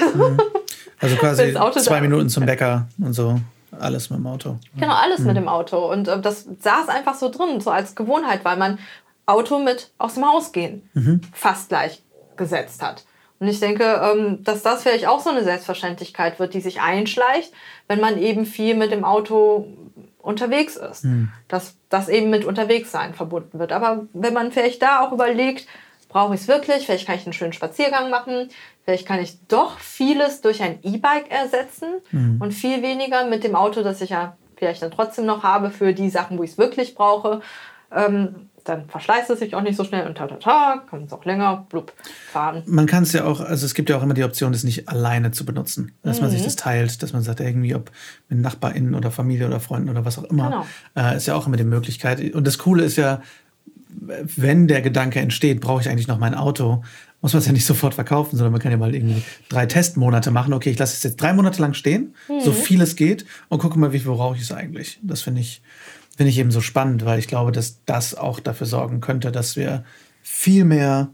Also 1.00 1.16
quasi 1.20 1.56
zwei 1.80 2.02
Minuten 2.02 2.30
zum 2.30 2.46
Bäcker 2.46 2.88
und 3.00 3.14
so. 3.14 3.40
Alles 3.80 4.10
mit 4.10 4.20
dem 4.20 4.28
Auto. 4.28 4.58
Genau, 4.78 4.94
alles 4.94 5.20
mit 5.20 5.38
dem 5.38 5.48
Auto. 5.48 5.92
Und 5.92 6.08
äh, 6.08 6.20
das 6.20 6.46
saß 6.60 6.90
einfach 6.90 7.16
so 7.16 7.30
drin, 7.30 7.62
so 7.62 7.70
als 7.70 7.96
Gewohnheit, 7.96 8.44
weil 8.44 8.58
man 8.58 8.80
Auto 9.26 9.60
mit 9.60 9.92
aus 9.98 10.16
dem 10.16 10.26
Haus 10.26 10.52
gehen 10.52 10.90
fast 11.34 11.70
gleich 11.70 12.02
gesetzt 12.36 12.82
hat. 12.82 13.06
Und 13.40 13.48
ich 13.48 13.60
denke, 13.60 13.84
ähm, 13.84 14.44
dass 14.44 14.62
das 14.62 14.84
vielleicht 14.84 15.08
auch 15.08 15.20
so 15.20 15.30
eine 15.32 15.44
Selbstverständlichkeit 15.44 16.38
wird, 16.40 16.54
die 16.54 16.62
sich 16.62 16.82
einschleicht, 16.82 17.52
wenn 17.88 18.00
man 18.00 18.18
eben 18.20 18.46
viel 18.46 18.76
mit 18.76 18.92
dem 18.92 19.04
Auto 19.04 19.68
unterwegs 20.20 20.76
ist. 20.76 21.06
Dass 21.48 21.76
das 21.90 22.08
eben 22.10 22.30
mit 22.30 22.46
Unterwegssein 22.46 23.14
verbunden 23.16 23.58
wird. 23.58 23.72
Aber 23.72 24.06
wenn 24.14 24.34
man 24.34 24.52
vielleicht 24.52 24.82
da 24.82 25.02
auch 25.02 25.12
überlegt, 25.12 25.66
brauche 26.10 26.36
ich 26.36 26.42
es 26.42 26.48
wirklich? 26.48 26.86
Vielleicht 26.86 27.08
kann 27.08 27.16
ich 27.16 27.26
einen 27.26 27.34
schönen 27.34 27.54
Spaziergang 27.54 28.10
machen. 28.12 28.50
Vielleicht 28.84 29.08
kann 29.08 29.20
ich 29.20 29.38
doch 29.48 29.78
vieles 29.80 30.42
durch 30.42 30.62
ein 30.64 30.80
E-Bike 30.82 31.30
ersetzen 31.30 31.88
und 32.40 32.52
viel 32.52 32.82
weniger 32.82 33.26
mit 33.26 33.44
dem 33.44 33.56
Auto, 33.56 33.84
das 33.84 34.02
ich 34.02 34.10
ja 34.10 34.36
vielleicht 34.56 34.82
dann 34.82 34.92
trotzdem 34.92 35.26
noch 35.26 35.44
habe 35.44 35.70
für 35.70 35.94
die 35.94 36.10
Sachen, 36.10 36.38
wo 36.38 36.44
ich 36.44 36.52
es 36.52 36.58
wirklich 36.58 36.96
brauche. 36.96 37.42
Ähm, 37.92 38.50
dann 38.64 38.88
verschleißt 38.88 39.30
es 39.32 39.40
sich 39.40 39.56
auch 39.56 39.62
nicht 39.62 39.76
so 39.76 39.84
schnell 39.84 40.08
und 40.08 40.18
ta 40.18 40.28
ta 40.28 40.36
ta, 40.36 40.84
kann 40.90 41.04
es 41.04 41.14
auch 41.14 41.26
länger 41.26 41.66
blub, 41.70 41.94
fahren. 42.32 42.64
Man 42.68 42.86
kann 42.86 43.04
es 43.04 43.12
ja 43.12 43.26
auch, 43.26 43.42
also 43.42 43.66
es 43.66 43.74
gibt 43.74 43.90
ja 43.90 43.98
auch 43.98 44.04
immer 44.04 44.14
die 44.14 44.24
Option, 44.24 44.52
das 44.52 44.64
nicht 44.64 44.88
alleine 44.88 45.32
zu 45.32 45.46
benutzen. 45.46 45.94
Dass 46.04 46.18
mhm. 46.18 46.24
man 46.24 46.32
sich 46.32 46.42
mhm. 46.42 46.46
das 46.46 46.56
teilt, 46.56 47.04
dass 47.04 47.14
man 47.14 47.24
sagt, 47.24 47.40
irgendwie, 47.40 47.76
ob 47.76 47.92
mit 48.30 48.40
NachbarInnen 48.40 48.96
oder 48.96 49.12
Familie 49.12 49.48
oder 49.48 49.60
Freunden 49.60 49.90
oder 49.90 50.06
was 50.06 50.20
auch 50.20 50.26
immer, 50.26 50.66
genau. 50.96 51.10
äh, 51.10 51.18
ist 51.18 51.26
ja 51.28 51.36
auch 51.36 51.48
immer 51.48 51.58
die 51.58 51.64
Möglichkeit. 51.64 52.34
Und 52.34 52.46
das 52.46 52.58
Coole 52.58 52.84
ist 52.84 52.98
ja, 52.98 53.22
wenn 53.90 54.68
der 54.68 54.82
Gedanke 54.82 55.20
entsteht, 55.20 55.60
brauche 55.60 55.82
ich 55.82 55.90
eigentlich 55.90 56.08
noch 56.08 56.20
mein 56.20 56.36
Auto, 56.36 56.84
muss 57.22 57.34
man 57.34 57.40
es 57.40 57.46
ja 57.46 57.54
nicht 57.54 57.66
sofort 57.66 57.94
verkaufen, 57.94 58.36
sondern 58.36 58.52
man 58.52 58.62
kann 58.62 58.72
ja 58.72 58.78
mal 58.78 58.96
irgendwie 58.96 59.22
drei 59.50 59.66
Testmonate 59.66 60.32
machen. 60.32 60.54
Okay, 60.54 60.72
ich 60.72 60.80
lasse 60.80 60.96
es 60.96 61.04
jetzt 61.04 61.22
drei 61.22 61.34
Monate 61.34 61.62
lang 61.62 61.74
stehen, 61.74 62.16
mhm. 62.28 62.42
so 62.42 62.52
viel 62.52 62.82
es 62.82 62.96
geht, 62.96 63.26
und 63.50 63.60
gucke 63.60 63.78
mal, 63.78 63.94
wie 63.94 64.00
viel 64.00 64.12
brauche 64.12 64.36
ich 64.36 64.42
es 64.42 64.52
eigentlich. 64.52 65.00
Das 65.04 65.22
finde 65.22 65.42
ich 65.42 65.62
finde 66.18 66.30
ich 66.30 66.38
eben 66.38 66.52
so 66.52 66.62
spannend, 66.62 67.06
weil 67.06 67.20
ich 67.20 67.28
glaube, 67.28 67.52
dass 67.52 67.84
das 67.86 68.16
auch 68.16 68.40
dafür 68.40 68.68
sorgen 68.68 69.02
könnte, 69.02 69.32
dass 69.32 69.56
wir 69.56 69.84
viel 70.22 70.66
mehr 70.66 71.10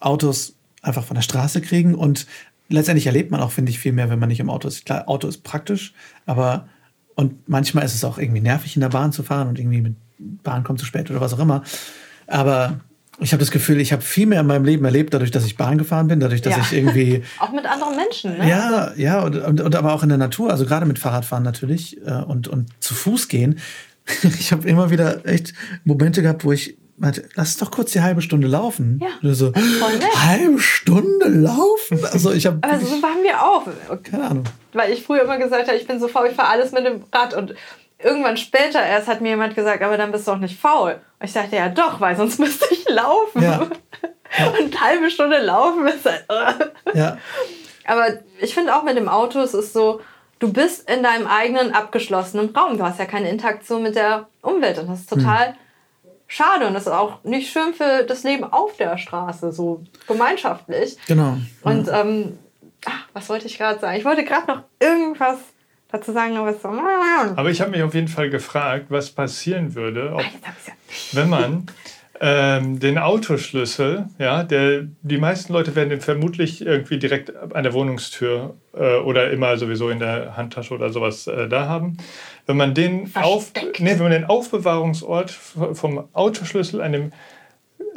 Autos 0.00 0.56
einfach 0.82 1.04
von 1.04 1.14
der 1.14 1.22
Straße 1.22 1.60
kriegen 1.60 1.94
und 1.94 2.26
letztendlich 2.68 3.06
erlebt 3.06 3.30
man 3.30 3.40
auch, 3.40 3.52
finde 3.52 3.70
ich, 3.70 3.78
viel 3.78 3.92
mehr, 3.92 4.10
wenn 4.10 4.18
man 4.18 4.28
nicht 4.28 4.40
im 4.40 4.50
Auto 4.50 4.66
ist. 4.66 4.86
Klar, 4.86 5.08
Auto 5.08 5.28
ist 5.28 5.44
praktisch, 5.44 5.92
aber 6.26 6.68
und 7.14 7.48
manchmal 7.48 7.84
ist 7.84 7.94
es 7.94 8.04
auch 8.04 8.18
irgendwie 8.18 8.40
nervig, 8.40 8.76
in 8.76 8.80
der 8.80 8.88
Bahn 8.88 9.12
zu 9.12 9.22
fahren 9.22 9.48
und 9.48 9.58
irgendwie 9.58 9.82
mit 9.82 9.96
Bahn 10.42 10.64
kommt 10.64 10.78
zu 10.78 10.86
spät 10.86 11.10
oder 11.10 11.20
was 11.20 11.34
auch 11.34 11.38
immer. 11.38 11.62
Aber 12.26 12.80
ich 13.20 13.32
habe 13.32 13.40
das 13.40 13.50
Gefühl, 13.50 13.80
ich 13.80 13.92
habe 13.92 14.02
viel 14.02 14.26
mehr 14.26 14.40
in 14.40 14.46
meinem 14.46 14.64
Leben 14.64 14.84
erlebt, 14.84 15.12
dadurch, 15.14 15.30
dass 15.30 15.44
ich 15.44 15.56
Bahn 15.56 15.78
gefahren 15.78 16.08
bin, 16.08 16.20
dadurch, 16.20 16.42
dass 16.42 16.56
ja. 16.56 16.62
ich 16.62 16.72
irgendwie. 16.72 17.22
auch 17.38 17.52
mit 17.52 17.66
anderen 17.66 17.96
Menschen, 17.96 18.38
ne? 18.38 18.48
Ja, 18.48 18.92
ja, 18.96 19.22
und, 19.22 19.36
und, 19.36 19.60
und, 19.60 19.76
aber 19.76 19.92
auch 19.92 20.02
in 20.02 20.08
der 20.08 20.18
Natur, 20.18 20.50
also 20.50 20.64
gerade 20.64 20.86
mit 20.86 20.98
Fahrradfahren 20.98 21.44
natürlich 21.44 21.98
äh, 22.06 22.22
und, 22.26 22.48
und 22.48 22.68
zu 22.80 22.94
Fuß 22.94 23.28
gehen. 23.28 23.58
ich 24.22 24.52
habe 24.52 24.68
immer 24.68 24.90
wieder 24.90 25.26
echt 25.26 25.52
Momente 25.84 26.22
gehabt, 26.22 26.44
wo 26.44 26.52
ich 26.52 26.76
meinte, 26.96 27.28
lass 27.34 27.50
es 27.50 27.56
doch 27.56 27.70
kurz 27.70 27.92
die 27.92 28.02
halbe 28.02 28.22
Stunde 28.22 28.46
laufen. 28.46 29.00
Ja. 29.02 29.08
Oder 29.22 29.34
so, 29.34 29.52
halbe 30.16 30.58
Stunde 30.60 31.28
laufen? 31.28 32.04
Also 32.12 32.32
ich 32.32 32.46
habe. 32.46 32.58
Aber 32.62 32.78
so 32.78 33.02
waren 33.02 33.22
wir 33.22 33.42
auch. 33.42 33.66
Keine 34.02 34.28
Ahnung. 34.28 34.44
Weil 34.72 34.92
ich 34.92 35.02
früher 35.02 35.22
immer 35.22 35.38
gesagt 35.38 35.68
habe, 35.68 35.78
ich 35.78 35.86
bin 35.86 35.98
so 35.98 36.08
faul, 36.08 36.28
ich 36.28 36.36
fahre 36.36 36.50
alles 36.50 36.72
mit 36.72 36.84
dem 36.84 37.04
Rad 37.12 37.34
und 37.34 37.54
irgendwann 37.98 38.36
später 38.36 38.82
erst 38.82 39.08
hat 39.08 39.20
mir 39.20 39.30
jemand 39.30 39.54
gesagt, 39.54 39.82
aber 39.82 39.96
dann 39.96 40.12
bist 40.12 40.26
du 40.26 40.32
auch 40.32 40.38
nicht 40.38 40.58
faul. 40.58 41.00
Und 41.20 41.26
ich 41.26 41.32
dachte, 41.32 41.56
ja 41.56 41.68
doch, 41.68 42.00
weil 42.00 42.16
sonst 42.16 42.38
müsste 42.40 42.66
ich 42.72 42.88
laufen. 42.88 43.42
Ja. 43.42 43.68
Ja. 44.38 44.48
Und 44.48 44.74
eine 44.74 44.80
halbe 44.80 45.10
Stunde 45.10 45.38
laufen 45.38 45.86
ist 45.86 46.04
halt. 46.04 46.24
Uh. 46.30 46.96
Ja. 46.96 47.18
Aber 47.84 48.06
ich 48.40 48.54
finde 48.54 48.74
auch 48.74 48.82
mit 48.82 48.96
dem 48.96 49.08
Auto, 49.08 49.40
es 49.40 49.54
ist 49.54 49.72
so, 49.72 50.00
du 50.38 50.52
bist 50.52 50.88
in 50.88 51.02
deinem 51.02 51.26
eigenen 51.26 51.74
abgeschlossenen 51.74 52.54
Raum. 52.56 52.78
Du 52.78 52.84
hast 52.84 52.98
ja 52.98 53.06
keine 53.06 53.28
Interaktion 53.28 53.82
mit 53.82 53.96
der 53.96 54.28
Umwelt 54.42 54.78
und 54.78 54.88
das 54.88 55.00
ist 55.00 55.10
total 55.10 55.48
hm. 55.48 55.54
schade 56.28 56.66
und 56.66 56.74
das 56.74 56.84
ist 56.84 56.92
auch 56.92 57.22
nicht 57.24 57.52
schön 57.52 57.74
für 57.74 58.04
das 58.04 58.22
Leben 58.22 58.44
auf 58.44 58.76
der 58.76 58.96
Straße, 58.96 59.52
so 59.52 59.82
gemeinschaftlich. 60.06 60.96
Genau. 61.08 61.36
Und 61.62 61.88
ähm, 61.92 62.38
ach, 62.86 63.08
was 63.12 63.28
wollte 63.28 63.46
ich 63.46 63.58
gerade 63.58 63.80
sagen? 63.80 63.98
Ich 63.98 64.04
wollte 64.04 64.24
gerade 64.24 64.46
noch 64.46 64.62
irgendwas 64.78 65.38
dazu 65.92 66.12
sagen, 66.12 66.36
aber 66.36 66.54
so. 66.54 66.68
Aber 66.68 67.50
ich 67.50 67.60
habe 67.60 67.70
mich 67.72 67.82
auf 67.82 67.94
jeden 67.94 68.08
Fall 68.08 68.30
gefragt, 68.30 68.86
was 68.88 69.10
passieren 69.10 69.74
würde, 69.74 70.12
ob, 70.14 70.24
wenn 71.12 71.28
man 71.28 71.66
ähm, 72.22 72.78
den 72.78 72.98
Autoschlüssel, 72.98 74.06
ja, 74.18 74.42
der, 74.42 74.84
die 75.00 75.16
meisten 75.16 75.54
Leute 75.54 75.74
werden 75.74 75.88
den 75.88 76.02
vermutlich 76.02 76.64
irgendwie 76.64 76.98
direkt 76.98 77.34
an 77.34 77.64
der 77.64 77.72
Wohnungstür 77.72 78.56
äh, 78.74 78.96
oder 78.98 79.30
immer 79.30 79.56
sowieso 79.56 79.88
in 79.88 80.00
der 80.00 80.36
Handtasche 80.36 80.74
oder 80.74 80.90
sowas 80.90 81.26
äh, 81.26 81.48
da 81.48 81.66
haben. 81.66 81.96
Wenn 82.44 82.58
man 82.58 82.74
den 82.74 83.10
auf, 83.14 83.52
nee, 83.78 83.92
wenn 83.92 84.02
man 84.02 84.10
den 84.10 84.24
Aufbewahrungsort 84.26 85.30
vom 85.30 86.08
Autoschlüssel 86.12 86.82
an 86.82 86.92
dem 86.92 87.12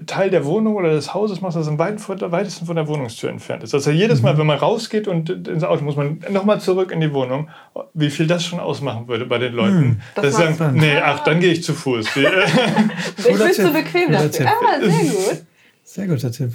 Teil 0.06 0.30
der 0.30 0.46
Wohnung 0.46 0.76
oder 0.76 0.90
des 0.92 1.14
Hauses 1.14 1.42
macht, 1.42 1.56
das 1.56 1.68
am 1.68 1.78
weitesten 1.78 2.66
von 2.66 2.76
der 2.76 2.88
Wohnungstür 2.88 3.30
entfernt 3.30 3.64
ist. 3.64 3.74
Also 3.74 3.92
jedes 3.92 4.22
Mal, 4.22 4.34
mhm. 4.34 4.40
wenn 4.40 4.48
man 4.48 4.58
rausgeht 4.58 5.08
und 5.08 5.30
ins 5.48 5.64
Auto 5.64 5.84
muss 5.84 5.96
man 5.96 6.20
nochmal 6.30 6.60
zurück 6.60 6.92
in 6.92 7.00
die 7.00 7.14
Wohnung, 7.14 7.50
wie 7.94 8.10
viel 8.10 8.28
das 8.28 8.44
schon 8.44 8.60
ausmachen 8.60 9.08
würde 9.08 9.26
bei 9.26 9.38
den 9.38 9.54
Leuten. 9.54 9.80
Mhm. 9.80 10.02
Das 10.16 10.26
dass 10.26 10.36
sie 10.38 10.54
sagen, 10.54 10.80
nee, 10.80 10.98
ach, 10.98 11.24
dann 11.24 11.40
gehe 11.40 11.52
ich 11.52 11.64
zu 11.64 11.74
Fuß. 11.74 12.08
ich 12.08 13.24
bin 13.24 13.54
zu 13.54 13.72
bequem 13.72 14.12
dafür. 14.12 14.48
Ah, 14.48 14.80
sehr 14.80 14.90
gut. 14.90 15.44
Sehr 15.84 16.08
guter 16.08 16.32
Tipp. 16.32 16.52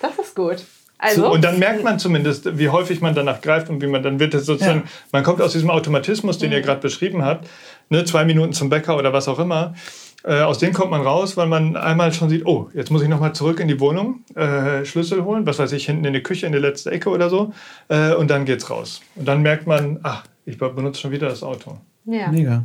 Das 0.00 0.18
ist 0.18 0.34
gut. 0.34 0.64
Also, 0.98 1.30
und 1.30 1.44
dann 1.44 1.58
merkt 1.58 1.84
man 1.84 1.98
zumindest, 1.98 2.56
wie 2.56 2.70
häufig 2.70 3.00
man 3.00 3.14
danach 3.14 3.40
greift 3.40 3.68
und 3.68 3.82
wie 3.82 3.86
man 3.86 4.02
dann 4.02 4.20
wird 4.20 4.32
es 4.32 4.46
sozusagen, 4.46 4.84
ja. 4.84 4.90
man 5.12 5.22
kommt 5.22 5.42
aus 5.42 5.52
diesem 5.52 5.68
Automatismus, 5.68 6.38
den 6.38 6.48
mhm. 6.48 6.54
ihr 6.54 6.60
gerade 6.62 6.80
beschrieben 6.80 7.24
habt, 7.24 7.46
ne, 7.90 8.04
zwei 8.04 8.24
Minuten 8.24 8.52
zum 8.52 8.70
Bäcker 8.70 8.96
oder 8.96 9.12
was 9.12 9.28
auch 9.28 9.38
immer. 9.38 9.74
Äh, 10.26 10.40
aus 10.40 10.58
dem 10.58 10.72
kommt 10.72 10.90
man 10.90 11.02
raus, 11.02 11.36
weil 11.36 11.46
man 11.46 11.76
einmal 11.76 12.12
schon 12.12 12.30
sieht, 12.30 12.46
oh, 12.46 12.70
jetzt 12.72 12.90
muss 12.90 13.02
ich 13.02 13.08
nochmal 13.08 13.34
zurück 13.34 13.60
in 13.60 13.68
die 13.68 13.78
Wohnung, 13.78 14.24
äh, 14.34 14.84
Schlüssel 14.86 15.22
holen, 15.22 15.44
was 15.46 15.58
weiß 15.58 15.72
ich, 15.72 15.84
hinten 15.84 16.06
in 16.06 16.14
die 16.14 16.22
Küche, 16.22 16.46
in 16.46 16.52
die 16.52 16.58
letzte 16.58 16.90
Ecke 16.90 17.10
oder 17.10 17.28
so. 17.28 17.52
Äh, 17.88 18.14
und 18.14 18.30
dann 18.30 18.46
geht's 18.46 18.70
raus. 18.70 19.02
Und 19.16 19.28
dann 19.28 19.42
merkt 19.42 19.66
man, 19.66 20.00
ach, 20.02 20.24
ich 20.46 20.56
benutze 20.56 21.00
schon 21.00 21.10
wieder 21.10 21.28
das 21.28 21.42
Auto. 21.42 21.76
Ja. 22.06 22.28
Mega. 22.28 22.64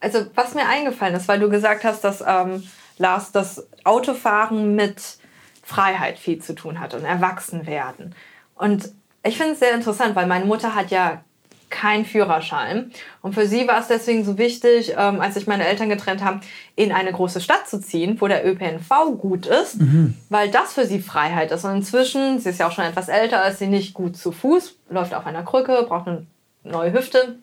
Also, 0.00 0.26
was 0.34 0.54
mir 0.54 0.66
eingefallen 0.66 1.14
ist, 1.14 1.28
weil 1.28 1.40
du 1.40 1.50
gesagt 1.50 1.84
hast, 1.84 2.04
dass 2.04 2.22
ähm, 2.26 2.62
Lars 2.96 3.32
das 3.32 3.66
Autofahren 3.84 4.74
mit 4.74 5.18
Freiheit 5.62 6.18
viel 6.18 6.40
zu 6.40 6.54
tun 6.54 6.80
hat 6.80 6.94
und 6.94 7.04
Erwachsenwerden. 7.04 8.14
Und 8.54 8.90
ich 9.22 9.36
finde 9.36 9.52
es 9.52 9.58
sehr 9.58 9.74
interessant, 9.74 10.14
weil 10.14 10.26
meine 10.26 10.44
Mutter 10.46 10.74
hat 10.74 10.90
ja 10.90 11.22
kein 11.70 12.04
Führerschein. 12.04 12.90
Und 13.22 13.34
für 13.34 13.46
sie 13.46 13.66
war 13.66 13.80
es 13.80 13.88
deswegen 13.88 14.24
so 14.24 14.38
wichtig, 14.38 14.94
ähm, 14.96 15.20
als 15.20 15.34
sich 15.34 15.46
meine 15.46 15.66
Eltern 15.66 15.88
getrennt 15.88 16.22
haben, 16.22 16.40
in 16.76 16.92
eine 16.92 17.12
große 17.12 17.40
Stadt 17.40 17.68
zu 17.68 17.80
ziehen, 17.80 18.20
wo 18.20 18.28
der 18.28 18.46
ÖPNV 18.46 19.18
gut 19.18 19.46
ist, 19.46 19.80
mhm. 19.80 20.14
weil 20.28 20.50
das 20.50 20.72
für 20.72 20.86
sie 20.86 21.00
Freiheit 21.00 21.50
ist. 21.50 21.64
Und 21.64 21.76
inzwischen, 21.76 22.38
sie 22.38 22.50
ist 22.50 22.60
ja 22.60 22.68
auch 22.68 22.72
schon 22.72 22.84
etwas 22.84 23.08
älter, 23.08 23.46
ist 23.48 23.58
sie 23.58 23.66
nicht 23.66 23.94
gut 23.94 24.16
zu 24.16 24.32
Fuß, 24.32 24.76
läuft 24.88 25.14
auf 25.14 25.26
einer 25.26 25.42
Krücke, 25.42 25.84
braucht 25.88 26.08
eine 26.08 26.26
neue 26.62 26.92
Hüfte. 26.92 27.36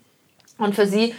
Und 0.57 0.75
für 0.75 0.87
sie, 0.87 1.15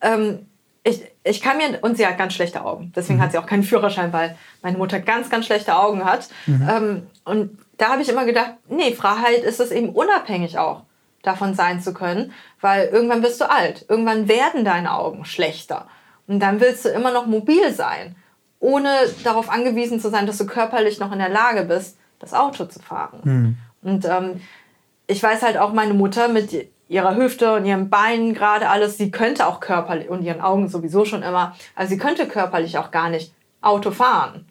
ähm, 0.00 0.46
ich, 0.82 1.02
ich 1.24 1.40
kann 1.40 1.58
mir, 1.58 1.78
und 1.82 1.96
sie 1.96 2.06
hat 2.06 2.18
ganz 2.18 2.34
schlechte 2.34 2.64
Augen. 2.64 2.92
Deswegen 2.96 3.18
mhm. 3.18 3.22
hat 3.22 3.32
sie 3.32 3.38
auch 3.38 3.46
keinen 3.46 3.62
Führerschein, 3.62 4.12
weil 4.12 4.36
meine 4.62 4.78
Mutter 4.78 5.00
ganz, 5.00 5.30
ganz 5.30 5.46
schlechte 5.46 5.76
Augen 5.76 6.04
hat. 6.04 6.28
Mhm. 6.46 6.68
Ähm, 6.70 7.06
und 7.24 7.58
da 7.76 7.90
habe 7.90 8.02
ich 8.02 8.08
immer 8.08 8.24
gedacht, 8.24 8.54
nee, 8.68 8.92
Freiheit 8.92 9.42
ist 9.42 9.60
es 9.60 9.70
eben 9.70 9.90
unabhängig 9.90 10.58
auch 10.58 10.82
davon 11.22 11.54
sein 11.54 11.80
zu 11.80 11.92
können, 11.92 12.32
weil 12.60 12.88
irgendwann 12.88 13.22
bist 13.22 13.40
du 13.40 13.50
alt, 13.50 13.84
irgendwann 13.88 14.28
werden 14.28 14.64
deine 14.64 14.92
Augen 14.92 15.24
schlechter 15.24 15.86
und 16.26 16.40
dann 16.40 16.60
willst 16.60 16.84
du 16.84 16.88
immer 16.88 17.10
noch 17.10 17.26
mobil 17.26 17.72
sein, 17.72 18.16
ohne 18.58 18.90
darauf 19.24 19.50
angewiesen 19.50 20.00
zu 20.00 20.10
sein, 20.10 20.26
dass 20.26 20.38
du 20.38 20.46
körperlich 20.46 20.98
noch 21.00 21.12
in 21.12 21.18
der 21.18 21.28
Lage 21.28 21.64
bist, 21.64 21.98
das 22.18 22.34
Auto 22.34 22.66
zu 22.66 22.80
fahren. 22.80 23.20
Mhm. 23.24 23.56
Und 23.82 24.04
ähm, 24.04 24.40
ich 25.06 25.22
weiß 25.22 25.42
halt 25.42 25.56
auch, 25.56 25.72
meine 25.72 25.94
Mutter 25.94 26.28
mit 26.28 26.70
ihrer 26.88 27.16
Hüfte 27.16 27.54
und 27.54 27.64
ihren 27.64 27.88
Beinen 27.88 28.34
gerade 28.34 28.68
alles, 28.68 28.98
sie 28.98 29.10
könnte 29.10 29.46
auch 29.46 29.60
körperlich 29.60 30.08
und 30.08 30.22
ihren 30.22 30.40
Augen 30.40 30.68
sowieso 30.68 31.04
schon 31.04 31.22
immer, 31.22 31.56
also 31.74 31.90
sie 31.90 31.98
könnte 31.98 32.26
körperlich 32.26 32.78
auch 32.78 32.90
gar 32.90 33.10
nicht 33.10 33.32
Auto 33.60 33.90
fahren. 33.90 34.46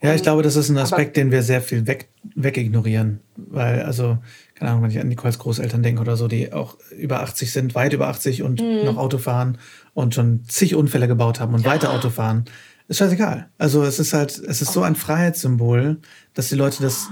Ja, 0.00 0.14
ich 0.14 0.22
glaube, 0.22 0.42
das 0.42 0.56
ist 0.56 0.68
ein 0.68 0.78
Aspekt, 0.78 1.16
den 1.16 1.32
wir 1.32 1.42
sehr 1.42 1.60
viel 1.60 1.86
weg, 1.86 2.08
wegignorieren. 2.34 3.20
Weil, 3.36 3.82
also, 3.82 4.18
keine 4.54 4.70
Ahnung, 4.70 4.82
wenn 4.82 4.90
ich 4.90 5.00
an 5.00 5.08
Nicoles 5.08 5.38
Großeltern 5.38 5.82
denke 5.82 6.00
oder 6.00 6.16
so, 6.16 6.28
die 6.28 6.52
auch 6.52 6.76
über 6.96 7.20
80 7.20 7.52
sind, 7.52 7.74
weit 7.74 7.92
über 7.92 8.08
80 8.08 8.42
und 8.42 8.60
mhm. 8.60 8.84
noch 8.84 8.96
Auto 8.96 9.18
fahren 9.18 9.58
und 9.94 10.14
schon 10.14 10.44
zig 10.46 10.74
Unfälle 10.74 11.08
gebaut 11.08 11.40
haben 11.40 11.54
und 11.54 11.64
ja. 11.64 11.70
weiter 11.70 11.92
Auto 11.92 12.10
fahren, 12.10 12.44
ist 12.88 12.98
scheißegal. 12.98 13.48
Also 13.58 13.84
es 13.84 13.98
ist 13.98 14.12
halt, 14.14 14.38
es 14.38 14.62
ist 14.62 14.72
so 14.72 14.82
ein 14.82 14.96
Freiheitssymbol, 14.96 15.98
dass 16.34 16.48
die 16.48 16.54
Leute 16.54 16.82
das 16.82 17.08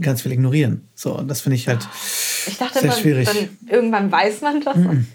ganz 0.00 0.22
viel 0.22 0.32
ignorieren. 0.32 0.88
So, 0.94 1.16
und 1.16 1.28
das 1.28 1.40
finde 1.40 1.56
ich 1.56 1.68
halt 1.68 1.88
ich 2.46 2.58
dachte, 2.58 2.80
sehr 2.80 2.90
man, 2.90 2.98
schwierig. 2.98 3.28
Dann 3.28 3.48
irgendwann 3.68 4.10
weiß 4.10 4.40
man 4.40 4.60
das. 4.60 4.76
Mhm. 4.76 5.06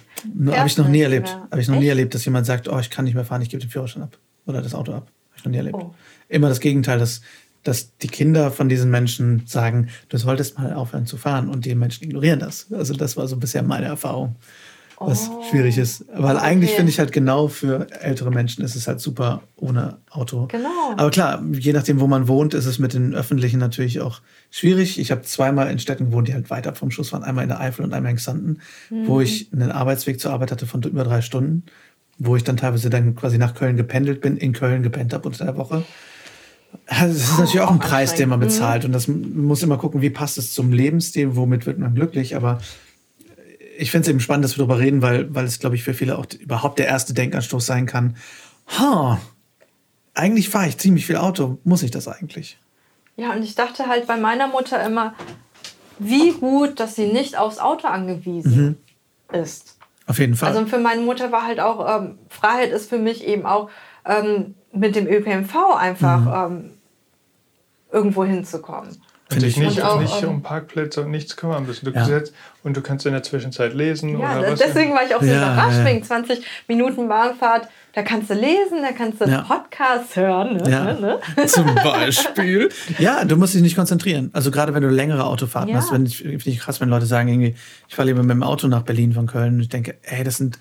Habe 0.52 0.68
ich 0.68 0.78
noch 0.78 0.88
nie 0.88 1.02
erlebt. 1.02 1.30
Habe 1.52 1.62
ich 1.62 1.68
noch 1.68 1.76
Echt? 1.76 1.84
nie 1.84 1.90
erlebt, 1.90 2.14
dass 2.14 2.26
jemand 2.26 2.46
sagt, 2.46 2.68
oh, 2.68 2.80
ich 2.80 2.90
kann 2.90 3.06
nicht 3.06 3.14
mehr 3.14 3.26
fahren, 3.26 3.42
ich 3.42 3.50
gebe 3.50 3.62
den 3.62 3.70
Führerschein 3.70 4.04
ab. 4.04 4.18
Oder 4.46 4.62
das 4.62 4.74
Auto 4.74 4.94
ab. 4.94 5.12
Habe 5.30 5.38
ich 5.38 5.46
noch 5.46 5.52
nie 5.52 5.58
erlebt. 5.58 5.78
Oh. 5.78 5.94
Immer 6.28 6.50
das 6.50 6.60
Gegenteil, 6.60 7.00
dass 7.00 7.22
dass 7.64 7.98
die 7.98 8.08
Kinder 8.08 8.52
von 8.52 8.70
diesen 8.70 8.90
Menschen 8.90 9.44
sagen, 9.46 9.90
du 10.10 10.18
solltest 10.18 10.58
mal 10.58 10.74
aufhören 10.74 11.06
zu 11.06 11.18
fahren 11.18 11.50
und 11.50 11.66
die 11.66 11.76
Menschen 11.76 12.06
ignorieren 12.06 12.40
das. 12.40 12.68
Also 12.72 12.94
das 12.94 13.18
war 13.18 13.28
so 13.28 13.38
bisher 13.38 13.64
meine 13.64 13.88
Erfahrung, 13.88 14.36
was 14.98 15.30
oh. 15.30 15.44
schwierig 15.50 15.78
ist. 15.78 16.06
Weil 16.14 16.38
okay. 16.38 16.46
eigentlich 16.46 16.72
finde 16.72 16.92
ich 16.92 17.00
halt 17.00 17.12
genau 17.12 17.48
für 17.48 17.88
ältere 18.02 18.32
Menschen 18.32 18.64
ist 18.64 18.76
es 18.76 18.88
halt 18.88 19.02
super 19.02 19.42
ohne 19.58 19.98
Auto. 20.10 20.48
Genau. 20.48 20.94
Aber 20.96 21.10
klar, 21.10 21.44
je 21.52 21.74
nachdem, 21.74 22.00
wo 22.00 22.08
man 22.08 22.28
wohnt, 22.28 22.54
ist 22.54 22.66
es 22.66 22.80
mit 22.80 22.94
den 22.94 23.14
Öffentlichen 23.14 23.60
natürlich 23.60 24.00
auch 24.00 24.22
schwierig. 24.50 25.00
Ich 25.00 25.12
habe 25.12 25.22
zweimal 25.24 25.70
in 25.70 25.80
Städten 25.80 26.08
gewohnt, 26.08 26.28
die 26.28 26.34
halt 26.34 26.50
weit 26.50 26.66
ab 26.66 26.78
vom 26.78 26.92
Schuss 26.92 27.12
waren. 27.12 27.24
Einmal 27.24 27.44
in 27.44 27.50
der 27.50 27.60
Eifel 27.60 27.84
und 27.84 27.94
einmal 27.94 28.12
in 28.12 28.18
Xanten, 28.18 28.62
mhm. 28.90 29.08
wo 29.08 29.20
ich 29.22 29.52
einen 29.54 29.72
Arbeitsweg 29.72 30.20
zur 30.20 30.32
Arbeit 30.32 30.52
hatte 30.52 30.66
von 30.66 30.82
über 30.84 31.04
drei 31.04 31.22
Stunden, 31.22 31.64
wo 32.18 32.36
ich 32.36 32.44
dann 32.44 32.58
teilweise 32.58 32.90
dann 32.90 33.16
quasi 33.16 33.38
nach 33.38 33.54
Köln 33.54 33.76
gependelt 33.78 34.22
bin, 34.22 34.38
in 34.38 34.54
Köln 34.54 34.82
gepennt 34.84 35.14
habe 35.14 35.28
unter 35.28 35.46
der 35.46 35.58
Woche. 35.58 35.84
Das 36.88 37.12
ist 37.12 37.40
natürlich 37.40 37.62
auch 37.62 37.72
ein 37.72 37.80
Preis, 37.80 38.16
den 38.16 38.30
man 38.30 38.40
bezahlt. 38.40 38.84
Und 38.86 38.92
das 38.92 39.08
muss 39.08 39.64
immer 39.64 39.78
gucken, 39.78 40.02
wie 40.02 40.10
passt 40.10 40.38
es 40.38 40.54
zum 40.54 40.72
Lebensstil, 40.72 41.36
womit 41.36 41.66
wird 41.66 41.78
man 41.78 41.94
glücklich. 41.94 42.36
Aber 42.36 42.60
ich 43.78 43.92
finde 43.92 44.04
es 44.04 44.10
eben 44.10 44.20
spannend, 44.20 44.46
dass 44.46 44.54
wir 44.54 44.66
darüber 44.66 44.80
reden, 44.80 45.02
weil, 45.02 45.34
weil 45.34 45.46
es, 45.46 45.60
glaube 45.60 45.76
ich, 45.76 45.84
für 45.84 45.94
viele 45.94 46.18
auch 46.18 46.26
überhaupt 46.40 46.80
der 46.80 46.88
erste 46.88 47.14
Denkanstoß 47.14 47.66
sein 47.66 47.86
kann. 47.86 48.18
Ha, 48.78 49.20
eigentlich 50.14 50.50
fahre 50.50 50.68
ich 50.68 50.78
ziemlich 50.78 51.06
viel 51.06 51.18
Auto. 51.18 51.60
Muss 51.64 51.84
ich 51.84 51.92
das 51.92 52.08
eigentlich? 52.08 52.58
Ja, 53.16 53.34
und 53.34 53.44
ich 53.44 53.56
dachte 53.56 53.88
halt 53.88 54.08
bei 54.08 54.18
meiner 54.18 54.48
Mutter 54.48 54.84
immer, 54.84 55.14
wie 56.00 56.32
gut, 56.32 56.80
dass 56.80 56.96
sie 56.96 57.08
nicht 57.08 57.38
aufs 57.38 57.60
Auto 57.60 57.88
angewiesen 57.88 58.78
mhm. 59.32 59.40
ist. 59.40 59.78
Auf 60.08 60.18
jeden 60.18 60.36
Fall. 60.36 60.50
Also 60.50 60.66
für 60.66 60.80
meine 60.80 61.02
Mutter 61.02 61.32
war 61.32 61.46
halt 61.46 61.60
auch, 61.60 62.02
ähm, 62.02 62.18
Freiheit 62.30 62.72
ist 62.72 62.90
für 62.90 62.98
mich 62.98 63.26
eben 63.26 63.46
auch 63.46 63.70
ähm, 64.06 64.56
mit 64.72 64.96
dem 64.96 65.08
ÖPNV 65.08 65.56
einfach 65.78 66.20
mhm. 66.50 66.56
ähm, 66.56 66.72
irgendwo 67.92 68.24
hinzukommen. 68.24 68.98
Finde 69.32 69.46
ich 69.46 69.58
nicht, 69.58 69.84
auch, 69.84 70.02
nicht 70.02 70.24
um 70.24 70.42
Parkplätze 70.42 71.04
und 71.04 71.12
nichts 71.12 71.36
kümmern 71.36 71.64
müssen. 71.68 71.86
Du 71.86 71.92
ja. 71.92 72.22
und 72.64 72.76
du 72.76 72.82
kannst 72.82 73.06
in 73.06 73.12
der 73.12 73.22
Zwischenzeit 73.22 73.76
lesen. 73.76 74.20
Ja, 74.20 74.40
oder 74.40 74.54
was 74.54 74.60
deswegen 74.60 74.96
war 74.96 75.06
ich 75.06 75.14
auch 75.14 75.22
so 75.22 75.28
ja, 75.28 75.54
überrascht 75.54 75.86
wegen 75.86 76.04
20 76.04 76.44
Minuten 76.68 77.08
Bahnfahrt. 77.08 77.68
Da 77.94 78.02
kannst 78.02 78.32
du 78.32 78.34
lesen, 78.34 78.82
da 78.82 78.92
kannst 78.92 79.22
du 79.22 79.26
ja. 79.26 79.42
Podcasts 79.42 80.16
hören. 80.16 80.58
Ne? 80.58 80.72
Ja. 80.72 80.94
Ne? 80.94 81.20
Zum 81.46 81.76
Beispiel. 81.76 82.70
ja, 82.98 83.24
du 83.24 83.38
musst 83.38 83.54
dich 83.54 83.62
nicht 83.62 83.76
konzentrieren. 83.76 84.32
Also 84.34 84.50
gerade 84.50 84.74
wenn 84.74 84.82
du 84.82 84.90
längere 84.90 85.26
Autofahrten 85.26 85.76
hast, 85.76 85.90
finde 85.90 86.10
ich, 86.10 86.18
find 86.18 86.48
ich 86.48 86.60
krass, 86.60 86.82
wenn 86.82 86.90
Leute 86.90 87.06
sagen, 87.06 87.30
irgendwie, 87.30 87.54
ich 87.88 87.96
fahre 87.96 88.08
lieber 88.08 88.24
mit 88.24 88.32
dem 88.32 88.42
Auto 88.42 88.68
nach 88.68 88.82
Berlin 88.82 89.14
von 89.14 89.28
Köln 89.28 89.56
und 89.56 89.62
ich 89.62 89.70
denke, 89.70 89.96
ey, 90.02 90.24
das 90.24 90.38
sind 90.38 90.58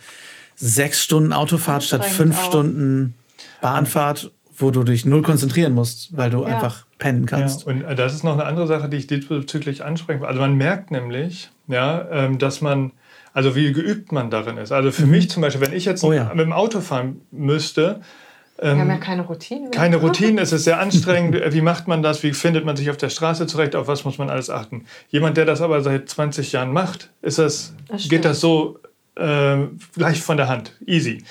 sechs 0.56 1.02
Stunden 1.02 1.32
Autofahrt 1.32 1.84
statt 1.84 2.04
fünf 2.04 2.38
auch. 2.38 2.48
Stunden 2.48 3.14
Bahnfahrt 3.60 4.32
wo 4.60 4.70
du 4.70 4.82
dich 4.82 5.06
null 5.06 5.22
konzentrieren 5.22 5.72
musst, 5.72 6.16
weil 6.16 6.30
du 6.30 6.42
ja. 6.42 6.56
einfach 6.56 6.86
pennen 6.98 7.26
kannst. 7.26 7.66
Ja, 7.66 7.72
und 7.72 7.82
äh, 7.82 7.94
das 7.94 8.14
ist 8.14 8.24
noch 8.24 8.34
eine 8.34 8.44
andere 8.44 8.66
Sache, 8.66 8.88
die 8.88 8.96
ich 8.96 9.06
diesbezüglich 9.06 9.84
ansprechen 9.84 10.20
will. 10.20 10.28
Also 10.28 10.40
man 10.40 10.54
merkt 10.54 10.90
nämlich, 10.90 11.50
ja, 11.68 12.06
ähm, 12.10 12.38
dass 12.38 12.60
man, 12.60 12.92
also 13.32 13.54
wie 13.54 13.72
geübt 13.72 14.12
man 14.12 14.30
darin 14.30 14.58
ist. 14.58 14.72
Also 14.72 14.90
für 14.90 15.04
mhm. 15.04 15.12
mich 15.12 15.30
zum 15.30 15.42
Beispiel, 15.42 15.64
wenn 15.66 15.72
ich 15.72 15.84
jetzt 15.84 16.02
oh, 16.02 16.12
ja. 16.12 16.24
mit 16.34 16.40
dem 16.40 16.52
Auto 16.52 16.80
fahren 16.80 17.20
müsste, 17.30 18.00
wir 18.60 18.70
haben 18.70 18.88
ja 18.88 18.94
ähm, 18.96 19.00
keine 19.00 19.22
Routine. 19.22 19.70
Keine 19.70 19.96
Routine, 19.98 20.40
es 20.40 20.52
ist 20.52 20.64
sehr 20.64 20.80
anstrengend. 20.80 21.36
Wie 21.52 21.60
macht 21.60 21.86
man 21.86 22.02
das? 22.02 22.24
Wie 22.24 22.32
findet 22.32 22.64
man 22.64 22.74
sich 22.74 22.90
auf 22.90 22.96
der 22.96 23.08
Straße 23.08 23.46
zurecht? 23.46 23.76
Auf 23.76 23.86
was 23.86 24.04
muss 24.04 24.18
man 24.18 24.30
alles 24.30 24.50
achten? 24.50 24.84
Jemand, 25.10 25.36
der 25.36 25.44
das 25.44 25.60
aber 25.60 25.80
seit 25.80 26.08
20 26.08 26.50
Jahren 26.50 26.72
macht, 26.72 27.10
ist 27.22 27.38
das, 27.38 27.74
das 27.86 28.08
geht 28.08 28.24
das 28.24 28.40
so 28.40 28.80
äh, 29.14 29.58
leicht 29.94 30.24
von 30.24 30.36
der 30.36 30.48
Hand. 30.48 30.72
Easy. 30.84 31.22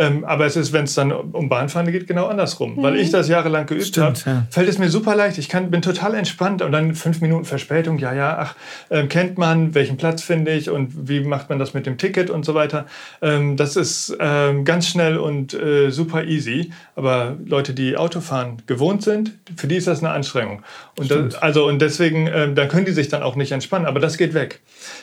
Ähm, 0.00 0.24
aber 0.24 0.46
es 0.46 0.56
ist, 0.56 0.72
wenn 0.72 0.84
es 0.84 0.94
dann 0.94 1.12
um 1.12 1.50
Bahnfahren 1.50 1.92
geht, 1.92 2.06
genau 2.06 2.26
andersrum. 2.26 2.76
Mhm. 2.76 2.82
Weil 2.82 2.96
ich 2.96 3.10
das 3.10 3.28
jahrelang 3.28 3.66
geübt 3.66 3.98
habe, 3.98 4.18
ja. 4.24 4.46
fällt 4.50 4.68
es 4.68 4.78
mir 4.78 4.88
super 4.88 5.14
leicht. 5.14 5.36
Ich 5.36 5.50
kann, 5.50 5.70
bin 5.70 5.82
total 5.82 6.14
entspannt 6.14 6.62
und 6.62 6.72
dann 6.72 6.94
fünf 6.94 7.20
Minuten 7.20 7.44
Verspätung, 7.44 7.98
ja, 7.98 8.14
ja, 8.14 8.38
ach, 8.38 8.54
äh, 8.88 9.04
kennt 9.04 9.36
man, 9.36 9.74
welchen 9.74 9.98
Platz 9.98 10.22
finde 10.22 10.52
ich 10.52 10.70
und 10.70 11.06
wie 11.06 11.20
macht 11.20 11.50
man 11.50 11.58
das 11.58 11.74
mit 11.74 11.84
dem 11.84 11.98
Ticket 11.98 12.30
und 12.30 12.46
so 12.46 12.54
weiter. 12.54 12.86
Ähm, 13.20 13.58
das 13.58 13.76
ist 13.76 14.16
ähm, 14.18 14.64
ganz 14.64 14.88
schnell 14.88 15.18
und 15.18 15.52
äh, 15.52 15.90
super 15.90 16.24
easy. 16.24 16.72
Aber 16.96 17.36
Leute, 17.44 17.74
die 17.74 17.98
Autofahren 17.98 18.62
gewohnt 18.66 19.02
sind, 19.02 19.32
für 19.54 19.66
die 19.66 19.76
ist 19.76 19.86
das 19.86 19.98
eine 19.98 20.12
Anstrengung. 20.12 20.62
Und, 20.96 21.10
das, 21.10 21.34
also, 21.34 21.66
und 21.66 21.82
deswegen, 21.82 22.26
äh, 22.26 22.54
da 22.54 22.64
können 22.66 22.86
die 22.86 22.92
sich 22.92 23.08
dann 23.08 23.22
auch 23.22 23.36
nicht 23.36 23.52
entspannen. 23.52 23.86
Aber 23.86 24.00
das 24.00 24.16
geht 24.16 24.32
weg. 24.32 24.60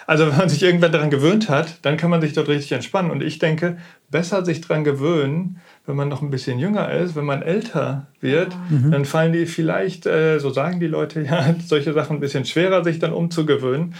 Also 0.07 0.27
wenn 0.27 0.37
man 0.37 0.49
sich 0.49 0.63
irgendwann 0.63 0.91
daran 0.91 1.11
gewöhnt 1.11 1.49
hat, 1.49 1.75
dann 1.83 1.97
kann 1.97 2.09
man 2.09 2.21
sich 2.21 2.33
dort 2.33 2.47
richtig 2.47 2.71
entspannen. 2.71 3.11
Und 3.11 3.21
ich 3.21 3.37
denke, 3.37 3.77
besser 4.09 4.45
sich 4.45 4.61
daran 4.61 4.83
gewöhnen, 4.83 5.59
wenn 5.85 5.95
man 5.95 6.07
noch 6.07 6.21
ein 6.21 6.29
bisschen 6.29 6.59
jünger 6.59 6.91
ist, 6.91 7.15
wenn 7.15 7.25
man 7.25 7.41
älter 7.41 8.07
wird, 8.21 8.55
mhm. 8.69 8.91
dann 8.91 9.05
fallen 9.05 9.33
die 9.33 9.45
vielleicht, 9.45 10.05
äh, 10.05 10.39
so 10.39 10.49
sagen 10.49 10.79
die 10.79 10.87
Leute, 10.87 11.21
ja, 11.21 11.55
solche 11.65 11.93
Sachen 11.93 12.17
ein 12.17 12.19
bisschen 12.19 12.45
schwerer, 12.45 12.83
sich 12.83 12.99
dann 12.99 13.13
umzugewöhnen. 13.13 13.95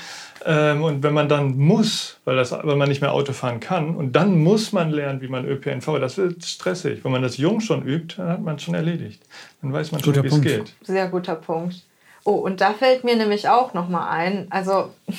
Ähm, 0.46 0.84
und 0.84 1.04
wenn 1.04 1.14
man 1.14 1.28
dann 1.28 1.58
muss, 1.58 2.20
weil, 2.24 2.38
das, 2.38 2.52
weil 2.52 2.76
man 2.76 2.88
nicht 2.88 3.02
mehr 3.02 3.12
Auto 3.12 3.34
fahren 3.34 3.60
kann, 3.60 3.96
und 3.96 4.16
dann 4.16 4.38
muss 4.38 4.72
man 4.72 4.92
lernen, 4.92 5.22
wie 5.22 5.28
man 5.28 5.46
ÖPNV, 5.46 6.00
das 6.00 6.18
wird 6.18 6.46
stressig. 6.46 7.04
Wenn 7.04 7.12
man 7.12 7.22
das 7.22 7.38
jung 7.38 7.60
schon 7.60 7.86
übt, 7.86 8.16
dann 8.18 8.30
hat 8.30 8.42
man 8.42 8.56
es 8.56 8.64
schon 8.64 8.76
erledigt. 8.76 9.22
Dann 9.62 9.74
weiß 9.74 9.92
man 9.92 10.02
schon, 10.02 10.24
wie 10.24 10.28
es 10.28 10.42
geht. 10.42 10.74
Sehr 10.84 11.10
guter 11.10 11.36
Punkt. 11.36 11.84
Oh, 12.24 12.36
und 12.36 12.62
da 12.62 12.74
fällt 12.74 13.04
mir 13.04 13.16
nämlich 13.16 13.50
auch 13.50 13.74
noch 13.74 13.90
mal 13.90 14.10
ein, 14.10 14.48
also 14.50 14.94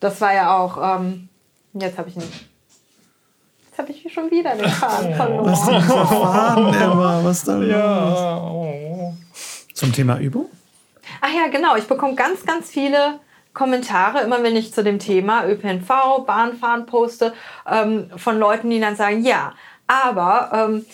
das 0.00 0.20
war 0.20 0.34
ja 0.34 0.56
auch, 0.56 1.00
ähm, 1.00 1.28
jetzt 1.74 1.98
habe 1.98 2.08
ich 2.08 2.16
nicht 2.16 2.51
Habe 3.82 3.90
ich 3.90 4.12
schon 4.12 4.30
wieder 4.30 4.54
den 4.54 4.68
Faden 4.68 5.12
verloren. 5.12 5.44
Was 5.44 5.66
denn 5.66 5.82
für 5.82 6.06
Faden, 6.06 6.72
Emma? 6.80 7.20
Was 7.24 7.42
da 7.42 7.60
ja. 7.60 9.12
Zum 9.74 9.92
Thema 9.92 10.20
Übung? 10.20 10.46
Ach 11.20 11.34
ja, 11.34 11.48
genau. 11.48 11.74
Ich 11.74 11.88
bekomme 11.88 12.14
ganz, 12.14 12.46
ganz 12.46 12.70
viele 12.70 13.18
Kommentare, 13.52 14.20
immer 14.20 14.40
wenn 14.44 14.54
ich 14.54 14.72
zu 14.72 14.84
dem 14.84 15.00
Thema 15.00 15.48
ÖPNV, 15.48 16.24
Bahnfahren 16.24 16.86
poste, 16.86 17.32
ähm, 17.68 18.08
von 18.14 18.38
Leuten, 18.38 18.70
die 18.70 18.78
dann 18.78 18.94
sagen, 18.94 19.24
ja, 19.24 19.52
aber 19.88 20.52
ähm, 20.54 20.86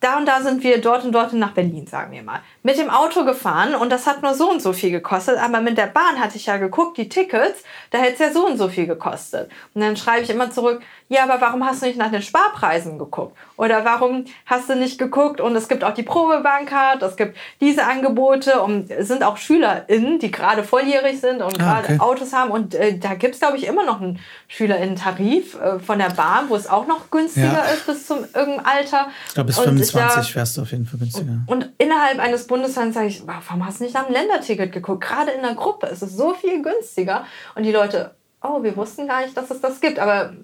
da 0.00 0.18
und 0.18 0.26
da 0.26 0.40
sind 0.40 0.64
wir 0.64 0.80
dort 0.80 1.04
und 1.04 1.12
dort 1.12 1.32
nach 1.34 1.52
Berlin, 1.52 1.86
sagen 1.86 2.10
wir 2.10 2.24
mal 2.24 2.40
mit 2.62 2.78
dem 2.78 2.90
Auto 2.90 3.24
gefahren 3.24 3.74
und 3.74 3.90
das 3.90 4.06
hat 4.06 4.22
nur 4.22 4.34
so 4.34 4.50
und 4.50 4.62
so 4.62 4.72
viel 4.72 4.90
gekostet, 4.90 5.38
aber 5.38 5.60
mit 5.60 5.76
der 5.78 5.86
Bahn 5.86 6.20
hatte 6.20 6.36
ich 6.36 6.46
ja 6.46 6.58
geguckt, 6.58 6.96
die 6.96 7.08
Tickets, 7.08 7.62
da 7.90 7.98
hätte 7.98 8.14
es 8.14 8.18
ja 8.20 8.32
so 8.32 8.46
und 8.46 8.56
so 8.56 8.68
viel 8.68 8.86
gekostet. 8.86 9.50
Und 9.74 9.80
dann 9.80 9.96
schreibe 9.96 10.22
ich 10.22 10.30
immer 10.30 10.50
zurück, 10.50 10.80
ja, 11.08 11.24
aber 11.24 11.40
warum 11.40 11.64
hast 11.64 11.82
du 11.82 11.86
nicht 11.86 11.98
nach 11.98 12.10
den 12.10 12.22
Sparpreisen 12.22 12.98
geguckt? 12.98 13.36
Oder 13.56 13.84
warum 13.84 14.24
hast 14.46 14.70
du 14.70 14.76
nicht 14.76 14.98
geguckt? 14.98 15.42
Und 15.42 15.54
es 15.54 15.68
gibt 15.68 15.84
auch 15.84 15.92
die 15.92 16.02
Probebankcard, 16.02 17.02
es 17.02 17.16
gibt 17.16 17.36
diese 17.60 17.84
Angebote 17.84 18.62
und 18.62 18.90
es 18.90 19.08
sind 19.08 19.22
auch 19.22 19.36
SchülerInnen, 19.36 20.18
die 20.20 20.30
gerade 20.30 20.64
volljährig 20.64 21.20
sind 21.20 21.42
und 21.42 21.60
ah, 21.60 21.64
gerade 21.64 21.84
okay. 21.84 21.98
Autos 22.00 22.32
haben. 22.32 22.50
Und 22.50 22.74
äh, 22.74 22.96
da 22.98 23.14
gibt 23.14 23.34
es, 23.34 23.40
glaube 23.40 23.58
ich, 23.58 23.66
immer 23.66 23.84
noch 23.84 24.00
einen 24.00 24.20
SchülerInnen-Tarif 24.48 25.60
äh, 25.60 25.78
von 25.80 25.98
der 25.98 26.10
Bahn, 26.10 26.48
wo 26.48 26.56
es 26.56 26.66
auch 26.66 26.86
noch 26.86 27.10
günstiger 27.10 27.52
ja. 27.52 27.74
ist 27.74 27.86
bis 27.86 28.06
zum 28.06 28.20
irgendeinem 28.34 28.64
Alter. 28.64 29.08
Ich 29.28 29.34
glaube, 29.34 29.48
bis 29.48 29.58
und 29.58 29.64
25 29.64 30.34
wärst 30.34 30.56
du 30.56 30.62
auf 30.62 30.70
jeden 30.70 30.86
Fall 30.86 30.98
günstiger. 30.98 31.30
Und, 31.46 31.64
und 31.64 31.72
innerhalb 31.76 32.20
eines 32.20 32.46
Bundesland 32.52 32.92
sage 32.92 33.06
ich, 33.06 33.26
warum 33.26 33.64
hast 33.64 33.80
du 33.80 33.84
nicht 33.84 33.94
nach 33.94 34.04
dem 34.04 34.12
Länderticket 34.12 34.72
geguckt? 34.72 35.02
Gerade 35.02 35.30
in 35.30 35.40
der 35.40 35.54
Gruppe 35.54 35.86
ist 35.86 36.02
es 36.02 36.14
so 36.14 36.34
viel 36.34 36.62
günstiger. 36.62 37.24
Und 37.54 37.62
die 37.62 37.72
Leute, 37.72 38.14
oh, 38.42 38.62
wir 38.62 38.76
wussten 38.76 39.08
gar 39.08 39.22
nicht, 39.22 39.34
dass 39.34 39.50
es 39.50 39.62
das 39.62 39.80
gibt. 39.80 39.98
Aber 39.98 40.34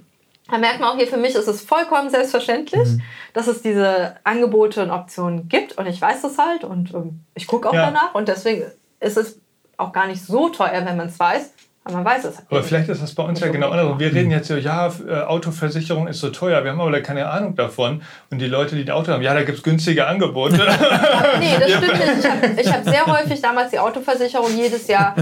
da 0.50 0.56
merkt 0.56 0.80
man 0.80 0.88
auch 0.88 0.96
hier, 0.96 1.06
für 1.06 1.18
mich 1.18 1.34
ist 1.34 1.48
es 1.48 1.60
vollkommen 1.60 2.08
selbstverständlich, 2.08 2.88
mhm. 2.88 3.02
dass 3.34 3.46
es 3.46 3.60
diese 3.60 4.16
Angebote 4.24 4.82
und 4.82 4.90
Optionen 4.90 5.50
gibt. 5.50 5.76
Und 5.76 5.86
ich 5.86 6.00
weiß 6.00 6.22
das 6.22 6.38
halt 6.38 6.64
und 6.64 6.94
ähm, 6.94 7.20
ich 7.34 7.46
gucke 7.46 7.68
auch 7.68 7.74
ja. 7.74 7.86
danach. 7.86 8.14
Und 8.14 8.28
deswegen 8.28 8.64
ist 9.00 9.18
es 9.18 9.38
auch 9.76 9.92
gar 9.92 10.06
nicht 10.06 10.24
so 10.24 10.48
teuer, 10.48 10.86
wenn 10.86 10.96
man 10.96 11.08
es 11.08 11.20
weiß. 11.20 11.52
Aber 11.88 11.96
man 11.96 12.04
weiß 12.04 12.24
es. 12.26 12.36
Aber 12.50 12.62
vielleicht 12.62 12.90
ist 12.90 13.02
das 13.02 13.14
bei 13.14 13.22
uns 13.22 13.40
ja 13.40 13.48
genau 13.48 13.70
anders. 13.70 13.98
Wir 13.98 14.12
reden 14.12 14.30
jetzt 14.30 14.48
so, 14.48 14.56
ja, 14.56 14.92
äh, 15.08 15.22
Autoversicherung 15.22 16.06
ist 16.06 16.20
so 16.20 16.28
teuer. 16.28 16.62
Wir 16.62 16.72
haben 16.72 16.80
aber 16.80 17.00
keine 17.00 17.28
Ahnung 17.30 17.56
davon. 17.56 18.02
Und 18.30 18.40
die 18.40 18.46
Leute, 18.46 18.76
die 18.76 18.82
ein 18.82 18.90
Auto 18.90 19.10
haben, 19.10 19.22
ja, 19.22 19.32
da 19.32 19.42
gibt 19.42 19.56
es 19.56 19.64
günstige 19.64 20.06
Angebote. 20.06 20.56
nee, 21.40 21.56
das 21.58 21.70
stimmt 21.70 21.98
nicht. 21.98 22.60
Ich 22.60 22.72
habe 22.72 22.84
hab 22.84 22.84
sehr 22.84 23.06
häufig 23.06 23.40
damals 23.40 23.70
die 23.70 23.78
Autoversicherung 23.78 24.54
jedes 24.54 24.86
Jahr 24.86 25.14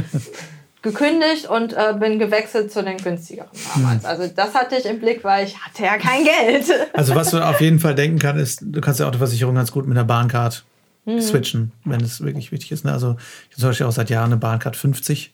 gekündigt 0.83 1.49
und 1.49 1.73
äh, 1.73 1.95
bin 1.99 2.19
gewechselt 2.19 2.73
zu 2.73 2.83
den 2.83 2.97
günstigeren 2.97 3.49
damals. 3.75 4.03
Hm. 4.03 4.11
Also 4.11 4.27
das 4.35 4.55
hatte 4.55 4.75
ich 4.75 4.87
im 4.87 4.99
Blick, 4.99 5.23
weil 5.23 5.47
ich 5.47 5.57
hatte 5.57 5.85
ja 5.85 5.99
kein 5.99 6.25
Geld. 6.25 6.65
Also 6.95 7.15
was 7.15 7.31
du 7.31 7.39
auf 7.39 7.61
jeden 7.61 7.79
Fall 7.79 7.95
denken 7.95 8.19
kannst, 8.19 8.43
ist, 8.43 8.59
du 8.63 8.81
kannst 8.81 8.99
die 8.99 9.05
Autoversicherung 9.05 9.55
ganz 9.55 9.71
gut 9.71 9.87
mit 9.87 9.97
einer 9.97 10.05
Bahncard 10.05 10.65
hm. 11.05 11.21
switchen, 11.21 11.71
wenn 11.85 12.01
es 12.01 12.21
wirklich 12.21 12.51
wichtig 12.51 12.73
ist. 12.73 12.85
Ne? 12.85 12.91
Also 12.91 13.17
ich 13.51 13.55
habe 13.55 13.61
zum 13.61 13.69
Beispiel 13.71 13.87
auch 13.87 13.93
seit 13.93 14.11
Jahren 14.11 14.33
eine 14.33 14.37
Bahncard 14.37 14.77
50 14.77 15.33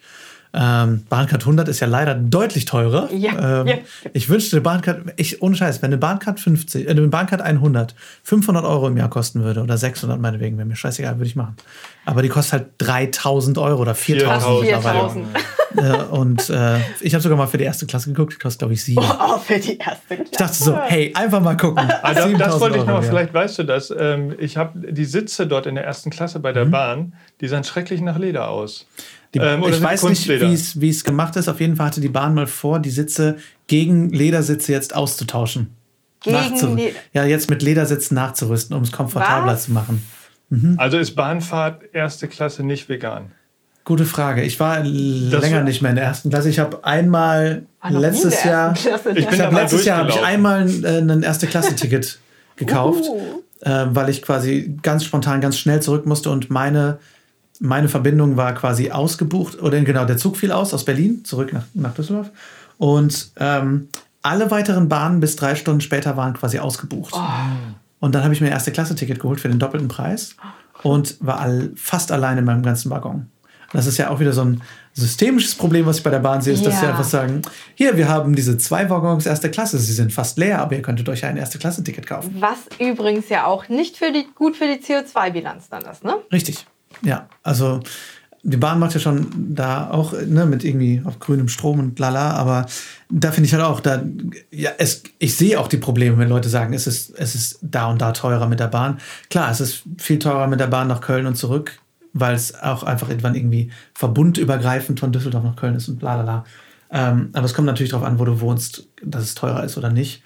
ähm, 0.55 1.05
Bahncard 1.09 1.43
100 1.43 1.69
ist 1.69 1.81
ja 1.81 1.87
leider 1.87 2.15
deutlich 2.15 2.67
teurer. 2.67 3.11
Ja, 3.13 3.63
ähm, 3.63 3.67
ja. 3.67 3.75
Ich 4.13 4.29
wünschte, 4.29 4.57
eine 4.57 4.61
Bahncard, 4.61 5.01
ich, 5.17 5.41
ohne 5.41 5.57
Scheiß, 5.57 5.81
wenn 5.81 5.89
eine 5.89 5.97
Bahncard 5.97 6.41
50, 6.41 6.87
äh, 6.87 6.91
eine 6.91 7.09
Bahncard 7.09 7.41
100 7.41 7.95
500 8.23 8.65
Euro 8.65 8.89
im 8.89 8.99
Jahr 8.99 9.09
kosten 9.09 9.43
würde 9.43 9.63
oder 9.63 9.79
600 9.79 10.21
meinetwegen, 10.21 10.59
wäre 10.59 10.69
mir 10.69 10.77
scheißegal, 10.77 11.17
würde 11.17 11.27
ich 11.27 11.37
machen. 11.37 11.57
Aber 12.05 12.21
die 12.21 12.29
kostet 12.29 12.53
halt 12.53 12.67
3000 12.79 13.57
Euro 13.57 13.81
oder 13.81 13.95
4000 13.95 14.61
4000. 14.61 15.27
äh, 15.77 16.03
und 16.11 16.51
äh, 16.51 16.81
ich 17.01 17.15
habe 17.15 17.23
sogar 17.23 17.39
mal 17.39 17.47
für 17.47 17.59
die 17.59 17.65
erste 17.65 17.87
Klasse 17.87 18.11
geguckt, 18.11 18.35
die 18.35 18.39
kostet 18.39 18.59
glaube 18.59 18.75
ich 18.75 18.85
7. 18.85 19.03
Oh, 19.03 19.39
für 19.39 19.59
die 19.59 19.79
erste 19.79 20.17
Klasse. 20.17 20.29
Ich 20.31 20.37
dachte 20.37 20.55
so, 20.55 20.79
hey, 20.79 21.13
einfach 21.15 21.41
mal 21.41 21.57
gucken. 21.57 21.89
Also, 22.03 22.37
das 22.37 22.59
wollte 22.61 22.79
ich 22.79 22.85
noch, 22.85 22.95
Euro, 22.95 23.03
vielleicht 23.03 23.33
weißt 23.33 23.61
du 23.61 23.63
das. 23.63 23.95
Ähm, 23.97 24.35
ich 24.39 24.57
habe 24.57 24.79
die 24.93 25.05
Sitze 25.05 25.47
dort 25.47 25.67
in 25.67 25.77
der 25.77 25.85
ersten 25.85 26.11
Klasse 26.11 26.41
bei 26.41 26.53
der 26.53 26.67
mhm. 26.67 26.71
Bahn, 26.71 27.13
die 27.41 27.49
sahen 27.49 27.65
schrecklich 27.65 28.01
nach 28.01 28.19
Leder 28.19 28.49
aus. 28.49 28.87
Die, 29.35 29.39
ähm, 29.39 29.65
ich 29.67 29.81
weiß 29.81 30.05
nicht, 30.05 30.29
wie 30.29 30.89
es 30.89 31.05
gemacht 31.05 31.37
ist. 31.37 31.49
Auf 31.49 31.61
jeden 31.61 31.77
Fall 31.77 31.87
hatte 31.87 32.01
die 32.01 32.09
Bahn 32.09 32.35
mal 32.35 32.47
vor, 32.47 32.81
die 32.81 32.91
Sitze 32.91 33.37
gegen 33.67 34.11
Ledersitze 34.11 34.73
jetzt 34.73 34.95
auszutauschen. 34.95 35.75
Gegen 36.21 36.79
ja, 37.13 37.25
jetzt 37.25 37.51
mit 37.51 37.63
Ledersitzen 37.63 38.15
nachzurüsten, 38.15 38.77
um 38.77 38.83
es 38.83 38.93
komfortabler 38.93 39.55
Was? 39.55 39.65
zu 39.65 39.73
machen. 39.73 40.07
Mhm. 40.51 40.75
Also 40.77 40.99
ist 40.99 41.17
Bahnfahrt 41.17 41.83
erste 41.93 42.29
Klasse 42.29 42.63
nicht 42.63 42.89
vegan? 42.89 43.33
Gute 43.85 44.05
Frage. 44.05 44.43
Ich 44.43 44.61
war 44.61 44.81
das 44.81 45.41
länger 45.41 45.63
nicht 45.63 45.83
mehr 45.83 45.91
in 45.91 45.97
der 45.97 46.05
ersten 46.05 46.31
Klasse. 46.31 46.49
Ich 46.49 46.61
habe 46.61 46.85
einmal 46.85 47.65
letztes 47.89 48.45
Jahr, 48.45 48.75
ich, 48.75 48.87
ich 48.87 49.41
habe 49.41 49.55
letztes 49.57 49.85
Jahr 49.85 49.99
habe 49.99 50.11
ich 50.11 50.23
einmal 50.23 50.69
äh, 50.85 50.99
ein 50.99 51.23
erste 51.23 51.49
Klasse 51.49 51.75
Ticket 51.75 52.21
gekauft, 52.57 53.05
uh. 53.09 53.43
äh, 53.69 53.87
weil 53.89 54.09
ich 54.09 54.23
quasi 54.23 54.77
ganz 54.83 55.05
spontan, 55.05 55.41
ganz 55.41 55.59
schnell 55.59 55.83
zurück 55.83 56.07
musste 56.07 56.31
und 56.31 56.49
meine 56.51 56.99
meine 57.63 57.89
Verbindung 57.89 58.37
war 58.37 58.53
quasi 58.55 58.91
ausgebucht 58.91 59.63
oder 59.63 59.81
genau, 59.81 60.05
der 60.05 60.17
Zug 60.17 60.37
fiel 60.37 60.51
aus 60.53 60.75
aus 60.75 60.85
Berlin 60.85 61.25
zurück 61.25 61.53
nach, 61.53 61.65
nach 61.75 61.95
Düsseldorf 61.95 62.31
Und 62.77 63.31
ähm, 63.39 63.89
alle 64.23 64.51
weiteren 64.51 64.89
Bahnen 64.89 65.21
bis 65.21 65.37
drei 65.37 65.55
Stunden 65.55 65.81
später 65.81 66.17
waren 66.17 66.35
quasi 66.35 66.59
ausgebucht. 66.59 67.15
Und 68.01 68.15
dann 68.15 68.25
habe 68.25 68.35
ich 68.35 68.41
mir 68.41 68.49
ein 68.49 68.53
Erste-Klasse-Ticket 68.53 69.21
geholt 69.21 69.41
für 69.41 69.49
den 69.49 69.59
doppelten 69.61 69.89
Preis 69.89 70.37
und 70.83 71.17
war 71.21 71.39
all, 71.41 71.71
fast 71.77 72.11
alleine 72.11 72.41
in 72.41 72.45
meinem 72.45 72.63
ganzen 72.63 72.91
Waggon. 72.91 73.29
Das 73.73 73.87
ist 73.87 73.97
ja 73.97 74.11
auch 74.11 74.21
wieder 74.21 74.33
so 74.33 74.43
ein 74.43 74.61
systemisches 74.93 75.55
Problem, 75.55 75.87
was 75.87 75.99
ich 75.99 76.03
bei 76.03 76.11
der 76.11 76.19
Bahn 76.19 76.43
sehe, 76.43 76.53
ist, 76.53 76.67
dass 76.67 76.79
sie 76.81 76.85
Ja. 76.85 76.91
einfach 76.91 77.05
sagen, 77.05 77.41
hier, 77.75 77.97
wir 77.97 78.09
haben 78.09 78.35
diese 78.37 78.59
zwei 78.59 78.91
Waggons 78.91 79.25
erste 79.25 79.51
Klasse, 79.51 79.79
sie 79.79 79.95
sind 79.95 80.13
fast 80.13 80.37
leer, 80.37 80.61
aber 80.61 80.75
ihr 80.77 80.83
könntet 80.83 81.09
euch 81.09 81.25
ein 81.25 81.37
Erste-Klasse-Ticket 81.39 82.07
kaufen. 82.07 82.37
Was 82.39 82.59
übrigens 82.79 83.29
ja 83.31 83.47
auch 83.47 83.69
nicht 83.71 83.97
für 83.97 84.13
die, 84.13 84.27
gut 84.35 84.57
für 84.57 84.67
die 84.67 84.85
CO2-Bilanz 84.85 85.69
dann 85.71 85.85
ist, 85.85 86.05
ne? 86.05 86.17
Richtig. 86.31 86.67
Ja, 87.05 87.29
also 87.43 87.81
die 88.45 88.57
Bahn 88.57 88.81
macht 88.81 88.95
ja 88.95 89.01
schon 89.01 89.55
da 89.55 89.91
auch 89.91 90.13
ne, 90.13 90.47
mit 90.47 90.65
irgendwie 90.65 91.01
auf 91.05 91.21
grünem 91.21 91.49
Strom 91.49 91.79
und 91.79 91.99
lala, 91.99 92.33
aber 92.33 92.67
da 93.09 93.31
finde 93.31 93.47
ich 93.47 93.55
halt 93.55 93.63
auch, 93.63 93.79
da, 93.81 94.03
ja, 94.51 94.71
es, 94.79 95.05
ich 95.19 95.37
sehe 95.37 95.61
auch 95.61 95.69
die 95.69 95.77
Probleme, 95.77 96.19
wenn 96.19 96.29
Leute 96.29 96.49
sagen, 96.49 96.75
es 96.75 96.89
ist, 96.89 97.11
es 97.17 97.37
ist 97.37 97.59
da 97.63 97.87
und 97.87 98.03
da 98.03 98.11
teurer 98.13 98.49
mit 98.49 98.59
der 98.59 98.67
Bahn. 98.67 98.99
Klar, 99.31 99.51
es 99.51 99.61
ist 99.61 99.85
viel 99.99 100.19
teurer 100.19 100.49
mit 100.49 100.59
der 100.59 100.67
Bahn 100.67 100.89
nach 100.89 101.01
Köln 101.01 101.27
und 101.27 101.37
zurück, 101.37 101.79
weil 102.15 102.35
es 102.35 102.61
auch 102.61 102.83
einfach 102.83 103.09
irgendwann 103.09 103.37
irgendwie 103.37 103.71
verbundübergreifend 103.95 104.99
von 104.99 105.13
Düsseldorf 105.13 105.45
nach 105.45 105.57
Köln 105.57 105.77
ist 105.77 105.89
und 105.89 106.01
bla 106.01 106.17
bla 106.17 106.23
bla. 106.25 106.45
Ähm, 106.91 107.31
aber 107.33 107.47
es 107.47 107.55
kommt 107.55 107.67
natürlich 107.67 107.93
darauf 107.93 108.07
an, 108.07 108.19
wo 108.19 108.25
du 108.25 108.41
wohnst, 108.41 108.89
dass 109.05 109.23
es 109.23 109.35
teurer 109.35 109.63
ist 109.63 109.79
oder 109.79 109.91
nicht. 109.91 110.23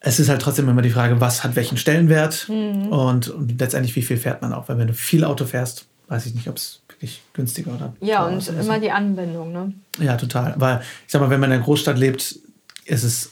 Es 0.00 0.18
ist 0.18 0.28
halt 0.30 0.40
trotzdem 0.40 0.68
immer 0.68 0.82
die 0.82 0.90
Frage, 0.90 1.20
was 1.20 1.44
hat 1.44 1.56
welchen 1.56 1.76
Stellenwert 1.76 2.48
und, 2.48 3.28
und 3.28 3.60
letztendlich, 3.60 3.94
wie 3.96 4.02
viel 4.02 4.16
fährt 4.16 4.40
man 4.40 4.52
auch. 4.54 4.68
Weil 4.68 4.78
wenn 4.78 4.86
du 4.86 4.94
viel 4.94 5.24
Auto 5.24 5.44
fährst, 5.44 5.86
weiß 6.08 6.26
ich 6.26 6.34
nicht, 6.34 6.48
ob 6.48 6.56
es 6.56 6.80
wirklich 6.88 7.22
günstiger 7.34 7.74
oder 7.74 7.92
Ja, 8.00 8.26
und 8.26 8.38
ist 8.38 8.48
immer 8.48 8.80
die 8.80 8.90
Anbindung, 8.90 9.52
ne? 9.52 9.72
Ja, 9.98 10.16
total. 10.16 10.54
Weil 10.56 10.80
ich 11.06 11.12
sag 11.12 11.20
mal, 11.20 11.30
wenn 11.30 11.40
man 11.40 11.50
in 11.50 11.56
einer 11.56 11.64
Großstadt 11.64 11.98
lebt, 11.98 12.38
ist 12.86 13.04
es, 13.04 13.30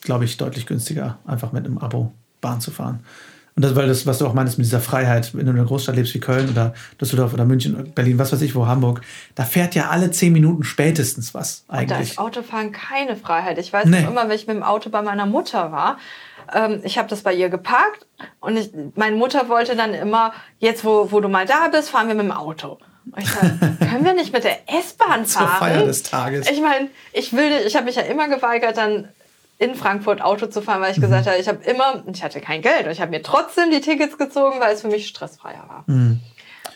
glaube 0.00 0.24
ich, 0.24 0.36
deutlich 0.36 0.66
günstiger, 0.66 1.18
einfach 1.24 1.52
mit 1.52 1.64
einem 1.64 1.78
Abo 1.78 2.12
Bahn 2.40 2.60
zu 2.60 2.70
fahren. 2.70 3.00
Und 3.58 3.64
das, 3.64 3.74
weil 3.74 3.88
das, 3.88 4.06
was 4.06 4.18
du 4.18 4.26
auch 4.28 4.34
meinst 4.34 4.56
mit 4.56 4.66
dieser 4.68 4.78
Freiheit, 4.78 5.34
wenn 5.34 5.44
du 5.44 5.50
in 5.50 5.58
einer 5.58 5.66
Großstadt 5.66 5.96
lebst 5.96 6.14
wie 6.14 6.20
Köln 6.20 6.48
oder 6.48 6.74
Düsseldorf 7.00 7.34
oder 7.34 7.44
München, 7.44 7.90
Berlin, 7.92 8.16
was 8.16 8.32
weiß 8.32 8.40
ich 8.42 8.54
wo, 8.54 8.68
Hamburg, 8.68 9.00
da 9.34 9.42
fährt 9.42 9.74
ja 9.74 9.88
alle 9.88 10.12
zehn 10.12 10.32
Minuten 10.32 10.62
spätestens 10.62 11.34
was 11.34 11.64
Da 11.66 11.74
eigentlich. 11.74 12.10
ist 12.10 12.18
Autofahren 12.18 12.70
keine 12.70 13.16
Freiheit. 13.16 13.58
Ich 13.58 13.72
weiß 13.72 13.86
Nee. 13.86 14.02
noch 14.02 14.10
immer, 14.12 14.28
wenn 14.28 14.36
ich 14.36 14.46
mit 14.46 14.54
dem 14.54 14.62
Auto 14.62 14.90
bei 14.90 15.02
meiner 15.02 15.26
Mutter 15.26 15.72
war. 15.72 15.98
Ähm, 16.54 16.78
ich 16.84 16.98
habe 16.98 17.08
das 17.08 17.22
bei 17.22 17.34
ihr 17.34 17.48
geparkt 17.48 18.06
und 18.38 18.56
ich, 18.56 18.70
meine 18.94 19.16
Mutter 19.16 19.48
wollte 19.48 19.74
dann 19.74 19.92
immer, 19.92 20.32
jetzt 20.60 20.84
wo, 20.84 21.10
wo 21.10 21.18
du 21.18 21.28
mal 21.28 21.44
da 21.44 21.66
bist, 21.66 21.90
fahren 21.90 22.06
wir 22.06 22.14
mit 22.14 22.26
dem 22.26 22.30
Auto. 22.30 22.78
Und 23.10 23.20
ich 23.22 23.28
sage, 23.28 23.58
können 23.80 24.04
wir 24.04 24.14
nicht 24.14 24.32
mit 24.32 24.44
der 24.44 24.58
S-Bahn 24.78 25.26
Zur 25.26 25.42
fahren? 25.48 25.58
Feier 25.58 25.84
des 25.84 26.04
Tages. 26.04 26.48
Ich 26.48 26.60
meine, 26.60 26.90
ich 27.12 27.32
will, 27.32 27.50
ich 27.66 27.74
habe 27.74 27.86
mich 27.86 27.96
ja 27.96 28.02
immer 28.02 28.28
geweigert, 28.28 28.76
dann 28.76 29.08
in 29.58 29.74
Frankfurt 29.74 30.22
Auto 30.22 30.46
zu 30.46 30.62
fahren, 30.62 30.78
Mhm. 30.80 30.84
weil 30.84 30.92
ich 30.92 31.00
gesagt 31.00 31.26
habe, 31.26 31.36
ich 31.38 31.48
habe 31.48 31.62
immer, 31.64 32.04
ich 32.12 32.22
hatte 32.22 32.40
kein 32.40 32.62
Geld 32.62 32.86
und 32.86 32.92
ich 32.92 33.00
habe 33.00 33.10
mir 33.10 33.22
trotzdem 33.22 33.70
die 33.70 33.80
Tickets 33.80 34.16
gezogen, 34.16 34.60
weil 34.60 34.74
es 34.74 34.82
für 34.82 34.88
mich 34.88 35.06
stressfreier 35.08 35.64
war. 35.68 35.84
Mhm. 35.86 36.20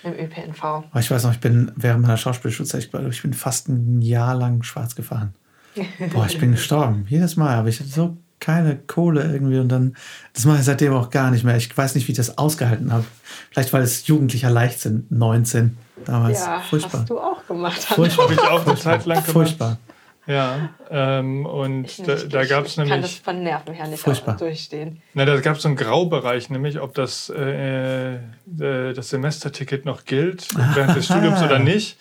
Im 0.04 0.12
ÖPNV. 0.14 0.64
Aber 0.64 0.98
ich 1.00 1.08
weiß 1.10 1.22
noch, 1.24 1.32
ich 1.32 1.38
bin 1.40 1.70
während 1.76 2.02
meiner 2.02 2.16
Schauspielschulzeit, 2.16 2.82
ich 2.82 2.90
glaube, 2.90 3.08
ich 3.10 3.22
bin 3.22 3.34
fast 3.34 3.68
ein 3.68 4.02
Jahr 4.02 4.34
lang 4.34 4.64
schwarz 4.64 4.96
gefahren. 4.96 5.34
Boah, 6.12 6.26
ich 6.26 6.38
bin 6.40 6.50
gestorben. 6.52 7.06
Jedes 7.08 7.36
Mal, 7.36 7.54
aber 7.56 7.68
ich 7.68 7.78
hatte 7.78 7.88
so 7.88 8.16
keine 8.40 8.76
Kohle 8.76 9.22
irgendwie 9.32 9.60
und 9.60 9.68
dann, 9.68 9.94
das 10.34 10.44
mache 10.44 10.58
ich 10.58 10.64
seitdem 10.64 10.92
auch 10.94 11.10
gar 11.10 11.30
nicht 11.30 11.44
mehr. 11.44 11.56
Ich 11.56 11.78
weiß 11.78 11.94
nicht, 11.94 12.08
wie 12.08 12.12
ich 12.12 12.18
das 12.18 12.36
ausgehalten 12.36 12.92
habe. 12.92 13.04
Vielleicht, 13.52 13.72
weil 13.72 13.82
es 13.82 14.04
jugendlicher 14.08 14.50
Leichtsinn, 14.50 15.06
19 15.10 15.76
damals. 16.04 16.40
Ja, 16.40 16.58
Furchtbar. 16.68 17.00
hast 17.02 17.10
du 17.10 17.20
auch 17.20 17.46
gemacht. 17.46 17.80
Furchtbar. 17.84 18.24
Habe 18.24 18.34
ich 18.34 18.40
auch 18.40 18.66
eine 18.66 18.74
Zeit 18.76 19.06
lang 19.06 19.18
gemacht. 19.18 19.30
Furchtbar. 19.30 19.78
Ja, 20.26 20.70
ähm, 20.88 21.46
und 21.46 21.84
Ich 21.86 21.96
da, 21.96 22.14
da 22.14 22.44
gab 22.44 22.66
es 22.66 22.72
ich 22.72 22.76
kann 22.76 22.88
das 22.88 22.88
nämlich, 22.88 23.20
von 23.22 23.42
Nerven 23.42 23.74
her 23.74 23.88
nicht 23.88 24.00
Furchtbar. 24.00 24.36
durchstehen. 24.36 25.02
na, 25.14 25.24
da 25.24 25.40
gab 25.40 25.56
es 25.56 25.62
so 25.62 25.68
einen 25.68 25.76
Graubereich, 25.76 26.48
nämlich 26.48 26.80
ob 26.80 26.94
das, 26.94 27.28
äh, 27.28 28.14
äh, 28.14 28.20
das 28.94 29.08
Semesterticket 29.10 29.84
noch 29.84 30.04
gilt 30.04 30.46
während 30.74 30.96
des 30.96 31.06
Studiums 31.06 31.42
oder 31.42 31.58
nicht. 31.58 31.98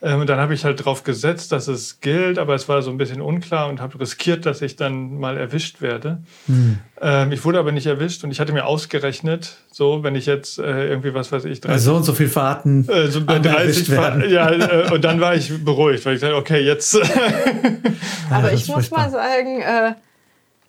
Ähm, 0.00 0.20
und 0.20 0.28
dann 0.30 0.38
habe 0.38 0.54
ich 0.54 0.64
halt 0.64 0.84
drauf 0.84 1.02
gesetzt, 1.02 1.50
dass 1.50 1.66
es 1.66 2.00
gilt, 2.00 2.38
aber 2.38 2.54
es 2.54 2.68
war 2.68 2.82
so 2.82 2.90
ein 2.90 2.98
bisschen 2.98 3.20
unklar 3.20 3.68
und 3.68 3.80
habe 3.80 3.98
riskiert, 3.98 4.46
dass 4.46 4.62
ich 4.62 4.76
dann 4.76 5.18
mal 5.18 5.36
erwischt 5.36 5.80
werde. 5.80 6.18
Hm. 6.46 6.78
Ähm, 7.00 7.32
ich 7.32 7.44
wurde 7.44 7.58
aber 7.58 7.72
nicht 7.72 7.86
erwischt 7.86 8.22
und 8.22 8.30
ich 8.30 8.38
hatte 8.38 8.52
mir 8.52 8.64
ausgerechnet, 8.66 9.56
so, 9.72 10.04
wenn 10.04 10.14
ich 10.14 10.26
jetzt 10.26 10.58
äh, 10.60 10.88
irgendwie, 10.88 11.14
was 11.14 11.32
weiß 11.32 11.44
ich, 11.46 11.60
30 11.60 11.82
So 11.82 11.96
und 11.96 12.04
so 12.04 12.12
viel 12.12 12.28
Fahrten. 12.28 12.88
äh, 12.88 13.08
so 13.08 13.24
bei 13.24 13.36
am 13.36 13.42
30 13.42 13.58
erwischt 13.60 13.88
werden. 13.90 14.20
Fahr- 14.22 14.30
ja, 14.30 14.50
äh, 14.50 14.92
und 14.92 15.02
dann 15.04 15.20
war 15.20 15.34
ich 15.34 15.64
beruhigt, 15.64 16.06
weil 16.06 16.14
ich 16.14 16.20
dachte, 16.20 16.36
okay, 16.36 16.60
jetzt. 16.60 16.96
Aber 18.30 18.52
ich 18.52 18.66
muss 18.68 18.88
furchtbar. 18.88 18.98
mal 19.00 19.10
sagen, 19.10 19.60
äh, 19.62 19.94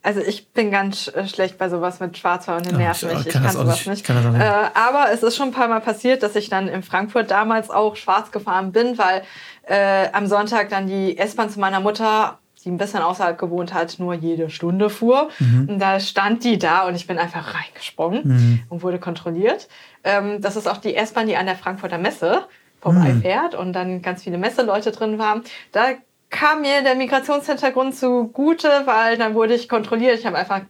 also 0.01 0.21
ich 0.21 0.49
bin 0.53 0.71
ganz 0.71 1.07
äh, 1.07 1.27
schlecht 1.27 1.57
bei 1.57 1.69
sowas 1.69 1.99
mit 1.99 2.17
Schwarzfahren 2.17 2.59
und 2.61 2.67
den 2.71 2.79
Ja, 2.79 2.87
Nerven. 2.87 3.09
ich 3.11 3.27
kann 3.27 3.43
kann, 3.43 3.51
sowas 3.51 3.75
nicht. 3.75 3.87
nicht. 3.87 3.97
Ich 3.99 4.03
kann 4.05 4.31
nicht. 4.31 4.41
Äh, 4.41 4.69
aber 4.73 5.07
es 5.11 5.23
ist 5.23 5.35
schon 5.35 5.49
ein 5.49 5.53
paar 5.53 5.67
Mal 5.67 5.81
passiert, 5.81 6.23
dass 6.23 6.35
ich 6.35 6.49
dann 6.49 6.67
in 6.67 6.83
Frankfurt 6.83 7.29
damals 7.31 7.69
auch 7.69 7.95
schwarz 7.95 8.31
gefahren 8.31 8.71
bin, 8.71 8.97
weil 8.97 9.23
äh, 9.63 10.07
am 10.13 10.27
Sonntag 10.27 10.69
dann 10.69 10.87
die 10.87 11.17
S-Bahn 11.17 11.49
zu 11.49 11.59
meiner 11.59 11.79
Mutter, 11.79 12.39
die 12.63 12.71
ein 12.71 12.77
bisschen 12.77 13.01
außerhalb 13.01 13.37
gewohnt 13.37 13.73
hat, 13.73 13.99
nur 13.99 14.13
jede 14.13 14.49
Stunde 14.49 14.89
fuhr. 14.89 15.29
Mhm. 15.39 15.67
Und 15.69 15.79
da 15.79 15.99
stand 15.99 16.43
die 16.43 16.57
da 16.57 16.87
und 16.87 16.95
ich 16.95 17.07
bin 17.07 17.17
einfach 17.17 17.53
reingesprungen 17.55 18.65
und 18.69 18.83
wurde 18.83 18.99
kontrolliert. 18.99 19.67
Ähm, 20.03 20.41
das 20.41 20.55
ist 20.55 20.67
auch 20.67 20.77
die 20.77 20.95
S-Bahn, 20.95 21.27
die 21.27 21.37
an 21.37 21.45
der 21.45 21.55
Frankfurter 21.55 21.97
Messe 21.97 22.45
vorbeifährt 22.81 23.55
und 23.55 23.73
dann 23.73 24.01
ganz 24.01 24.23
viele 24.23 24.37
Messeleute 24.37 24.91
drin 24.91 25.19
waren. 25.19 25.43
Da 25.73 25.89
kam 26.29 26.61
mir 26.61 26.81
der 26.83 26.95
Migrationshintergrund 26.95 27.95
zugute, 27.95 28.83
weil 28.85 29.17
dann 29.17 29.33
wurde 29.33 29.55
ich 29.55 29.67
kontrolliert. 29.67 30.19
Ich 30.19 30.25
habe 30.25 30.37
einfach 30.37 30.61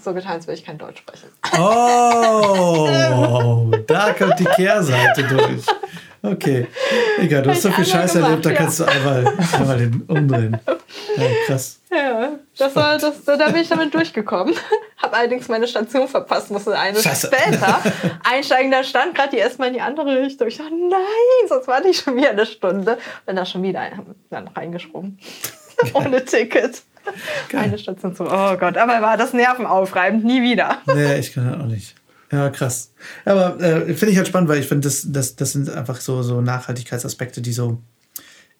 so 0.00 0.14
getan, 0.14 0.32
als 0.32 0.46
würde 0.46 0.58
ich 0.58 0.64
kein 0.64 0.78
Deutsch 0.78 0.98
sprechen. 0.98 1.28
Oh, 1.58 2.88
da 3.86 4.12
kommt 4.14 4.38
die 4.38 4.44
Kehrseite 4.44 5.24
durch. 5.24 5.66
Okay. 6.22 6.68
Egal, 7.18 7.42
du 7.42 7.50
hast 7.50 7.62
so 7.62 7.70
viel 7.72 7.82
ich 7.84 7.92
einmal 7.92 8.08
Scheiß 8.08 8.14
erlebt, 8.14 8.46
da 8.46 8.50
gemacht, 8.50 8.64
kannst 8.64 8.80
du 8.80 8.84
einmal, 8.84 9.32
einmal 9.58 9.78
den 9.78 10.02
umdrehen. 10.02 10.60
Ja, 11.16 11.24
krass. 11.46 11.80
Ja, 11.90 12.38
das 12.56 12.76
war, 12.76 12.96
das, 12.96 13.24
da 13.24 13.48
bin 13.48 13.56
ich 13.56 13.68
damit 13.68 13.92
durchgekommen. 13.92 14.54
Habe 15.02 15.16
allerdings 15.16 15.48
meine 15.48 15.66
Station 15.66 16.06
verpasst, 16.06 16.50
musste 16.52 16.78
eine 16.78 17.00
Scheiße. 17.00 17.26
später 17.26 17.80
einsteigen. 18.24 18.70
Da 18.70 18.84
stand 18.84 19.16
gerade 19.16 19.30
die 19.30 19.38
erstmal 19.38 19.68
in 19.68 19.74
die 19.74 19.80
andere 19.80 20.22
Richtung. 20.22 20.46
Ich 20.46 20.58
dachte, 20.58 20.72
nein, 20.72 21.48
sonst 21.48 21.66
warte 21.66 21.88
ich 21.88 21.98
schon 21.98 22.16
wieder 22.16 22.30
eine 22.30 22.46
Stunde. 22.46 22.98
Bin 23.26 23.34
da 23.34 23.44
schon 23.44 23.64
wieder 23.64 23.80
ein, 23.80 24.14
dann 24.30 24.46
reingesprungen. 24.46 25.18
Ohne 25.92 26.24
Ticket. 26.24 26.82
Eine 27.52 27.78
Station 27.78 28.14
zu. 28.14 28.24
Oh 28.24 28.56
Gott, 28.56 28.76
aber 28.76 29.02
war 29.02 29.16
das 29.16 29.32
nervenaufreibend, 29.32 30.24
nie 30.24 30.40
wieder. 30.40 30.78
Nee, 30.86 31.18
ich 31.18 31.34
kann 31.34 31.50
das 31.50 31.60
auch 31.60 31.66
nicht. 31.66 31.96
Ja, 32.32 32.48
krass. 32.50 32.92
Aber 33.26 33.60
äh, 33.60 33.92
finde 33.94 34.12
ich 34.12 34.16
halt 34.16 34.26
spannend, 34.26 34.48
weil 34.48 34.58
ich 34.58 34.66
finde, 34.66 34.88
das, 34.88 35.06
das, 35.08 35.36
das 35.36 35.52
sind 35.52 35.68
einfach 35.70 36.00
so, 36.00 36.22
so 36.22 36.40
Nachhaltigkeitsaspekte, 36.40 37.42
die 37.42 37.52
so 37.52 37.78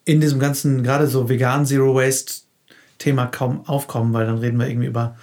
in 0.04 0.20
diesem 0.20 0.38
ganzen, 0.38 0.82
gerade 0.82 1.06
so 1.06 1.28
vegan 1.28 1.64
Zero 1.66 1.94
Waste 1.94 2.42
Thema 2.98 3.26
kaum 3.26 3.66
aufkommen, 3.66 4.12
weil 4.12 4.26
dann 4.26 4.38
reden 4.38 4.58
wir 4.58 4.68
irgendwie 4.68 4.88
über 4.88 5.16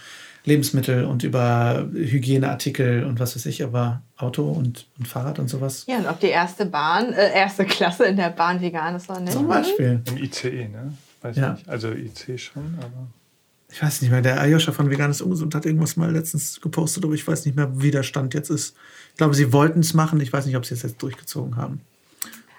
Lebensmittel 0.45 1.05
und 1.05 1.23
über 1.23 1.88
Hygieneartikel 1.93 3.03
und 3.03 3.19
was 3.19 3.35
weiß 3.35 3.45
ich, 3.45 3.63
aber 3.63 4.01
Auto 4.17 4.49
und, 4.49 4.88
und 4.97 5.07
Fahrrad 5.07 5.38
und 5.39 5.47
sowas. 5.47 5.85
Ja, 5.88 5.97
und 5.97 6.07
ob 6.07 6.19
die 6.19 6.27
erste 6.27 6.65
Bahn, 6.65 7.13
äh, 7.13 7.31
erste 7.33 7.65
Klasse 7.65 8.05
in 8.05 8.17
der 8.17 8.31
Bahn 8.31 8.59
vegan 8.62 8.95
ist 8.95 9.09
oder 9.09 9.19
nicht. 9.19 9.33
Zum 9.33 9.47
Beispiel. 9.47 10.01
Im 10.07 10.17
ICE, 10.17 10.69
ne? 10.69 10.93
Weiß 11.21 11.35
Ja. 11.35 11.51
nicht. 11.53 11.69
Also 11.69 11.91
IC 11.91 12.39
schon, 12.39 12.75
aber. 12.79 13.07
Ich 13.71 13.84
weiß 13.84 14.01
nicht 14.01 14.10
mehr, 14.10 14.21
der 14.21 14.41
Ayosha 14.41 14.71
von 14.71 14.89
Veganes 14.89 15.21
Ungesund 15.21 15.53
hat 15.53 15.65
irgendwas 15.65 15.95
mal 15.95 16.12
letztens 16.12 16.60
gepostet, 16.60 17.05
aber 17.05 17.13
ich 17.13 17.27
weiß 17.27 17.45
nicht 17.45 17.55
mehr, 17.55 17.82
wie 17.82 17.91
der 17.91 18.03
Stand 18.03 18.34
jetzt 18.34 18.49
ist. 18.49 18.75
Ich 19.12 19.17
glaube, 19.17 19.36
sie 19.36 19.53
wollten 19.53 19.82
es 19.82 19.93
machen, 19.93 20.19
ich 20.19 20.34
weiß 20.34 20.45
nicht, 20.45 20.58
ob 20.58 20.65
sie 20.65 20.73
es 20.73 20.82
jetzt 20.82 21.01
durchgezogen 21.01 21.55
haben. 21.55 21.82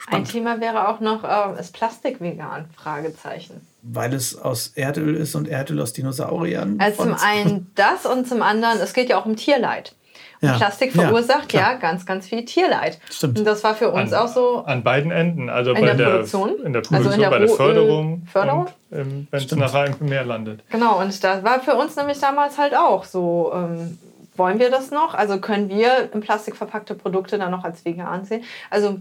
Ein 0.07 0.25
Thema 0.25 0.61
wäre 0.61 0.88
auch 0.88 1.01
noch, 1.01 1.25
äh, 1.25 1.61
ist 1.61 1.73
Plastik 1.73 2.20
vegan? 2.20 2.68
Fragezeichen. 2.77 3.61
Weil 3.83 4.12
es 4.12 4.37
aus 4.37 4.73
Erdöl 4.75 5.14
ist 5.14 5.35
und 5.35 5.49
Erdöl 5.49 5.81
aus 5.81 5.92
Dinosauriern. 5.92 6.81
Also 6.81 7.05
zum 7.05 7.14
einen 7.14 7.70
das 7.75 8.07
und 8.07 8.27
zum 8.27 8.42
anderen, 8.42 8.79
es 8.81 8.92
geht 8.92 9.09
ja 9.09 9.20
auch 9.20 9.27
um 9.27 9.37
Tierleid. 9.37 9.94
Ja, 10.40 10.57
Plastik 10.57 10.94
ja, 10.94 11.03
verursacht 11.03 11.53
ja, 11.53 11.61
klar. 11.61 11.79
ganz, 11.79 12.07
ganz 12.07 12.26
viel 12.26 12.44
Tierleid. 12.44 12.98
Stimmt. 13.11 13.38
Und 13.38 13.44
das 13.44 13.62
war 13.62 13.74
für 13.74 13.90
uns 13.90 14.12
an, 14.12 14.24
auch 14.24 14.29
so. 14.29 14.59
An 14.64 14.83
beiden 14.83 15.11
Enden. 15.11 15.51
Also 15.51 15.72
In 15.72 15.80
bei 15.80 15.86
der 15.86 15.95
der, 15.95 16.05
Produktion? 16.07 16.57
in 16.64 16.72
der 16.72 16.82
Also 16.82 16.95
in 16.95 17.03
Produktion, 17.03 17.20
der 17.20 17.30
bei 17.30 17.38
der 17.38 17.49
Förderung. 17.49 18.22
Förderung? 18.26 18.66
Ähm, 18.91 19.26
wenn 19.30 19.43
es 19.45 19.55
nachher 19.55 19.86
im 20.01 20.09
Meer 20.09 20.24
landet. 20.24 20.62
Genau, 20.70 20.99
und 20.99 21.22
das 21.22 21.45
war 21.45 21.61
für 21.61 21.74
uns 21.74 21.95
nämlich 21.97 22.18
damals 22.18 22.57
halt 22.59 22.74
auch 22.74 23.05
so. 23.05 23.53
Ähm, 23.55 23.99
wollen 24.36 24.59
wir 24.59 24.70
das 24.70 24.91
noch? 24.91 25.12
Also 25.14 25.38
können 25.38 25.68
wir 25.68 26.11
in 26.14 26.20
Plastik 26.20 26.57
verpackte 26.57 26.95
Produkte 26.95 27.36
dann 27.36 27.51
noch 27.51 27.64
als 27.64 27.84
vegan 27.84 28.24
sehen? 28.24 28.43
Also 28.70 29.01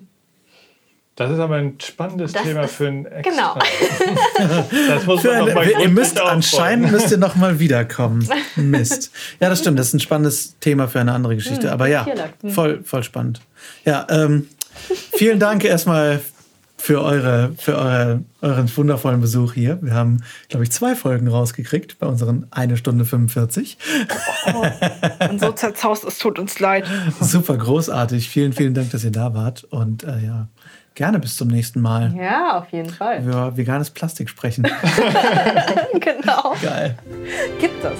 Das 1.19 1.31
ist 1.31 1.39
aber 1.39 1.55
ein 1.55 1.75
spannendes 1.81 2.31
Das 2.31 2.43
Thema 2.43 2.61
ist- 2.61 2.75
für 2.75 2.87
ein 2.87 3.05
Extra. 3.05 3.29
genau. 3.29 4.63
Das 4.87 5.05
muss 5.05 5.21
man 5.21 5.39
noch 5.39 5.53
mal 5.53 5.67
ihr 5.67 5.89
müsst 5.89 6.17
anscheinend 6.17 6.93
müsst 6.93 7.11
ihr 7.11 7.17
noch 7.17 7.35
mal 7.35 7.59
wiederkommen. 7.59 8.25
Mist. 8.55 9.11
Ja, 9.41 9.49
das 9.49 9.59
stimmt. 9.59 9.77
Das 9.77 9.87
ist 9.87 9.95
ein 9.95 9.99
spannendes 9.99 10.57
Thema 10.61 10.87
für 10.87 11.01
eine 11.01 11.11
andere 11.11 11.35
Geschichte. 11.35 11.67
Hm, 11.67 11.73
Aber 11.73 11.87
ja. 11.87 12.05
Hm. 12.05 12.49
voll, 12.51 12.83
voll 12.85 13.03
spannend. 13.03 13.41
Ja, 13.83 14.07
ähm, 14.09 14.47
vielen 15.13 15.39
Dank 15.39 15.65
erstmal 15.65 16.21
für, 16.77 17.01
eure, 17.03 17.51
für 17.57 17.77
eure, 17.77 18.23
euren 18.41 18.77
wundervollen 18.77 19.19
Besuch 19.19 19.51
hier. 19.53 19.77
Wir 19.81 19.93
haben, 19.93 20.23
glaube 20.47 20.63
ich, 20.63 20.71
zwei 20.71 20.95
Folgen 20.95 21.27
rausgekriegt 21.27 21.99
bei 21.99 22.07
unseren 22.07 22.47
eine 22.51 22.77
Stunde 22.77 23.03
45. 23.03 23.77
Oh, 24.53 24.65
und 25.29 25.41
so 25.41 25.51
zerzaust, 25.51 26.05
es 26.05 26.17
tut 26.17 26.39
uns 26.39 26.57
leid. 26.61 26.85
Super 27.19 27.57
großartig. 27.57 28.29
Vielen, 28.29 28.53
vielen 28.53 28.73
Dank, 28.73 28.91
dass 28.91 29.03
ihr 29.03 29.11
da 29.11 29.33
wart. 29.33 29.65
Und 29.65 30.03
äh, 30.05 30.19
ja, 30.25 30.47
gerne 30.95 31.19
bis 31.19 31.35
zum 31.35 31.47
nächsten 31.47 31.81
Mal. 31.81 32.15
Ja, 32.15 32.59
auf 32.59 32.71
jeden 32.71 32.89
Fall. 32.89 33.23
Über 33.23 33.55
veganes 33.57 33.89
Plastik 33.89 34.29
sprechen. 34.29 34.63
genau. 35.99 36.55
Geil. 36.61 36.97
Gibt 37.59 37.83
es. 37.83 37.99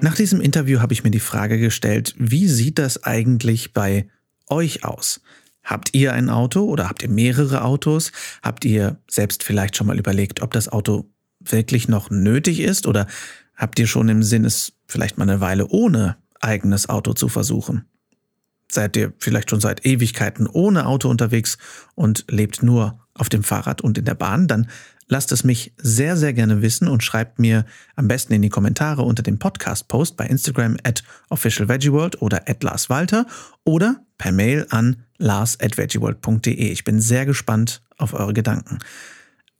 Nach 0.00 0.14
diesem 0.14 0.40
Interview 0.40 0.80
habe 0.80 0.92
ich 0.92 1.04
mir 1.04 1.10
die 1.10 1.20
Frage 1.20 1.58
gestellt, 1.58 2.14
wie 2.18 2.46
sieht 2.46 2.78
das 2.78 3.04
eigentlich 3.04 3.72
bei 3.72 4.08
euch 4.48 4.84
aus? 4.84 5.20
Habt 5.64 5.94
ihr 5.94 6.12
ein 6.12 6.30
Auto 6.30 6.64
oder 6.64 6.88
habt 6.88 7.02
ihr 7.02 7.08
mehrere 7.08 7.64
Autos? 7.64 8.12
Habt 8.42 8.64
ihr 8.64 9.00
selbst 9.10 9.42
vielleicht 9.42 9.76
schon 9.76 9.88
mal 9.88 9.98
überlegt, 9.98 10.42
ob 10.42 10.52
das 10.52 10.68
Auto 10.68 11.10
wirklich 11.40 11.88
noch 11.88 12.08
nötig 12.10 12.60
ist? 12.60 12.86
Oder 12.86 13.06
habt 13.56 13.78
ihr 13.78 13.88
schon 13.88 14.08
im 14.08 14.22
Sinn, 14.22 14.44
es 14.44 14.74
vielleicht 14.86 15.18
mal 15.18 15.28
eine 15.28 15.40
Weile 15.40 15.66
ohne 15.66 16.16
eigenes 16.40 16.88
Auto 16.88 17.14
zu 17.14 17.28
versuchen? 17.28 17.86
Seid 18.70 18.96
ihr 18.96 19.12
vielleicht 19.18 19.50
schon 19.50 19.60
seit 19.60 19.86
Ewigkeiten 19.86 20.46
ohne 20.46 20.86
Auto 20.86 21.08
unterwegs 21.08 21.58
und 21.94 22.24
lebt 22.28 22.62
nur 22.62 23.00
auf 23.14 23.28
dem 23.28 23.42
Fahrrad 23.42 23.80
und 23.80 23.98
in 23.98 24.04
der 24.04 24.14
Bahn? 24.14 24.48
Dann 24.48 24.68
lasst 25.08 25.32
es 25.32 25.44
mich 25.44 25.72
sehr, 25.76 26.16
sehr 26.16 26.32
gerne 26.32 26.62
wissen 26.62 26.88
und 26.88 27.04
schreibt 27.04 27.38
mir 27.38 27.64
am 27.94 28.08
besten 28.08 28.32
in 28.32 28.42
die 28.42 28.48
Kommentare 28.48 29.02
unter 29.02 29.22
dem 29.22 29.38
Podcast-Post 29.38 30.16
bei 30.16 30.26
Instagram 30.26 30.76
at 30.82 31.04
officialveggieworld 31.30 32.20
oder 32.22 32.48
at 32.48 32.62
larswalter 32.62 33.26
oder 33.64 34.04
per 34.18 34.32
Mail 34.32 34.66
an 34.70 35.04
lars.veggieworld.de. 35.18 36.70
Ich 36.70 36.84
bin 36.84 37.00
sehr 37.00 37.26
gespannt 37.26 37.82
auf 37.98 38.14
eure 38.14 38.32
Gedanken. 38.32 38.78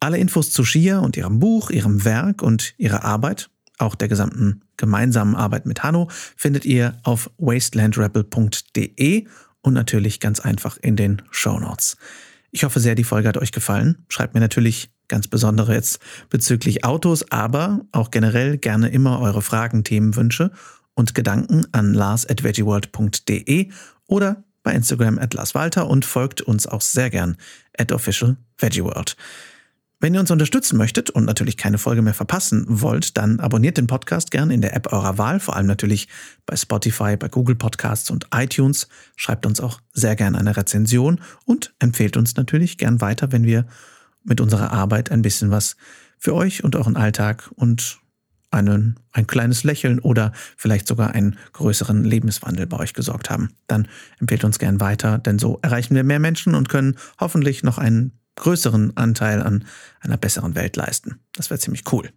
Alle 0.01 0.19
Infos 0.19 0.51
zu 0.51 0.65
Shia 0.65 0.99
und 0.99 1.17
ihrem 1.17 1.39
Buch, 1.39 1.71
ihrem 1.71 2.05
Werk 2.05 2.43
und 2.43 2.75
ihrer 2.77 3.05
Arbeit, 3.05 3.51
auch 3.79 3.95
der 3.95 4.09
gesamten 4.09 4.63
gemeinsamen 4.77 5.35
Arbeit 5.35 5.67
mit 5.67 5.83
Hanno, 5.83 6.09
findet 6.37 6.65
ihr 6.65 6.99
auf 7.03 7.31
wastelandrebel.de 7.39 9.27
und 9.63 9.75
natürlich 9.75 10.21
ganz 10.21 10.41
einfach 10.41 10.77
in 10.81 10.97
den 10.97 11.23
Show 11.31 11.59
Notes. 11.59 11.97
Ich 12.51 12.65
hoffe 12.65 12.81
sehr, 12.81 12.95
die 12.95 13.05
Folge 13.05 13.29
hat 13.29 13.37
euch 13.37 13.53
gefallen. 13.53 14.07
Schreibt 14.09 14.35
mir 14.35 14.41
natürlich 14.41 14.91
ganz 15.09 15.29
besondere 15.29 15.75
jetzt 15.75 16.01
bezüglich 16.31 16.85
Autos, 16.85 17.31
aber 17.31 17.83
auch 17.93 18.11
generell 18.11 18.59
gerne 18.59 18.89
immer 18.89 19.21
eure 19.21 19.43
Fragen, 19.43 19.85
Themenwünsche 19.85 20.51
und 20.95 21.15
Gedanken 21.15 21.67
an 21.73 21.93
lars.veggieworld.de 21.95 23.71
oder 24.07 24.45
bei 24.63 24.73
Instagram 24.73 25.19
at 25.19 25.35
larswalter 25.35 25.87
und 25.87 26.05
folgt 26.05 26.41
uns 26.41 26.67
auch 26.67 26.81
sehr 26.81 27.11
gern 27.11 27.37
at 27.79 27.93
officialveggieworld. 27.93 29.17
Wenn 29.99 30.13
ihr 30.13 30.21
uns 30.21 30.31
unterstützen 30.31 30.77
möchtet 30.77 31.09
und 31.09 31.25
natürlich 31.25 31.57
keine 31.57 31.79
Folge 31.79 32.03
mehr 32.03 32.13
verpassen 32.13 32.67
wollt, 32.69 33.17
dann 33.17 33.41
abonniert 33.41 33.79
den 33.79 33.87
Podcast 33.87 34.31
gern 34.31 34.51
in 34.51 34.61
der 34.61 34.77
App 34.77 34.93
eurer 34.93 35.17
Wahl, 35.17 35.41
vor 35.41 35.57
allem 35.57 35.67
natürlich 35.67 36.09
bei 36.45 36.55
Spotify, 36.55 37.17
bei 37.17 37.29
Google 37.29 37.57
Podcasts 37.57 38.11
und 38.11 38.27
iTunes. 38.35 38.89
Schreibt 39.17 39.47
uns 39.47 39.59
auch 39.59 39.81
sehr 39.95 40.15
gern 40.15 40.37
eine 40.37 40.55
Rezension 40.55 41.21
und 41.47 41.75
empfehlt 41.79 42.19
uns 42.19 42.37
natürlich 42.37 42.77
gern 42.77 43.01
weiter, 43.01 43.33
wenn 43.33 43.45
wir 43.45 43.67
mit 44.23 44.43
unserer 44.43 44.71
Arbeit 44.71 45.11
ein 45.11 45.23
bisschen 45.23 45.51
was 45.51 45.77
für 46.19 46.35
euch 46.35 46.63
und 46.63 46.77
euren 46.77 46.97
Alltag 46.97 47.51
und 47.55 47.99
einen, 48.51 49.01
ein 49.13 49.27
kleines 49.27 49.65
Lächeln 49.65 49.99
oder 49.99 50.33
vielleicht 50.59 50.87
sogar 50.89 51.13
einen 51.13 51.39
größeren 51.55 52.05
Lebenswandel 52.05 52.67
bei 52.67 52.79
euch 52.79 52.93
gesorgt 52.93 53.31
haben. 53.31 53.51
Dann 53.67 53.89
empfehlt 54.19 54.45
uns 54.45 54.59
gern 54.59 54.79
weiter, 54.79 55.19
denn 55.19 55.39
so 55.39 55.59
erreichen 55.63 55.95
wir 55.95 56.05
mehr 56.05 56.21
Menschen 56.21 56.55
und 56.55 56.69
können 56.69 56.97
hoffentlich 57.19 57.63
noch 57.63 57.79
einen 57.79 58.13
größeren 58.37 58.97
Anteil 58.97 59.43
an 59.43 59.65
einer 60.01 60.17
besseren 60.17 60.55
Welt 60.55 60.77
leisten. 60.77 61.21
Das 61.35 61.51
wäre 61.51 61.59
ziemlich 61.59 61.91
cool. 61.93 62.11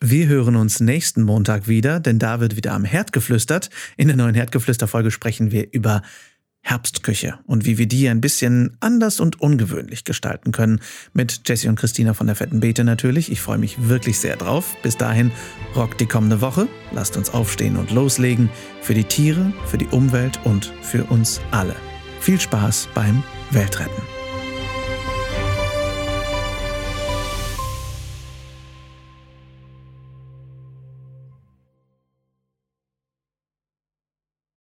Wir 0.00 0.26
hören 0.26 0.56
uns 0.56 0.80
nächsten 0.80 1.22
Montag 1.22 1.68
wieder, 1.68 2.00
denn 2.00 2.18
da 2.18 2.38
wird 2.40 2.54
wieder 2.54 2.74
am 2.74 2.84
Herd 2.84 3.12
geflüstert. 3.12 3.70
In 3.96 4.08
der 4.08 4.16
neuen 4.16 4.34
Herdgeflüster-Folge 4.34 5.10
sprechen 5.10 5.52
wir 5.52 5.72
über 5.72 6.02
Herbstküche 6.60 7.38
und 7.46 7.64
wie 7.64 7.78
wir 7.78 7.86
die 7.86 8.08
ein 8.08 8.20
bisschen 8.20 8.76
anders 8.80 9.20
und 9.20 9.40
ungewöhnlich 9.40 10.04
gestalten 10.04 10.50
können. 10.52 10.80
Mit 11.12 11.42
Jessie 11.46 11.68
und 11.68 11.78
Christina 11.78 12.12
von 12.12 12.26
der 12.26 12.36
Fetten 12.36 12.60
Beete 12.60 12.82
natürlich. 12.82 13.30
Ich 13.30 13.40
freue 13.40 13.58
mich 13.58 13.88
wirklich 13.88 14.18
sehr 14.18 14.36
drauf. 14.36 14.76
Bis 14.82 14.96
dahin, 14.96 15.30
rockt 15.76 16.00
die 16.00 16.06
kommende 16.06 16.40
Woche. 16.40 16.66
Lasst 16.92 17.16
uns 17.16 17.30
aufstehen 17.30 17.76
und 17.76 17.92
loslegen. 17.92 18.50
Für 18.82 18.94
die 18.94 19.04
Tiere, 19.04 19.52
für 19.66 19.78
die 19.78 19.86
Umwelt 19.86 20.40
und 20.44 20.72
für 20.82 21.04
uns 21.04 21.40
alle. 21.52 21.76
Viel 22.20 22.40
Spaß 22.40 22.88
beim 22.94 23.22
Weltretten. 23.52 24.15